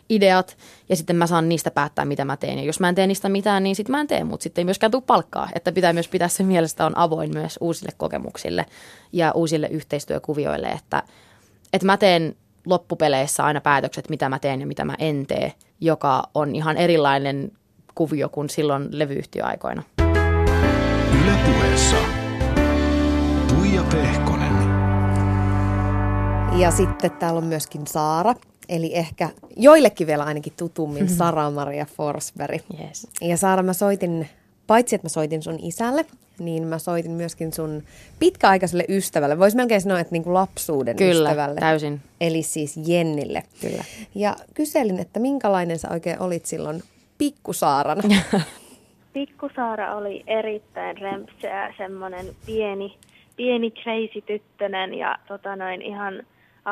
ideat 0.09 0.57
ja 0.89 0.97
sitten 0.97 1.17
mä 1.17 1.27
saan 1.27 1.49
niistä 1.49 1.71
päättää, 1.71 2.05
mitä 2.05 2.25
mä 2.25 2.37
teen. 2.37 2.59
Ja 2.59 2.65
jos 2.65 2.81
mä 2.81 2.89
en 2.89 2.95
tee 2.95 3.07
niistä 3.07 3.29
mitään, 3.29 3.63
niin 3.63 3.77
sitten 3.77 3.93
mä 3.93 4.01
en 4.01 4.07
tee, 4.07 4.25
mutta 4.25 4.43
sitten 4.43 4.63
ei 4.63 4.65
myöskään 4.65 4.91
tule 4.91 5.03
palkkaa. 5.07 5.49
Että 5.55 5.73
pitää 5.73 5.93
myös 5.93 6.09
pitää 6.09 6.29
se 6.29 6.43
mielestä 6.43 6.87
on 6.87 6.99
avoin 6.99 7.31
myös 7.33 7.59
uusille 7.61 7.93
kokemuksille 7.97 8.67
ja 9.13 9.33
uusille 9.33 9.67
yhteistyökuvioille, 9.67 10.69
että, 10.69 11.03
että 11.73 11.87
mä 11.87 11.97
teen 11.97 12.37
loppupeleissä 12.69 13.45
aina 13.45 13.61
päätökset, 13.61 14.11
mitä 14.11 14.29
mä 14.29 14.39
teen 14.39 14.61
ja 14.61 14.67
mitä 14.67 14.85
mä 14.85 14.95
en 14.99 15.27
tee, 15.27 15.53
joka 15.81 16.23
on 16.35 16.55
ihan 16.55 16.77
erilainen 16.77 17.53
kuvio 17.95 18.29
kuin 18.29 18.51
silloin 18.51 18.89
levyyhtiöaikoina. 18.91 19.83
Ylepuheessa 21.23 21.97
Tuija 23.49 23.83
Pehkonen. 23.83 24.53
Ja 26.59 26.71
sitten 26.71 27.11
täällä 27.11 27.39
on 27.39 27.45
myöskin 27.45 27.87
Saara, 27.87 28.35
eli 28.69 28.97
ehkä 28.97 29.29
joillekin 29.57 30.07
vielä 30.07 30.25
ainakin 30.25 30.53
tutummin 30.57 31.03
mm-hmm. 31.03 31.17
Sara-Maria 31.17 31.87
Forsberg. 31.97 32.63
Yes. 32.81 33.07
Ja 33.21 33.37
Saara, 33.37 33.63
mä 33.63 33.73
soitin, 33.73 34.29
paitsi 34.69 34.95
että 34.95 35.05
mä 35.05 35.09
soitin 35.09 35.43
sun 35.43 35.59
isälle, 35.63 36.05
niin 36.39 36.67
mä 36.67 36.79
soitin 36.79 37.11
myöskin 37.11 37.53
sun 37.53 37.83
pitkäaikaiselle 38.19 38.85
ystävälle. 38.89 39.39
Voisi 39.39 39.57
melkein 39.57 39.81
sanoa, 39.81 40.01
että 40.01 40.13
niin 40.13 40.25
kuin 40.25 40.35
lapsuuden 40.35 40.97
Kyllä, 40.97 41.31
ystävälle. 41.31 41.61
täysin. 41.61 42.01
Eli 42.21 42.43
siis 42.43 42.81
Jennille. 42.87 43.43
Kyllä. 43.61 43.85
Ja 44.15 44.37
kyselin, 44.55 45.01
että 45.01 45.21
minkälainen 45.21 45.79
sä 45.79 45.89
oikein 45.91 46.21
olit 46.21 46.47
silloin 46.47 46.83
pikkusaarana. 47.19 48.03
Pikkusaara 49.13 49.97
oli 49.97 50.25
erittäin 50.27 50.99
rempseä, 50.99 51.75
semmoinen 51.77 52.27
pieni, 52.47 52.97
pieni 53.37 53.71
crazy 53.71 54.21
tyttönen 54.27 54.95
ja 54.95 55.19
tota 55.29 55.57
noin, 55.57 55.83
ihan 55.83 56.23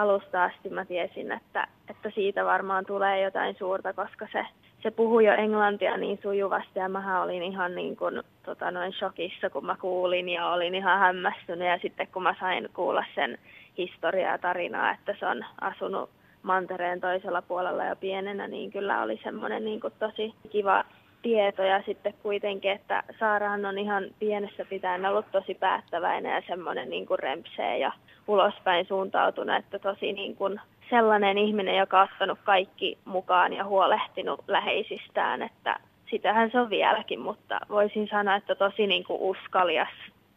alusta 0.00 0.44
asti 0.44 0.70
mä 0.70 0.84
tiesin, 0.84 1.32
että, 1.32 1.66
että 1.90 2.10
siitä 2.10 2.44
varmaan 2.44 2.86
tulee 2.86 3.22
jotain 3.22 3.56
suurta, 3.58 3.92
koska 3.92 4.28
se, 4.32 4.46
se 4.82 4.90
puhui 4.90 5.24
jo 5.24 5.32
englantia 5.32 5.96
niin 5.96 6.18
sujuvasti 6.22 6.78
ja 6.78 6.88
mä 6.88 7.22
olin 7.22 7.42
ihan 7.42 7.74
niin 7.74 7.96
kuin, 7.96 8.22
tota 8.44 8.70
noin 8.70 8.92
shokissa, 8.92 9.50
kun 9.50 9.66
mä 9.66 9.76
kuulin 9.80 10.28
ja 10.28 10.46
olin 10.46 10.74
ihan 10.74 10.98
hämmästynyt. 10.98 11.68
Ja 11.68 11.78
sitten 11.82 12.08
kun 12.12 12.22
mä 12.22 12.34
sain 12.40 12.68
kuulla 12.74 13.04
sen 13.14 13.38
historiaa 13.78 14.32
ja 14.32 14.38
tarinaa, 14.38 14.90
että 14.90 15.16
se 15.20 15.26
on 15.26 15.44
asunut 15.60 16.10
mantereen 16.42 17.00
toisella 17.00 17.42
puolella 17.42 17.84
jo 17.84 17.96
pienenä, 17.96 18.48
niin 18.48 18.72
kyllä 18.72 19.02
oli 19.02 19.20
semmoinen 19.24 19.64
niin 19.64 19.80
kuin 19.80 19.92
tosi 19.98 20.34
kiva 20.50 20.84
tieto 21.22 21.62
ja 21.62 21.82
sitten 21.86 22.14
kuitenkin, 22.22 22.70
että 22.70 23.02
Saarahan 23.18 23.66
on 23.66 23.78
ihan 23.78 24.04
pienessä 24.18 24.64
pitäen 24.64 25.06
ollut 25.06 25.26
tosi 25.32 25.54
päättäväinen 25.54 26.34
ja 26.34 26.42
semmoinen 26.46 26.90
niin 26.90 27.06
kuin 27.06 27.18
rempsee 27.18 27.78
ja 27.78 27.92
ulospäin 28.28 28.86
suuntautunut, 28.86 29.56
että 29.56 29.78
tosi 29.78 30.12
niin 30.12 30.36
kuin 30.36 30.60
sellainen 30.90 31.38
ihminen, 31.38 31.76
joka 31.76 32.00
on 32.00 32.08
ottanut 32.12 32.38
kaikki 32.44 32.98
mukaan 33.04 33.52
ja 33.52 33.64
huolehtinut 33.64 34.40
läheisistään, 34.48 35.42
että 35.42 35.80
sitähän 36.10 36.50
se 36.50 36.60
on 36.60 36.70
vieläkin, 36.70 37.20
mutta 37.20 37.60
voisin 37.68 38.08
sanoa, 38.08 38.36
että 38.36 38.54
tosi 38.54 38.86
niin 38.86 39.04
kuin 39.04 39.20
uskalias 39.20 39.88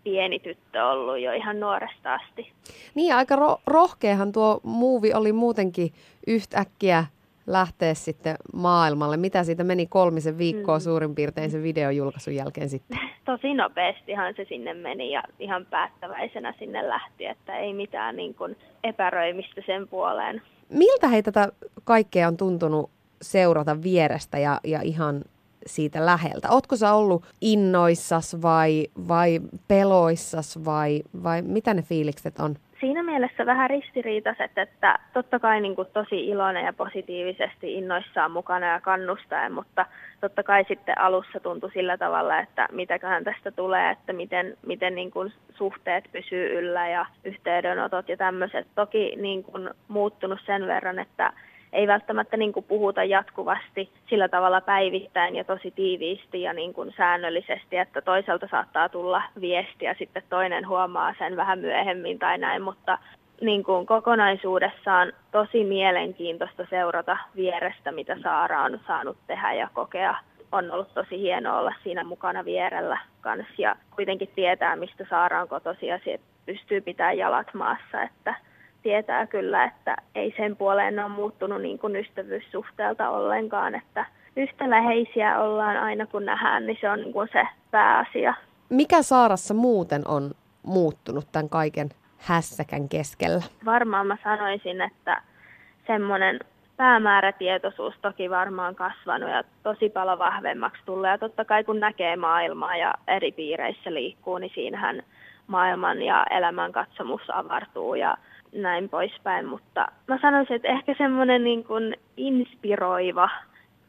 pieni 0.04 0.40
tyttö 0.40 0.86
ollut 0.86 1.20
jo 1.20 1.34
ihan 1.34 1.60
nuoresta 1.60 2.14
asti. 2.14 2.52
Niin, 2.96 3.16
aika 3.16 3.36
ro- 3.36 3.62
rohkeahan 3.68 4.32
tuo 4.32 4.60
muuvi 4.64 5.14
oli 5.14 5.32
muutenkin 5.32 5.92
yhtäkkiä 6.28 7.06
lähteä 7.50 7.94
sitten 7.94 8.36
maailmalle. 8.54 9.18
Mitä 9.18 9.44
siitä 9.44 9.64
meni 9.64 9.88
kolmisen 9.88 10.38
viikkoa 10.38 10.78
mm. 10.78 10.82
suurin 10.82 11.16
piirtein 11.16 11.52
sen 11.52 11.64
videojulkaisun 11.64 12.36
jälkeen 12.36 12.70
sitten? 12.70 13.00
Tosi 13.26 13.54
nopeastihan 13.54 14.34
se 14.38 14.46
sinne 14.50 14.74
meni 14.74 15.12
ja 15.12 15.24
ihan 15.40 15.66
päättäväisenä 15.66 16.54
sinne 16.60 16.88
lähti, 16.88 17.26
että 17.26 17.58
ei 17.58 17.74
mitään 17.74 18.16
niin 18.16 18.36
kuin 18.36 18.58
epäröimistä 18.84 19.62
sen 19.66 19.88
puoleen. 19.88 20.42
Miltä 20.70 21.08
hei 21.08 21.24
tätä 21.24 21.50
kaikkea 21.84 22.28
on 22.28 22.38
tuntunut 22.38 22.90
seurata 23.22 23.84
vierestä 23.84 24.40
ja, 24.40 24.60
ja 24.64 24.82
ihan 24.82 25.22
siitä 25.66 26.06
läheltä? 26.06 26.50
Ootko 26.52 26.76
sä 26.76 26.94
ollut 26.94 27.24
innoissas 27.42 28.42
vai, 28.42 28.88
vai 29.08 29.40
peloissas 29.68 30.66
vai, 30.66 31.02
vai 31.24 31.42
mitä 31.42 31.74
ne 31.74 31.82
fiilikset 31.82 32.40
on? 32.40 32.56
Siinä 32.80 33.04
mielessä 33.04 33.46
vähän 33.46 33.70
ristiriitaiset, 33.70 34.58
että 34.58 35.00
totta 35.14 35.40
kai 35.40 35.62
niin 35.62 35.76
kuin 35.76 35.88
tosi 35.94 36.28
iloinen 36.28 36.66
ja 36.66 36.74
positiivisesti 36.74 37.74
innoissaan 37.74 38.32
mukana 38.32 38.68
ja 38.68 38.82
kannustaen, 38.82 39.52
mutta 39.52 39.86
totta 40.22 40.44
kai 40.44 40.66
sitten 40.68 40.98
alussa 40.98 41.40
tuntui 41.40 41.72
sillä 41.72 41.98
tavalla, 41.98 42.40
että 42.40 42.68
mitäköhän 42.72 43.24
tästä 43.24 43.52
tulee, 43.52 43.92
että 43.92 44.14
miten, 44.14 44.58
miten 44.66 44.96
niin 44.96 45.12
kuin 45.12 45.34
suhteet 45.54 46.06
pysyy 46.12 46.60
yllä 46.60 46.90
ja 46.90 47.06
yhteydenotot 47.24 48.10
ja 48.10 48.18
tämmöiset. 48.18 48.68
Toki 48.76 49.14
niin 49.16 49.44
kuin 49.44 49.70
muuttunut 49.88 50.40
sen 50.46 50.68
verran, 50.68 51.00
että 51.00 51.34
ei 51.74 51.88
välttämättä 51.88 52.38
niin 52.38 52.54
kuin 52.54 52.66
puhuta 52.66 53.04
jatkuvasti 53.04 53.90
sillä 54.10 54.30
tavalla 54.30 54.62
päivittäin 54.62 55.36
ja 55.36 55.44
tosi 55.44 55.72
tiiviisti 55.72 56.42
ja 56.42 56.54
niin 56.54 56.74
kuin 56.74 56.94
säännöllisesti, 56.98 57.78
että 57.78 58.02
toiselta 58.02 58.48
saattaa 58.52 58.90
tulla 58.90 59.22
viesti 59.42 59.86
ja 59.86 59.96
sitten 60.00 60.24
toinen 60.30 60.68
huomaa 60.68 61.14
sen 61.20 61.36
vähän 61.36 61.60
myöhemmin 61.60 62.20
tai 62.20 62.38
näin, 62.38 62.62
mutta 62.62 62.98
niin 63.42 63.64
kuin 63.64 63.86
kokonaisuudessaan 63.86 65.14
tosi 65.32 65.64
mielenkiintoista 65.64 66.66
seurata 66.70 67.18
vierestä, 67.36 67.92
mitä 67.92 68.18
Saara 68.24 68.64
on 68.64 68.80
saanut 68.88 69.18
tehdä 69.28 69.54
ja 69.54 69.70
kokea. 69.74 70.16
On 70.52 70.72
ollut 70.72 70.94
tosi 70.94 71.20
hienoa 71.20 71.60
olla 71.60 71.74
siinä 71.84 72.04
mukana 72.04 72.46
vierellä 72.46 72.98
kanssa 73.22 73.54
ja 73.58 73.76
kuitenkin 73.96 74.30
tietää, 74.36 74.76
mistä 74.76 75.06
Saara 75.10 75.42
on 75.42 75.48
kotosi 75.48 75.88
ja 75.88 76.00
pystyy 76.46 76.82
pitämään 76.82 77.18
jalat 77.18 77.54
maassa, 77.54 78.02
että 78.02 78.36
tietää 78.84 79.28
kyllä, 79.28 79.64
että 79.64 79.98
ei 80.16 80.34
sen 80.38 80.56
puoleen 80.56 81.00
ole 81.00 81.10
muuttunut 81.10 81.62
niin 81.62 81.80
kuin 81.80 81.96
ystävyyssuhteelta 81.96 83.10
ollenkaan, 83.10 83.76
että 83.76 84.06
yhtä 84.36 84.70
läheisiä 84.70 85.40
ollaan 85.40 85.78
aina 85.78 86.06
kun 86.06 86.26
nähdään, 86.26 86.66
niin 86.66 86.78
se 86.82 86.90
on 86.90 87.00
niin 87.00 87.14
kuin 87.14 87.30
se 87.34 87.44
pääasia. 87.72 88.34
Mikä 88.70 89.02
Saarassa 89.02 89.54
muuten 89.54 90.02
on 90.08 90.32
muuttunut 90.64 91.26
tämän 91.32 91.50
kaiken 91.50 91.90
hässäkän 92.18 92.90
keskellä? 92.90 93.42
Varmaan 93.66 94.08
mä 94.08 94.18
sanoisin, 94.24 94.82
että 94.82 95.22
semmoinen 95.88 96.40
päämäärätietoisuus 96.78 97.94
toki 98.02 98.30
varmaan 98.30 98.76
kasvanut 98.76 99.30
ja 99.30 99.44
tosi 99.64 99.90
paljon 99.90 100.20
vahvemmaksi 100.20 100.82
tulee. 100.86 101.12
Ja 101.12 101.18
totta 101.18 101.46
kai 101.46 101.64
kun 101.64 101.80
näkee 101.80 102.16
maailmaa 102.16 102.76
ja 102.76 102.94
eri 103.08 103.32
piireissä 103.32 103.94
liikkuu, 103.94 104.38
niin 104.38 104.52
siinähän 104.56 105.04
maailman 105.48 106.02
ja 106.02 106.26
elämän 106.30 106.72
katsomus 106.72 107.22
avartuu 107.34 107.96
ja 107.96 108.18
näin 108.52 108.90
poispäin, 108.90 109.46
mutta 109.46 109.88
mä 110.08 110.20
sanoisin, 110.22 110.56
että 110.56 110.68
ehkä 110.68 110.96
semmoinen 110.98 111.44
niin 111.44 111.64
kuin 111.64 111.98
inspiroiva 112.18 113.30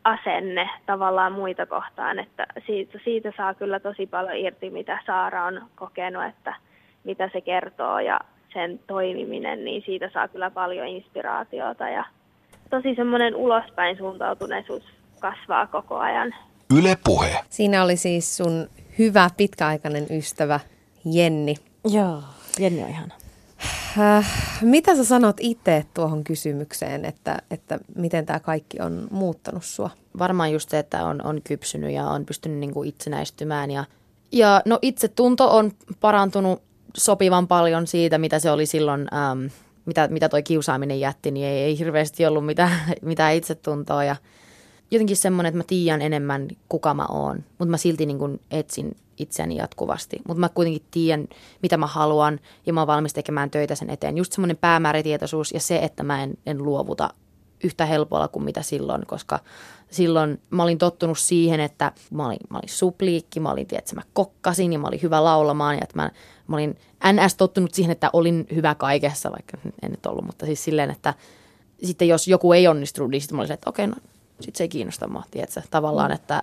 asenne 0.05 0.71
tavallaan 0.87 1.33
muita 1.33 1.67
kohtaan, 1.67 2.19
että 2.19 2.47
siitä, 2.67 2.99
siitä 3.05 3.33
saa 3.37 3.55
kyllä 3.55 3.81
tosi 3.81 4.07
paljon 4.07 4.37
irti, 4.37 4.71
mitä 4.71 4.99
Saara 5.07 5.45
on 5.45 5.63
kokenut, 5.77 6.25
että 6.25 6.55
mitä 7.05 7.31
se 7.33 7.41
kertoo 7.41 7.99
ja 7.99 8.21
sen 8.53 8.81
toimiminen, 8.87 9.65
niin 9.65 9.83
siitä 9.87 10.11
saa 10.13 10.29
kyllä 10.29 10.51
paljon 10.51 10.87
inspiraatiota 10.87 11.89
ja 11.89 12.05
tosi 12.71 12.95
semmoinen 12.95 13.37
ulospäin 13.37 13.97
suuntautuneisuus 13.97 14.83
kasvaa 15.21 15.67
koko 15.67 15.99
ajan. 15.99 16.35
Yle 16.79 16.97
Puhe. 17.05 17.41
Siinä 17.49 17.83
oli 17.85 17.97
siis 17.97 18.37
sun 18.37 18.69
hyvä 18.99 19.31
pitkäaikainen 19.37 20.07
ystävä 20.11 20.61
Jenni. 21.05 21.55
Joo, 21.85 22.23
Jenni 22.59 22.83
on 22.83 22.89
ihana. 22.89 23.20
Äh, 23.99 24.27
mitä 24.63 24.97
sä 24.97 25.05
sanot 25.05 25.37
itse 25.41 25.87
tuohon 25.95 26.25
kysymykseen, 26.25 27.05
että, 27.05 27.39
että 27.51 27.79
miten 27.95 28.27
tämä 28.27 28.41
kaikki 28.41 28.81
on 28.81 29.09
muuttanut 29.11 29.65
sua? 29.65 29.91
Varmaan 30.19 30.53
just 30.53 30.71
se, 30.71 30.79
että 30.79 31.05
on, 31.05 31.27
on 31.27 31.41
kypsynyt 31.45 31.93
ja 31.93 32.07
on 32.07 32.27
pystynyt 32.27 32.59
niin 32.59 32.75
kuin 32.75 32.89
itsenäistymään. 32.89 33.71
Ja, 33.71 33.85
ja 34.33 34.63
no 34.65 34.79
itsetunto 34.83 35.57
on 35.57 35.73
parantunut 36.01 36.63
sopivan 36.97 37.49
paljon 37.49 37.87
siitä, 37.87 38.19
mitä 38.19 38.39
se 38.39 38.51
oli 38.51 38.67
silloin, 38.67 39.09
ähm, 39.15 39.47
mitä, 39.87 40.09
mitä 40.09 40.29
toi 40.29 40.43
kiusaaminen 40.43 41.01
jätti, 41.01 41.31
niin 41.31 41.47
ei, 41.47 41.59
ei 41.59 41.79
hirveästi 41.79 42.27
ollut 42.27 42.47
mitään, 42.47 42.81
mitään 43.03 43.35
itsetuntoa. 43.35 44.05
Ja 44.05 44.17
jotenkin 44.91 45.17
semmoinen, 45.17 45.49
että 45.49 45.59
mä 45.59 45.65
tiedän 45.67 46.03
enemmän, 46.03 46.49
kuka 46.69 46.95
mä 46.95 47.07
oon, 47.07 47.45
mutta 47.59 47.71
mä 47.71 47.77
silti 47.77 48.07
niin 48.07 48.19
kuin 48.19 48.41
etsin 48.51 48.97
itseäni 49.19 49.57
jatkuvasti. 49.57 50.21
Mutta 50.29 50.41
mä 50.41 50.49
kuitenkin 50.49 50.83
tiedän, 50.91 51.29
mitä 51.63 51.77
mä 51.77 51.87
haluan 51.87 52.41
ja 52.67 52.73
mä 52.73 52.81
oon 52.81 52.87
valmis 52.87 53.13
tekemään 53.13 53.51
töitä 53.51 53.75
sen 53.75 53.91
eteen. 53.91 54.19
Just 54.19 54.33
semmoinen 54.33 54.57
päämäärätietoisuus 54.57 55.53
ja 55.53 55.61
se, 55.61 55.79
että 55.79 56.03
mä 56.03 56.23
en, 56.23 56.35
en 56.47 56.63
luovuta 56.63 57.11
yhtä 57.65 57.87
helpolla 57.87 58.29
kuin 58.29 58.45
mitä 58.45 58.63
silloin, 58.63 59.07
koska 59.07 59.39
silloin 59.91 60.41
mä 60.51 60.63
olin 60.63 60.79
tottunut 60.79 61.19
siihen, 61.19 61.61
että 61.61 61.93
mä 62.11 62.27
olin, 62.27 62.39
mä 62.51 62.59
olin 62.59 62.69
supliikki, 62.69 63.41
mä 63.41 63.51
olin, 63.51 63.67
tiedätkö, 63.67 63.95
mä 63.95 64.03
kokkasin 64.13 64.73
ja 64.73 64.79
mä 64.79 64.89
olin 64.89 65.03
hyvä 65.03 65.25
laulamaan 65.25 65.75
ja 65.75 65.81
että 65.83 65.97
mä, 65.97 66.11
mä 66.47 66.57
olin 66.57 66.79
ns. 67.13 67.35
tottunut 67.35 67.75
siihen, 67.75 67.93
että 67.93 68.11
olin 68.13 68.47
hyvä 68.55 68.75
kaikessa, 68.75 69.33
vaikka 69.33 69.59
en 69.83 69.91
nyt 69.91 70.07
ollut, 70.07 70.25
mutta 70.25 70.47
siis 70.47 70.65
silleen, 70.65 70.91
että 70.91 71.15
sitten 71.83 72.09
jos 72.09 72.29
joku 72.29 72.53
ei 72.53 72.69
onnistunut, 72.69 73.11
niin 73.11 73.21
sitten 73.21 73.37
mä 73.37 73.41
olisin, 73.41 73.55
että 73.55 73.71
okei, 73.71 73.87
no 73.87 73.97
sitten 74.43 74.59
se 74.59 74.65
ei 74.65 74.69
kiinnosta 74.69 75.09
mua, 75.09 75.23
tiedätkö? 75.31 75.63
Tavallaan, 75.71 76.11
mm. 76.11 76.15
että, 76.15 76.43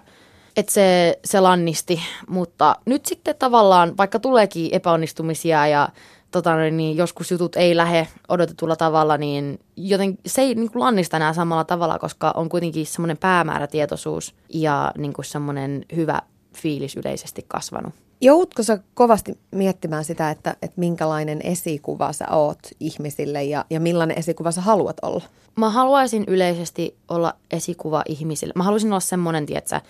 että 0.58 0.72
se, 0.72 1.20
se 1.26 1.40
lannisti. 1.40 2.02
Mutta 2.30 2.76
nyt 2.86 3.06
sitten 3.06 3.36
tavallaan, 3.40 3.98
vaikka 3.98 4.20
tuleekin 4.20 4.70
epäonnistumisia 4.72 5.68
ja 5.68 5.90
tota, 6.32 6.56
niin 6.56 6.98
joskus 6.98 7.32
jutut 7.32 7.56
ei 7.56 7.76
lähde 7.76 8.08
odotetulla 8.30 8.76
tavalla, 8.76 9.18
niin 9.18 9.60
joten 9.76 10.18
se 10.26 10.42
ei 10.42 10.56
niin 10.56 10.72
kuin 10.72 10.80
lannista 10.80 11.18
enää 11.18 11.34
samalla 11.34 11.64
tavalla, 11.64 12.00
koska 12.00 12.34
on 12.36 12.50
kuitenkin 12.50 12.86
semmoinen 12.86 13.18
päämäärätietoisuus 13.18 14.36
ja 14.50 14.92
niin 14.98 15.14
kuin 15.14 15.26
semmoinen 15.26 15.86
hyvä 15.96 16.22
fiilis 16.56 16.96
yleisesti 16.96 17.46
kasvanut. 17.48 17.94
Joudutko 18.22 18.64
sä 18.64 18.80
kovasti 18.94 19.38
miettimään 19.52 20.06
sitä, 20.06 20.30
että, 20.30 20.56
että 20.62 20.80
minkälainen 20.80 21.42
esikuva 21.44 22.14
sä 22.14 22.26
oot 22.32 22.60
ihmisille 22.80 23.44
ja, 23.44 23.66
ja 23.70 23.80
millainen 23.80 24.20
esikuva 24.20 24.52
sä 24.52 24.62
haluat 24.62 24.98
olla? 25.02 25.24
Mä 25.56 25.70
haluaisin 25.70 26.24
yleisesti 26.28 26.96
olla 27.08 27.34
esikuva 27.52 28.04
ihmisille. 28.08 28.54
Mä 28.56 28.64
haluaisin 28.64 28.92
olla 28.92 29.00
semmoinen, 29.00 29.46
tietsä, 29.46 29.82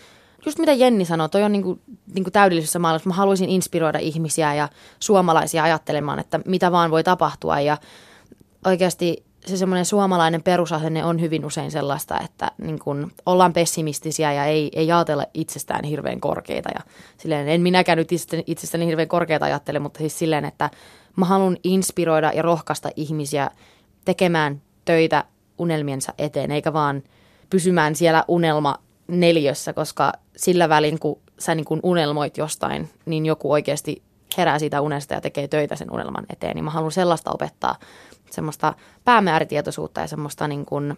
just 0.46 0.60
mitä 0.60 0.74
Jenni 0.74 1.06
sanoi, 1.06 1.30
toi 1.30 1.44
on 1.44 1.52
niinku, 1.52 1.80
niinku 2.14 2.32
täydellisessä 2.32 2.80
maailmassa. 2.80 3.10
Mä 3.10 3.16
haluaisin 3.16 3.50
inspiroida 3.50 4.00
ihmisiä 4.00 4.54
ja 4.54 4.70
suomalaisia 5.00 5.64
ajattelemaan, 5.64 6.20
että 6.20 6.40
mitä 6.46 6.72
vaan 6.72 6.92
voi 6.92 7.04
tapahtua. 7.04 7.60
Ja 7.60 7.78
oikeasti 8.66 9.27
se 9.48 9.58
semmoinen 9.58 9.86
suomalainen 9.86 10.44
perusasenne 10.44 11.06
on 11.06 11.22
hyvin 11.22 11.46
usein 11.46 11.72
sellaista, 11.72 12.20
että 12.20 12.52
niin 12.58 12.80
kun 12.80 13.12
ollaan 13.26 13.54
pessimistisiä 13.54 14.34
ja 14.34 14.46
ei, 14.46 14.70
ei 14.76 14.92
ajatella 14.92 15.26
itsestään 15.34 15.84
hirveän 15.84 16.20
korkeita. 16.20 16.70
Ja 16.76 16.80
silleen, 17.18 17.50
en 17.50 17.62
minäkään 17.62 17.98
nyt 17.98 18.10
itsestäni, 18.48 18.86
hirveän 18.86 19.08
korkeita 19.08 19.46
ajattele, 19.46 19.80
mutta 19.80 19.98
siis 19.98 20.20
silleen, 20.20 20.46
että 20.46 20.70
mä 21.16 21.26
haluan 21.26 21.58
inspiroida 21.64 22.32
ja 22.36 22.42
rohkaista 22.42 22.90
ihmisiä 22.96 23.52
tekemään 24.06 24.62
töitä 24.86 25.24
unelmiensa 25.58 26.14
eteen, 26.18 26.52
eikä 26.52 26.74
vaan 26.74 27.04
pysymään 27.50 27.96
siellä 27.96 28.24
unelma 28.28 28.76
neljössä, 29.08 29.74
koska 29.74 30.14
sillä 30.36 30.70
välin, 30.70 31.00
kun 31.00 31.20
sä 31.40 31.56
niin 31.56 31.66
kun 31.66 31.80
unelmoit 31.84 32.38
jostain, 32.38 32.90
niin 33.06 33.26
joku 33.26 33.52
oikeasti 33.52 34.02
herää 34.38 34.60
siitä 34.60 34.82
unesta 34.82 35.14
ja 35.14 35.22
tekee 35.22 35.48
töitä 35.48 35.76
sen 35.76 35.92
unelman 35.92 36.26
eteen. 36.30 36.56
Niin 36.56 36.66
mä 36.66 36.72
haluan 36.72 36.92
sellaista 36.92 37.32
opettaa, 37.32 37.76
semmoista 38.32 38.74
päämääritietoisuutta 39.06 40.02
ja 40.02 40.08
semmoista 40.08 40.48
niin 40.48 40.66
kuin 40.66 40.98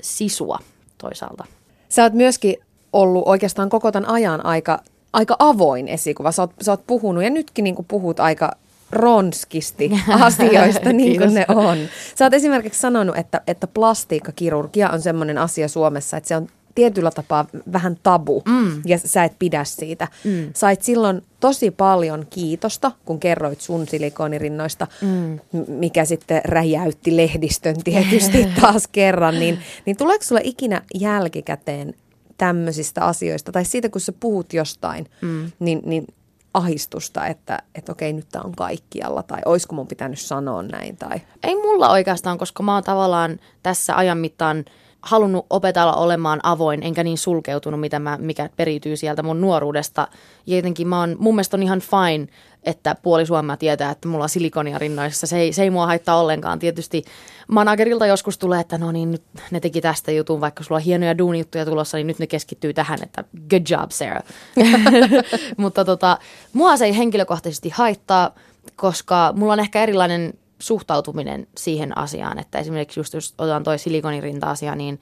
sisua 0.00 0.58
toisaalta. 0.98 1.44
Sä 1.88 2.02
oot 2.02 2.12
myöskin 2.12 2.56
ollut 2.92 3.22
oikeastaan 3.26 3.68
koko 3.68 3.92
tämän 3.92 4.10
ajan 4.10 4.46
aika, 4.46 4.78
aika 5.12 5.36
avoin 5.38 5.88
esikuva. 5.88 6.32
Sä 6.32 6.42
oot, 6.42 6.50
sä 6.62 6.72
oot 6.72 6.86
puhunut 6.86 7.24
ja 7.24 7.30
nytkin 7.30 7.62
niin 7.62 7.74
kuin 7.74 7.86
puhut 7.86 8.20
aika 8.20 8.52
ronskisti 8.90 9.90
asioista 10.20 10.92
niin 10.92 11.18
kuin 11.18 11.34
ne 11.34 11.44
on. 11.48 11.78
Sä 12.14 12.24
oot 12.24 12.34
esimerkiksi 12.34 12.80
sanonut, 12.80 13.16
että, 13.16 13.40
että 13.46 13.66
plastiikkakirurgia 13.66 14.90
on 14.90 15.02
semmoinen 15.02 15.38
asia 15.38 15.68
Suomessa, 15.68 16.16
että 16.16 16.28
se 16.28 16.36
on 16.36 16.48
tietyllä 16.76 17.10
tapaa 17.10 17.46
vähän 17.72 17.96
tabu 18.02 18.42
mm. 18.48 18.82
ja 18.84 18.98
sä 18.98 19.24
et 19.24 19.32
pidä 19.38 19.64
siitä. 19.64 20.08
Mm. 20.24 20.50
Sait 20.54 20.82
silloin 20.82 21.22
tosi 21.40 21.70
paljon 21.70 22.26
kiitosta, 22.30 22.92
kun 23.04 23.20
kerroit 23.20 23.60
sun 23.60 23.88
silikonirinnoista, 23.88 24.86
mm. 25.00 25.38
mikä 25.68 26.04
sitten 26.04 26.40
räjäytti 26.44 27.16
lehdistön 27.16 27.76
tietysti 27.84 28.46
taas 28.60 28.88
kerran. 28.92 29.38
Niin, 29.38 29.58
niin 29.86 29.96
tuleeko 29.96 30.24
sulla 30.24 30.40
ikinä 30.44 30.82
jälkikäteen 30.94 31.94
tämmöisistä 32.38 33.04
asioista, 33.04 33.52
tai 33.52 33.64
siitä 33.64 33.88
kun 33.88 34.00
sä 34.00 34.12
puhut 34.20 34.52
jostain, 34.52 35.06
mm. 35.20 35.52
niin, 35.58 35.82
niin 35.84 36.06
ahistusta, 36.54 37.26
että, 37.26 37.58
että 37.74 37.92
okei, 37.92 38.12
nyt 38.12 38.26
tämä 38.32 38.42
on 38.42 38.56
kaikkialla, 38.56 39.22
tai 39.22 39.38
olisiko 39.44 39.74
mun 39.74 39.86
pitänyt 39.86 40.20
sanoa 40.20 40.62
näin? 40.62 40.96
Tai... 40.96 41.20
Ei 41.42 41.54
mulla 41.54 41.90
oikeastaan, 41.90 42.38
koska 42.38 42.62
mä 42.62 42.74
oon 42.74 42.84
tavallaan 42.84 43.38
tässä 43.62 43.96
ajan 43.96 44.18
mittaan– 44.18 44.64
halunnut 45.06 45.46
opetella 45.50 45.92
olemaan 45.92 46.40
avoin, 46.42 46.82
enkä 46.82 47.04
niin 47.04 47.18
sulkeutunut, 47.18 47.80
mitä 47.80 47.98
mä, 47.98 48.18
mikä 48.20 48.50
periytyy 48.56 48.96
sieltä 48.96 49.22
mun 49.22 49.40
nuoruudesta. 49.40 50.08
Ja 50.46 50.56
jotenkin 50.56 50.88
mä 50.88 51.00
oon, 51.00 51.16
mun 51.18 51.34
mielestä 51.34 51.56
on 51.56 51.62
ihan 51.62 51.80
fine, 51.80 52.26
että 52.62 52.96
puoli 53.02 53.26
Suomea 53.26 53.56
tietää, 53.56 53.90
että 53.90 54.08
mulla 54.08 54.24
on 54.24 54.28
silikonia 54.28 54.78
rinnoissa. 54.78 55.26
Se 55.26 55.38
ei, 55.38 55.52
se 55.52 55.62
ei 55.62 55.70
mua 55.70 55.86
haittaa 55.86 56.20
ollenkaan. 56.20 56.58
Tietysti 56.58 57.04
managerilta 57.48 58.06
joskus 58.06 58.38
tulee, 58.38 58.60
että 58.60 58.78
no 58.78 58.92
niin, 58.92 59.10
nyt 59.10 59.22
ne 59.50 59.60
teki 59.60 59.80
tästä 59.80 60.12
jutun, 60.12 60.40
vaikka 60.40 60.64
sulla 60.64 60.76
on 60.76 60.82
hienoja 60.82 61.18
duunijuttuja 61.18 61.64
tulossa, 61.64 61.96
niin 61.96 62.06
nyt 62.06 62.18
ne 62.18 62.26
keskittyy 62.26 62.74
tähän, 62.74 62.98
että 63.02 63.24
good 63.50 63.62
job 63.70 63.90
Sarah. 63.90 64.22
Mutta 65.56 65.84
tota, 65.84 66.18
mua 66.52 66.76
se 66.76 66.84
ei 66.84 66.96
henkilökohtaisesti 66.96 67.68
haittaa, 67.68 68.34
koska 68.76 69.32
mulla 69.36 69.52
on 69.52 69.60
ehkä 69.60 69.82
erilainen 69.82 70.34
suhtautuminen 70.58 71.46
siihen 71.56 71.98
asiaan, 71.98 72.38
että 72.38 72.58
esimerkiksi 72.58 73.00
just 73.00 73.14
jos 73.14 73.34
otetaan 73.38 73.62
toi 73.62 73.78
silikonirinta-asia, 73.78 74.74
niin 74.74 75.00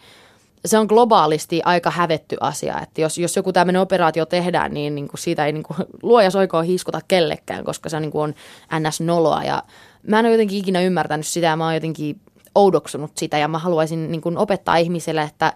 se 0.64 0.78
on 0.78 0.86
globaalisti 0.86 1.62
aika 1.64 1.90
hävetty 1.90 2.36
asia, 2.40 2.80
että 2.80 3.00
jos, 3.00 3.18
jos 3.18 3.36
joku 3.36 3.52
tämmöinen 3.52 3.82
operaatio 3.82 4.26
tehdään, 4.26 4.74
niin, 4.74 4.94
niin 4.94 5.08
kuin 5.08 5.20
siitä 5.20 5.46
ei 5.46 5.52
niin 5.52 5.62
kuin, 5.62 5.76
luoja 6.02 6.30
soikoon 6.30 6.64
hiskuta 6.64 7.00
kellekään, 7.08 7.64
koska 7.64 7.88
se 7.88 7.96
on, 7.96 8.02
niin 8.02 8.12
kuin 8.12 8.22
on 8.22 8.34
ns-noloa 8.80 9.44
ja 9.44 9.62
mä 10.06 10.18
en 10.18 10.24
ole 10.24 10.32
jotenkin 10.32 10.58
ikinä 10.58 10.80
ymmärtänyt 10.80 11.26
sitä 11.26 11.46
ja 11.46 11.56
mä 11.56 11.64
oon 11.64 11.74
jotenkin 11.74 12.20
oudoksunut 12.54 13.10
sitä 13.16 13.38
ja 13.38 13.48
mä 13.48 13.58
haluaisin 13.58 14.10
niin 14.10 14.20
kuin 14.20 14.38
opettaa 14.38 14.76
ihmisille, 14.76 15.22
että 15.22 15.52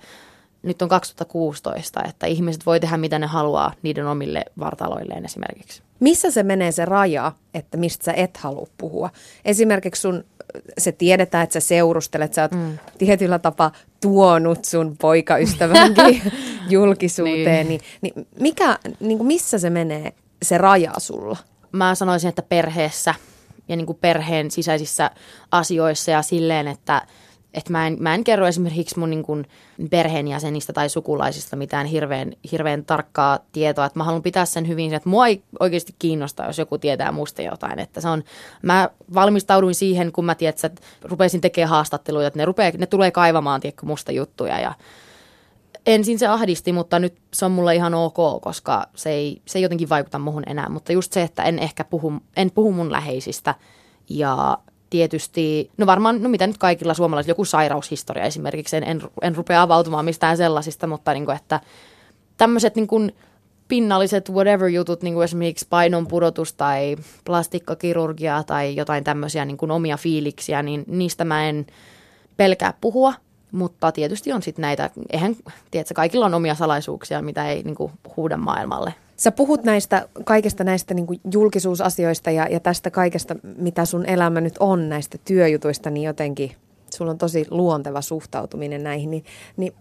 nyt 0.62 0.82
on 0.82 0.88
2016, 0.88 2.02
että 2.08 2.26
ihmiset 2.26 2.66
voi 2.66 2.80
tehdä 2.80 2.96
mitä 2.96 3.18
ne 3.18 3.26
haluaa 3.26 3.72
niiden 3.82 4.06
omille 4.06 4.44
vartaloilleen 4.58 5.24
esimerkiksi. 5.24 5.82
Missä 6.00 6.30
se 6.30 6.42
menee 6.42 6.72
se 6.72 6.84
raja, 6.84 7.32
että 7.54 7.76
mistä 7.76 8.04
sä 8.04 8.12
et 8.12 8.36
halua 8.36 8.66
puhua? 8.78 9.10
Esimerkiksi 9.44 10.02
sun, 10.02 10.24
se 10.78 10.92
tiedetään, 10.92 11.44
että 11.44 11.52
sä 11.52 11.60
seurustelet, 11.60 12.34
sä 12.34 12.42
oot 12.42 12.52
mm. 12.52 12.78
tietyllä 12.98 13.38
tapaa 13.38 13.72
tuonut 14.00 14.64
sun 14.64 14.96
poikaystävänkin 14.96 16.22
julkisuuteen, 16.70 17.68
niin. 17.68 17.80
Niin, 18.00 18.14
niin 18.14 18.26
mikä, 18.40 18.78
niin 19.00 19.18
kuin 19.18 19.26
missä 19.26 19.58
se 19.58 19.70
menee 19.70 20.12
se 20.42 20.58
raja 20.58 20.92
sulla? 20.98 21.36
Mä 21.72 21.94
sanoisin, 21.94 22.28
että 22.28 22.42
perheessä 22.42 23.14
ja 23.68 23.76
niin 23.76 23.86
kuin 23.86 23.98
perheen 24.00 24.50
sisäisissä 24.50 25.10
asioissa 25.50 26.10
ja 26.10 26.22
silleen, 26.22 26.68
että– 26.68 27.02
että 27.54 27.72
mä 27.72 27.86
en, 27.86 27.96
mä 28.00 28.14
en 28.14 28.24
kerro 28.24 28.46
esimerkiksi 28.46 28.98
mun 28.98 29.10
niin 29.10 29.22
kuin 29.22 29.46
perheenjäsenistä 29.90 30.72
tai 30.72 30.88
sukulaisista 30.88 31.56
mitään 31.56 31.86
hirveän, 31.86 32.32
hirveän 32.52 32.84
tarkkaa 32.84 33.38
tietoa, 33.52 33.86
että 33.86 33.98
mä 33.98 34.04
haluan 34.04 34.22
pitää 34.22 34.44
sen 34.44 34.68
hyvin, 34.68 34.94
että 34.94 35.08
mua 35.08 35.26
ei 35.26 35.42
oikeasti 35.60 35.94
kiinnosta, 35.98 36.44
jos 36.44 36.58
joku 36.58 36.78
tietää 36.78 37.12
musta 37.12 37.42
jotain, 37.42 37.78
että 37.78 38.00
se 38.00 38.08
on, 38.08 38.24
mä 38.62 38.90
valmistauduin 39.14 39.74
siihen, 39.74 40.12
kun 40.12 40.24
mä 40.24 40.34
tiedän, 40.34 40.54
että 40.64 40.82
rupesin 41.02 41.40
tekemään 41.40 41.70
haastatteluja, 41.70 42.26
että 42.26 42.38
ne, 42.38 42.44
rupeaa, 42.44 42.72
ne 42.78 42.86
tulee 42.86 43.10
kaivamaan, 43.10 43.60
tiedätkö, 43.60 43.86
musta 43.86 44.12
juttuja. 44.12 44.60
Ja 44.60 44.74
ensin 45.86 46.18
se 46.18 46.26
ahdisti, 46.26 46.72
mutta 46.72 46.98
nyt 46.98 47.14
se 47.34 47.44
on 47.44 47.52
mulle 47.52 47.74
ihan 47.74 47.94
ok, 47.94 48.42
koska 48.42 48.86
se 48.94 49.10
ei, 49.10 49.42
se 49.46 49.58
ei 49.58 49.62
jotenkin 49.62 49.88
vaikuta 49.88 50.18
muhun 50.18 50.42
enää, 50.46 50.68
mutta 50.68 50.92
just 50.92 51.12
se, 51.12 51.22
että 51.22 51.42
en 51.42 51.58
ehkä 51.58 51.84
puhu, 51.84 52.12
en 52.36 52.50
puhu 52.50 52.72
mun 52.72 52.92
läheisistä. 52.92 53.54
Ja 54.08 54.58
tietysti, 54.90 55.70
no 55.76 55.86
varmaan, 55.86 56.22
no 56.22 56.28
mitä 56.28 56.46
nyt 56.46 56.58
kaikilla 56.58 56.94
suomalaisilla, 56.94 57.30
joku 57.30 57.44
sairaushistoria 57.44 58.24
esimerkiksi, 58.24 58.76
en, 58.76 58.82
en, 58.82 59.02
en 59.22 59.36
rupea 59.36 59.62
avautumaan 59.62 60.04
mistään 60.04 60.36
sellaisista, 60.36 60.86
mutta 60.86 61.12
niin 61.12 61.24
kuin, 61.24 61.36
että 61.36 61.60
tämmöiset 62.36 62.76
niin 62.76 62.86
kuin 62.86 63.12
pinnalliset 63.68 64.30
whatever 64.30 64.68
jutut, 64.68 65.02
niin 65.02 65.14
kuin 65.14 65.24
esimerkiksi 65.24 65.66
painon 65.70 66.06
pudotus 66.06 66.52
tai 66.52 66.96
plastikkakirurgia 67.24 68.42
tai 68.42 68.76
jotain 68.76 69.04
tämmöisiä 69.04 69.44
niin 69.44 69.56
kuin 69.56 69.70
omia 69.70 69.96
fiiliksiä, 69.96 70.62
niin 70.62 70.84
niistä 70.86 71.24
mä 71.24 71.48
en 71.48 71.66
pelkää 72.36 72.74
puhua, 72.80 73.14
mutta 73.52 73.92
tietysti 73.92 74.32
on 74.32 74.42
sitten 74.42 74.62
näitä, 74.62 74.90
eihän, 75.10 75.36
tiedätkö, 75.70 75.94
kaikilla 75.94 76.26
on 76.26 76.34
omia 76.34 76.54
salaisuuksia, 76.54 77.22
mitä 77.22 77.48
ei 77.48 77.62
niin 77.62 77.74
kuin, 77.74 77.92
huuda 78.16 78.36
maailmalle. 78.36 78.94
Sä 79.18 79.32
puhut 79.32 79.64
näistä 79.64 80.08
kaikista 80.24 80.64
näistä 80.64 80.94
niin 80.94 81.06
kuin 81.06 81.20
julkisuusasioista 81.32 82.30
ja, 82.30 82.46
ja 82.50 82.60
tästä 82.60 82.90
kaikesta, 82.90 83.36
mitä 83.56 83.84
sun 83.84 84.06
elämä 84.06 84.40
nyt 84.40 84.56
on 84.60 84.88
näistä 84.88 85.18
työjutuista, 85.24 85.90
niin 85.90 86.04
jotenkin 86.04 86.52
sulla 86.94 87.10
on 87.10 87.18
tosi 87.18 87.46
luonteva 87.50 88.00
suhtautuminen 88.00 88.84
näihin. 88.84 89.10
Niin, 89.10 89.24
niin 89.56 89.72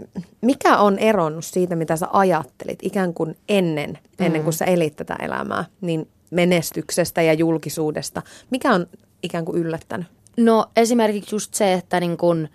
mikä 0.41 0.77
on 0.77 0.99
eronnut 0.99 1.45
siitä, 1.45 1.75
mitä 1.75 1.95
sä 1.95 2.07
ajattelit 2.13 2.79
ikään 2.81 3.13
kuin 3.13 3.37
ennen, 3.49 3.97
ennen 4.19 4.43
kuin 4.43 4.53
mm. 4.53 4.57
sä 4.57 4.65
elit 4.65 4.95
tätä 4.95 5.15
elämää, 5.21 5.65
niin 5.81 6.07
menestyksestä 6.31 7.21
ja 7.21 7.33
julkisuudesta? 7.33 8.21
Mikä 8.49 8.73
on 8.73 8.87
ikään 9.23 9.45
kuin 9.45 9.57
yllättänyt? 9.57 10.07
No 10.37 10.65
esimerkiksi 10.75 11.35
just 11.35 11.53
se, 11.53 11.73
että, 11.73 11.99
niin 11.99 12.17
kun, 12.17 12.49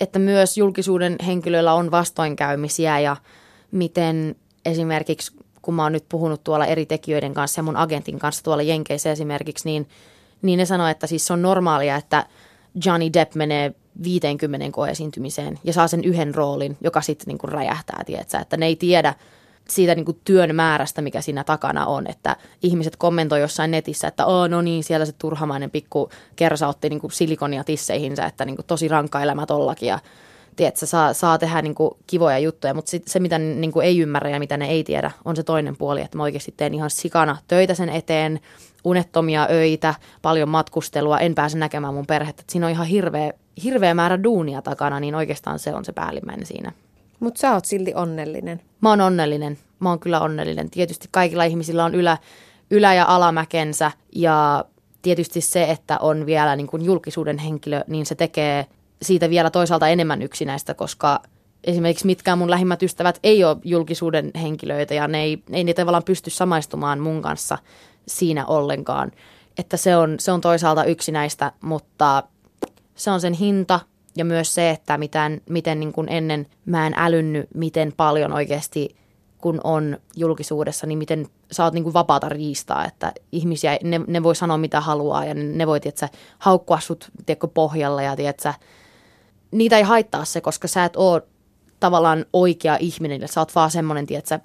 että 0.00 0.18
myös 0.18 0.58
julkisuuden 0.58 1.16
henkilöillä 1.26 1.74
on 1.74 1.90
vastoinkäymisiä 1.90 3.00
ja 3.00 3.16
miten 3.70 4.36
esimerkiksi 4.64 5.32
kun 5.68 5.74
mä 5.74 5.82
oon 5.82 5.92
nyt 5.92 6.04
puhunut 6.08 6.44
tuolla 6.44 6.66
eri 6.66 6.86
tekijöiden 6.86 7.34
kanssa 7.34 7.58
ja 7.58 7.62
mun 7.62 7.76
agentin 7.76 8.18
kanssa 8.18 8.44
tuolla 8.44 8.62
Jenkeissä 8.62 9.12
esimerkiksi, 9.12 9.68
niin, 9.68 9.88
niin 10.42 10.58
ne 10.58 10.64
sanoo, 10.64 10.86
että 10.86 11.06
siis 11.06 11.26
se 11.26 11.32
on 11.32 11.42
normaalia, 11.42 11.96
että 11.96 12.26
Johnny 12.84 13.12
Depp 13.12 13.34
menee 13.34 13.74
50 14.02 14.70
koeesiintymiseen 14.70 15.58
ja 15.64 15.72
saa 15.72 15.88
sen 15.88 16.04
yhden 16.04 16.34
roolin, 16.34 16.76
joka 16.80 17.00
sitten 17.00 17.26
niinku 17.26 17.46
räjähtää, 17.46 18.02
tietsä, 18.06 18.38
että 18.38 18.56
ne 18.56 18.66
ei 18.66 18.76
tiedä 18.76 19.14
siitä 19.68 19.94
niinku 19.94 20.12
työn 20.24 20.54
määrästä, 20.54 21.02
mikä 21.02 21.20
siinä 21.20 21.44
takana 21.44 21.86
on, 21.86 22.06
että 22.06 22.36
ihmiset 22.62 22.96
kommentoi 22.96 23.40
jossain 23.40 23.70
netissä, 23.70 24.08
että 24.08 24.26
oh, 24.26 24.48
no 24.48 24.62
niin, 24.62 24.84
siellä 24.84 25.06
se 25.06 25.12
turhamainen 25.12 25.70
pikku 25.70 26.10
kersa 26.36 26.68
otti 26.68 26.88
niinku 26.88 27.10
silikonia 27.10 27.64
tisseihinsä, 27.64 28.26
että 28.26 28.44
niinku 28.44 28.62
tosi 28.62 28.88
rankka 28.88 29.22
elämä 29.22 29.46
tollakin 29.46 29.88
ja 29.88 29.98
tiedätkö, 30.58 30.86
saa, 30.86 31.12
saa 31.12 31.38
tehdä 31.38 31.62
niin 31.62 31.74
kuin 31.74 31.90
kivoja 32.06 32.38
juttuja, 32.38 32.74
mutta 32.74 32.90
sit 32.90 33.08
se, 33.08 33.20
mitä 33.20 33.38
niin 33.38 33.72
kuin 33.72 33.86
ei 33.86 33.98
ymmärrä 33.98 34.30
ja 34.30 34.38
mitä 34.38 34.56
ne 34.56 34.68
ei 34.68 34.84
tiedä, 34.84 35.10
on 35.24 35.36
se 35.36 35.42
toinen 35.42 35.76
puoli, 35.76 36.00
että 36.00 36.16
mä 36.16 36.22
oikeasti 36.22 36.54
teen 36.56 36.74
ihan 36.74 36.90
sikana 36.90 37.36
töitä 37.48 37.74
sen 37.74 37.88
eteen, 37.88 38.40
unettomia 38.84 39.46
öitä, 39.50 39.94
paljon 40.22 40.48
matkustelua, 40.48 41.18
en 41.18 41.34
pääse 41.34 41.58
näkemään 41.58 41.94
mun 41.94 42.06
perhettä. 42.06 42.42
Et 42.42 42.50
siinä 42.50 42.66
on 42.66 42.72
ihan 42.72 42.86
hirveä, 42.86 43.32
hirveä 43.64 43.94
määrä 43.94 44.22
duunia 44.22 44.62
takana, 44.62 45.00
niin 45.00 45.14
oikeastaan 45.14 45.58
se 45.58 45.74
on 45.74 45.84
se 45.84 45.92
päällimmäinen 45.92 46.46
siinä. 46.46 46.72
Mutta 47.20 47.40
sä 47.40 47.52
oot 47.52 47.64
silti 47.64 47.94
onnellinen. 47.94 48.60
Mä 48.80 48.88
oon 48.88 49.00
onnellinen. 49.00 49.58
Mä 49.80 49.88
oon 49.88 50.00
kyllä 50.00 50.20
onnellinen. 50.20 50.70
Tietysti 50.70 51.08
kaikilla 51.10 51.44
ihmisillä 51.44 51.84
on 51.84 51.94
ylä, 51.94 52.18
ylä- 52.70 52.94
ja 52.94 53.04
alamäkensä 53.08 53.90
ja 54.14 54.64
tietysti 55.02 55.40
se, 55.40 55.64
että 55.64 55.98
on 55.98 56.26
vielä 56.26 56.56
niin 56.56 56.66
kuin 56.66 56.84
julkisuuden 56.84 57.38
henkilö, 57.38 57.84
niin 57.86 58.06
se 58.06 58.14
tekee 58.14 58.66
siitä 59.02 59.30
vielä 59.30 59.50
toisaalta 59.50 59.88
enemmän 59.88 60.22
yksinäistä, 60.22 60.74
koska 60.74 61.20
esimerkiksi 61.64 62.06
mitkään 62.06 62.38
mun 62.38 62.50
lähimmät 62.50 62.82
ystävät 62.82 63.18
ei 63.22 63.44
ole 63.44 63.56
julkisuuden 63.64 64.30
henkilöitä 64.42 64.94
ja 64.94 65.08
ne 65.08 65.22
ei, 65.22 65.42
ei 65.52 65.64
niitä 65.64 65.82
tavallaan 65.82 66.04
pysty 66.04 66.30
samaistumaan 66.30 67.00
mun 67.00 67.22
kanssa 67.22 67.58
siinä 68.08 68.46
ollenkaan. 68.46 69.12
Että 69.58 69.76
se 69.76 69.96
on, 69.96 70.16
se 70.18 70.32
on 70.32 70.40
toisaalta 70.40 70.84
yksinäistä, 70.84 71.52
mutta 71.60 72.22
se 72.94 73.10
on 73.10 73.20
sen 73.20 73.32
hinta 73.32 73.80
ja 74.16 74.24
myös 74.24 74.54
se, 74.54 74.70
että 74.70 74.98
miten, 74.98 75.40
miten 75.48 75.80
niin 75.80 75.92
kuin 75.92 76.08
ennen 76.08 76.46
mä 76.66 76.86
en 76.86 76.94
älynnyt, 76.96 77.48
miten 77.54 77.92
paljon 77.96 78.32
oikeasti 78.32 78.98
kun 79.38 79.60
on 79.64 79.98
julkisuudessa, 80.16 80.86
niin 80.86 80.98
miten 80.98 81.26
sä 81.52 81.64
oot 81.64 81.74
niin 81.74 81.84
kuin 81.84 81.94
vapaata 81.94 82.28
riistaa, 82.28 82.84
että 82.84 83.12
ihmisiä, 83.32 83.78
ne, 83.84 84.00
ne 84.06 84.22
voi 84.22 84.36
sanoa 84.36 84.58
mitä 84.58 84.80
haluaa 84.80 85.24
ja 85.24 85.34
ne, 85.34 85.42
ne 85.42 85.66
voi, 85.66 85.80
tiedätkö, 85.80 86.08
haukkua 86.38 86.80
sut, 86.80 87.10
tiedätkö, 87.26 87.48
pohjalla 87.48 88.02
ja, 88.02 88.16
tiedätkö, 88.16 88.52
niitä 89.50 89.76
ei 89.76 89.82
haittaa 89.82 90.24
se, 90.24 90.40
koska 90.40 90.68
sä 90.68 90.84
et 90.84 90.96
oo 90.96 91.20
tavallaan 91.80 92.24
oikea 92.32 92.76
ihminen, 92.80 93.28
sä 93.28 93.40
oot 93.40 93.54
vaan 93.54 93.70
semmoinen, 93.70 94.06
tiedätkö, 94.06 94.38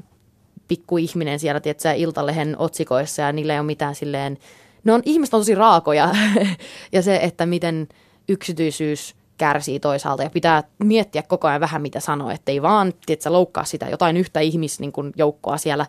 pikku 0.68 0.98
ihminen 0.98 1.40
siellä, 1.40 1.60
tiedätkö, 1.60 1.92
iltalehen 1.92 2.56
otsikoissa 2.60 3.22
ja 3.22 3.32
niillä 3.32 3.54
ei 3.54 3.60
ole 3.60 3.66
mitään 3.66 3.96
silleen, 3.96 4.38
ne 4.84 4.94
on, 4.94 5.02
ihmiset 5.06 5.34
on 5.34 5.40
tosi 5.40 5.56
raakoja 5.56 6.16
ja 6.92 7.02
se, 7.02 7.16
että 7.16 7.46
miten 7.46 7.88
yksityisyys 8.30 9.16
kärsii 9.38 9.80
toisaalta 9.80 10.24
ja 10.24 10.30
pitää 10.30 10.64
miettiä 10.84 11.24
koko 11.24 11.48
ajan 11.48 11.62
vähän 11.62 11.82
mitä 11.82 12.00
sanoo, 12.00 12.30
ettei 12.30 12.62
vaan 12.62 12.94
tiedätkö, 13.06 13.32
loukkaa 13.32 13.64
sitä 13.64 13.90
jotain 13.90 14.18
yhtä 14.18 14.40
ihmisjoukkoa 14.40 15.54
niin 15.54 15.60
siellä 15.60 15.86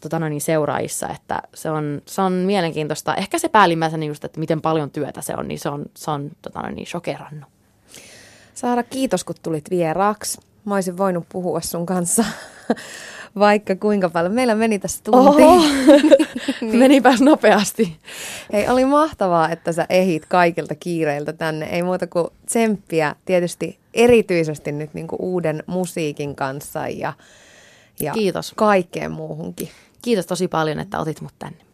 tota 0.00 0.18
noin, 0.18 0.30
niin 0.30 0.40
seuraajissa, 0.40 1.08
että 1.08 1.42
se 1.54 1.70
on, 1.70 2.02
se 2.06 2.22
on 2.22 2.32
mielenkiintoista. 2.32 3.14
Ehkä 3.14 3.38
se 3.38 3.48
päällimmäisenä 3.48 4.04
just, 4.04 4.24
että 4.24 4.40
miten 4.40 4.60
paljon 4.60 4.90
työtä 4.90 5.20
se 5.20 5.34
on, 5.36 5.48
niin 5.48 5.58
se 5.58 5.68
on, 5.68 5.84
se 5.96 6.10
on 6.10 6.30
tota 6.42 6.60
noin, 6.60 6.74
niin 6.74 6.86
shokerannut. 6.86 7.59
Saara, 8.60 8.82
kiitos 8.82 9.24
kun 9.24 9.34
tulit 9.42 9.70
vieraaksi. 9.70 10.40
Mä 10.64 10.74
olisin 10.74 10.98
voinut 10.98 11.24
puhua 11.28 11.60
sun 11.60 11.86
kanssa 11.86 12.24
vaikka 13.38 13.76
kuinka 13.76 14.10
paljon. 14.10 14.34
Meillä 14.34 14.54
meni 14.54 14.78
tässä 14.78 15.00
tunti. 15.04 15.42
Oho, 15.42 15.60
niin. 16.60 16.78
menipäs 16.78 17.20
nopeasti. 17.20 17.96
Hei, 18.52 18.68
oli 18.68 18.84
mahtavaa, 18.84 19.50
että 19.50 19.72
sä 19.72 19.86
ehit 19.90 20.26
kaikilta 20.26 20.74
kiireiltä 20.74 21.32
tänne. 21.32 21.66
Ei 21.66 21.82
muuta 21.82 22.06
kuin 22.06 22.26
tsemppiä 22.46 23.14
tietysti 23.24 23.78
erityisesti 23.94 24.72
nyt 24.72 24.94
niin 24.94 25.06
kuin 25.06 25.20
uuden 25.22 25.62
musiikin 25.66 26.36
kanssa 26.36 26.88
ja, 26.88 27.12
ja 28.00 28.12
Kiitos. 28.12 28.52
kaikkeen 28.56 29.10
muuhunkin. 29.10 29.68
Kiitos 30.02 30.26
tosi 30.26 30.48
paljon, 30.48 30.78
että 30.80 30.98
otit 30.98 31.20
mut 31.20 31.34
tänne. 31.38 31.69